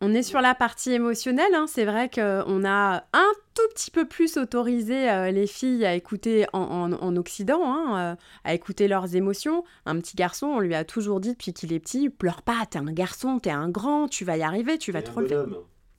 On 0.00 0.14
est 0.14 0.22
sur 0.22 0.40
la 0.40 0.54
partie 0.54 0.92
émotionnelle, 0.92 1.54
hein. 1.54 1.66
c'est 1.68 1.84
vrai 1.84 2.10
qu'on 2.10 2.64
a 2.64 3.04
un 3.12 3.32
tout 3.54 3.68
petit 3.72 3.90
peu 3.90 4.06
plus 4.06 4.36
autorisé 4.36 5.10
euh, 5.10 5.30
les 5.30 5.46
filles 5.46 5.84
à 5.84 5.94
écouter 5.94 6.46
en, 6.52 7.16
Occident, 7.16 7.60
hein, 7.64 7.98
euh, 7.98 8.16
à 8.44 8.54
écouter 8.54 8.88
leurs 8.88 9.14
émotions. 9.14 9.64
Un 9.86 9.98
petit 10.00 10.16
garçon, 10.16 10.46
on 10.46 10.60
lui 10.60 10.74
a 10.74 10.84
toujours 10.84 11.20
dit 11.20 11.32
depuis 11.32 11.52
qu'il 11.52 11.72
est 11.72 11.80
petit, 11.80 12.10
pleure 12.10 12.42
pas, 12.42 12.66
t'es 12.68 12.78
un 12.78 12.92
garçon, 12.92 13.38
t'es 13.38 13.50
un 13.50 13.68
grand, 13.68 14.08
tu 14.08 14.24
vas 14.24 14.36
y 14.36 14.42
arriver, 14.42 14.78
tu 14.78 14.92
vas 14.92 15.02
te 15.02 15.10
relever. 15.10 15.44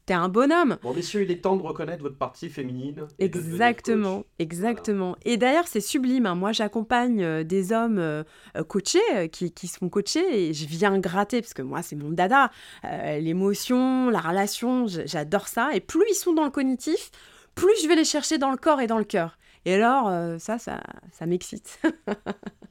T'es 0.06 0.14
un 0.14 0.30
bonhomme. 0.30 0.78
Bon, 0.84 0.93
messieurs, 0.93 1.24
il 1.24 1.32
est 1.32 1.41
temps 1.41 1.56
de 1.56 1.64
reconnaître 1.64 2.03
votre 2.03 2.18
partie 2.18 2.49
féminine. 2.49 3.08
Exactement, 3.20 4.24
exactement. 4.39 5.16
Et 5.26 5.38
d'ailleurs, 5.38 5.68
c'est 5.68 5.82
sublime. 5.82 6.26
Hein. 6.26 6.36
Moi, 6.36 6.51
j'accompagne 6.51 7.24
euh, 7.24 7.43
des 7.43 7.72
hommes 7.72 8.24
coachés 8.68 9.30
qui, 9.32 9.51
qui 9.51 9.68
sont 9.68 9.89
coachés 9.89 10.49
et 10.49 10.53
je 10.53 10.68
viens 10.68 10.97
gratter 10.99 11.41
parce 11.41 11.53
que 11.53 11.62
moi, 11.62 11.82
c'est 11.82 11.95
mon 11.95 12.12
dada. 12.12 12.51
L'émotion, 12.84 14.10
la 14.10 14.20
relation, 14.20 14.86
j'adore 14.88 15.47
ça. 15.47 15.70
Et 15.74 15.80
plus 15.80 16.06
ils 16.10 16.16
sont 16.16 16.34
dans 16.34 16.43
le 16.43 16.51
cognitif, 16.51 17.12
plus 17.56 17.82
je 17.82 17.88
vais 17.88 17.95
les 17.95 18.06
chercher 18.06 18.38
dans 18.38 18.51
le 18.51 18.58
corps 18.58 18.82
et 18.82 18.88
dans 18.88 18.97
le 18.97 19.03
cœur. 19.03 19.38
Et 19.66 19.74
alors, 19.74 20.08
euh, 20.08 20.38
ça, 20.38 20.60
ça, 20.60 20.82
ça 21.12 21.26
m'excite. 21.26 21.82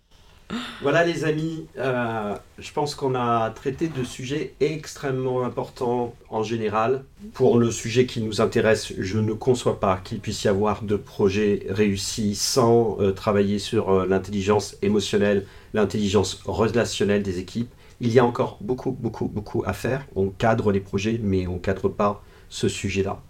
voilà 0.82 1.05
les 1.05 1.24
amis, 1.24 1.66
euh, 1.78 2.34
je 2.59 2.72
pense 2.72 2.94
qu'on 2.94 3.14
a 3.14 3.50
traité 3.50 3.88
de 3.88 4.05
sujets 4.05 4.55
extrêmement 4.61 5.44
importants 5.44 6.14
en 6.30 6.42
général. 6.42 7.05
Pour 7.32 7.59
le 7.59 7.70
sujet 7.70 8.07
qui 8.07 8.20
nous 8.20 8.40
intéresse, 8.40 8.92
je 8.98 9.18
ne 9.18 9.32
conçois 9.32 9.80
pas 9.80 10.00
qu'il 10.02 10.20
puisse 10.20 10.44
y 10.44 10.48
avoir 10.48 10.82
de 10.82 10.96
projets 10.96 11.66
réussis 11.68 12.34
sans 12.34 12.98
euh, 13.00 13.12
travailler 13.12 13.59
sur 13.59 14.07
l'intelligence 14.07 14.76
émotionnelle, 14.82 15.46
l'intelligence 15.72 16.40
relationnelle 16.44 17.22
des 17.22 17.38
équipes. 17.38 17.70
Il 18.00 18.12
y 18.12 18.18
a 18.18 18.24
encore 18.24 18.59
beaucoup, 18.61 18.90
beaucoup, 18.90 19.26
beaucoup 19.26 19.62
à 19.66 19.72
faire. 19.72 20.07
On 20.16 20.28
cadre 20.28 20.72
les 20.72 20.80
projets, 20.80 21.20
mais 21.22 21.46
on 21.46 21.55
ne 21.55 21.59
cadre 21.59 21.88
pas 21.88 22.22
ce 22.48 22.68
sujet-là. 22.68 23.20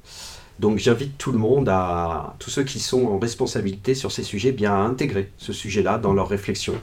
Donc 0.60 0.78
j'invite 0.78 1.18
tout 1.18 1.32
le 1.32 1.38
monde, 1.38 1.68
à 1.68 2.36
tous 2.38 2.50
ceux 2.50 2.62
qui 2.62 2.78
sont 2.78 3.06
en 3.06 3.18
responsabilité 3.18 3.94
sur 3.94 4.12
ces 4.12 4.22
sujets, 4.22 4.52
bien 4.52 4.72
à 4.72 4.78
intégrer 4.78 5.32
ce 5.36 5.52
sujet-là 5.52 5.98
dans 5.98 6.12
leur 6.12 6.28
réflexion 6.28 6.74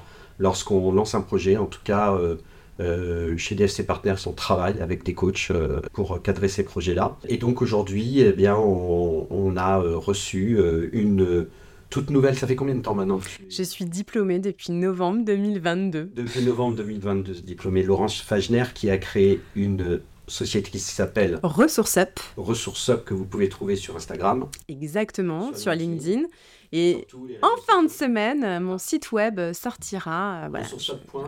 lorsqu'on 0.41 0.91
lance 0.91 1.15
un 1.15 1.21
projet. 1.21 1.55
En 1.55 1.67
tout 1.67 1.79
cas, 1.83 2.13
euh, 2.13 2.35
euh, 2.79 3.37
chez 3.37 3.55
DFC 3.55 3.85
Partners, 3.85 4.15
on 4.25 4.31
travaille 4.31 4.81
avec 4.81 5.03
des 5.03 5.13
coachs 5.13 5.49
euh, 5.51 5.79
pour 5.93 6.21
cadrer 6.21 6.49
ces 6.49 6.63
projets-là. 6.63 7.17
Et 7.29 7.37
donc 7.37 7.61
aujourd'hui, 7.61 8.19
eh 8.19 8.33
bien, 8.33 8.55
on, 8.57 9.55
a 9.55 9.77
reçu 9.77 10.57
une 10.93 11.47
toute 11.89 12.09
nouvelle. 12.09 12.35
Ça 12.35 12.47
fait 12.47 12.55
combien 12.55 12.73
de 12.73 12.81
temps 12.81 12.95
maintenant? 12.95 13.19
Je 13.49 13.63
suis 13.63 13.85
diplômée 13.85 14.39
depuis 14.39 14.71
novembre 14.71 15.23
2022. 15.25 16.11
Depuis 16.15 16.43
novembre 16.43 16.77
2022, 16.77 17.33
diplômée 17.43 17.83
Laurence 17.83 18.19
Fagner 18.21 18.63
qui 18.73 18.89
a 18.89 18.97
créé 18.97 19.41
une 19.55 19.99
société 20.31 20.71
qui 20.71 20.79
s'appelle 20.79 21.39
RessourceUp. 21.43 22.19
RessourceUp 22.37 23.03
que 23.05 23.13
vous 23.13 23.25
pouvez 23.25 23.49
trouver 23.49 23.75
sur 23.75 23.95
Instagram. 23.95 24.47
Exactement, 24.67 25.53
sur, 25.55 25.73
LinkedIn. 25.73 26.23
Et 26.71 27.05
en 27.41 27.61
fin 27.67 27.83
de 27.83 27.89
semaine, 27.89 28.63
mon 28.63 28.77
site 28.77 29.11
web 29.11 29.39
sortira. 29.53 30.47
Voilà, 30.49 30.67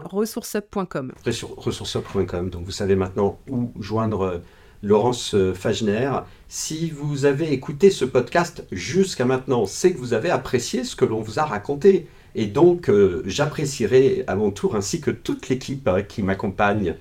ressourceup.com. 0.06 1.12
Ressourceup.com. 1.26 2.50
Donc 2.50 2.64
vous 2.64 2.72
savez 2.72 2.96
maintenant 2.96 3.40
où 3.50 3.72
joindre 3.80 4.42
Laurence 4.82 5.36
Fagner. 5.54 6.12
Si 6.48 6.90
vous 6.90 7.26
avez 7.26 7.52
écouté 7.52 7.90
ce 7.90 8.06
podcast 8.06 8.66
jusqu'à 8.72 9.26
maintenant, 9.26 9.66
c'est 9.66 9.94
que 9.94 9.98
vous 9.98 10.14
avez 10.14 10.30
apprécié 10.30 10.84
ce 10.84 10.96
que 10.96 11.06
l'on 11.06 11.22
vous 11.22 11.40
a 11.40 11.46
raconté. 11.46 12.08
Et 12.36 12.48
donc, 12.48 12.92
j'apprécierai 13.26 14.24
à 14.28 14.36
mon 14.36 14.52
tour, 14.52 14.76
ainsi 14.76 15.02
que 15.02 15.12
toute 15.12 15.50
l'équipe 15.50 15.90
qui 16.08 16.24
m'accompagne, 16.24 16.96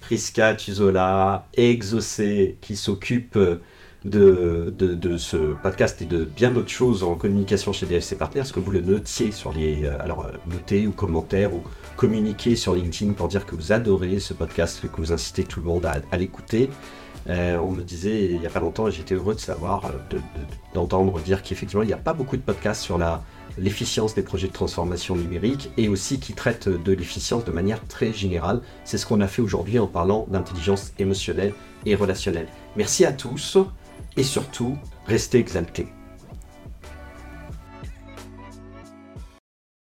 Priska, 0.00 0.54
Tuzola, 0.54 1.46
Exocé, 1.54 2.56
qui 2.60 2.76
s'occupe 2.76 3.38
de, 4.04 4.72
de, 4.78 5.16
ce 5.18 5.36
podcast 5.36 6.00
et 6.02 6.04
de 6.04 6.24
bien 6.24 6.50
d'autres 6.50 6.70
choses 6.70 7.02
en 7.02 7.14
communication 7.14 7.72
chez 7.72 7.86
DFC 7.86 8.16
Partners, 8.16 8.44
que 8.52 8.60
vous 8.60 8.70
le 8.70 8.80
notiez 8.80 9.32
sur 9.32 9.52
les. 9.52 9.84
Euh, 9.84 9.96
alors, 10.00 10.26
euh, 10.26 10.32
notez 10.46 10.86
ou 10.86 10.92
commentaires 10.92 11.52
ou 11.52 11.62
communiquer 11.96 12.54
sur 12.54 12.74
LinkedIn 12.74 13.12
pour 13.12 13.28
dire 13.28 13.44
que 13.44 13.54
vous 13.54 13.72
adorez 13.72 14.20
ce 14.20 14.34
podcast, 14.34 14.80
que 14.80 14.96
vous 14.96 15.12
incitez 15.12 15.44
tout 15.44 15.60
le 15.60 15.66
monde 15.66 15.86
à, 15.86 16.16
l'écouter. 16.16 16.70
Euh, 17.28 17.58
on 17.58 17.72
me 17.72 17.82
disait 17.82 18.26
il 18.26 18.38
n'y 18.38 18.46
a 18.46 18.50
pas 18.50 18.60
longtemps, 18.60 18.88
et 18.88 18.92
j'étais 18.92 19.14
heureux 19.14 19.34
de 19.34 19.40
savoir, 19.40 19.90
d'entendre 20.74 21.18
dire 21.20 21.42
qu'effectivement, 21.42 21.82
il 21.82 21.88
n'y 21.88 21.92
a 21.92 21.98
pas 21.98 22.14
beaucoup 22.14 22.36
de 22.36 22.42
podcasts 22.42 22.82
sur 22.82 22.98
la, 22.98 23.22
l'efficience 23.58 24.14
des 24.14 24.22
projets 24.22 24.48
de 24.48 24.52
transformation 24.52 25.16
numérique 25.16 25.70
et 25.76 25.88
aussi 25.88 26.20
qui 26.20 26.32
traitent 26.32 26.68
de 26.68 26.92
l'efficience 26.92 27.44
de 27.44 27.52
manière 27.52 27.84
très 27.86 28.12
générale. 28.12 28.60
C'est 28.84 28.98
ce 28.98 29.06
qu'on 29.06 29.20
a 29.20 29.28
fait 29.28 29.42
aujourd'hui 29.42 29.78
en 29.78 29.86
parlant 29.86 30.26
d'intelligence 30.30 30.92
émotionnelle 30.98 31.52
et 31.86 31.94
relationnelle. 31.94 32.48
Merci 32.76 33.04
à 33.04 33.12
tous 33.12 33.58
et 34.16 34.22
surtout, 34.22 34.76
restez 35.06 35.38
exaltés. 35.38 35.88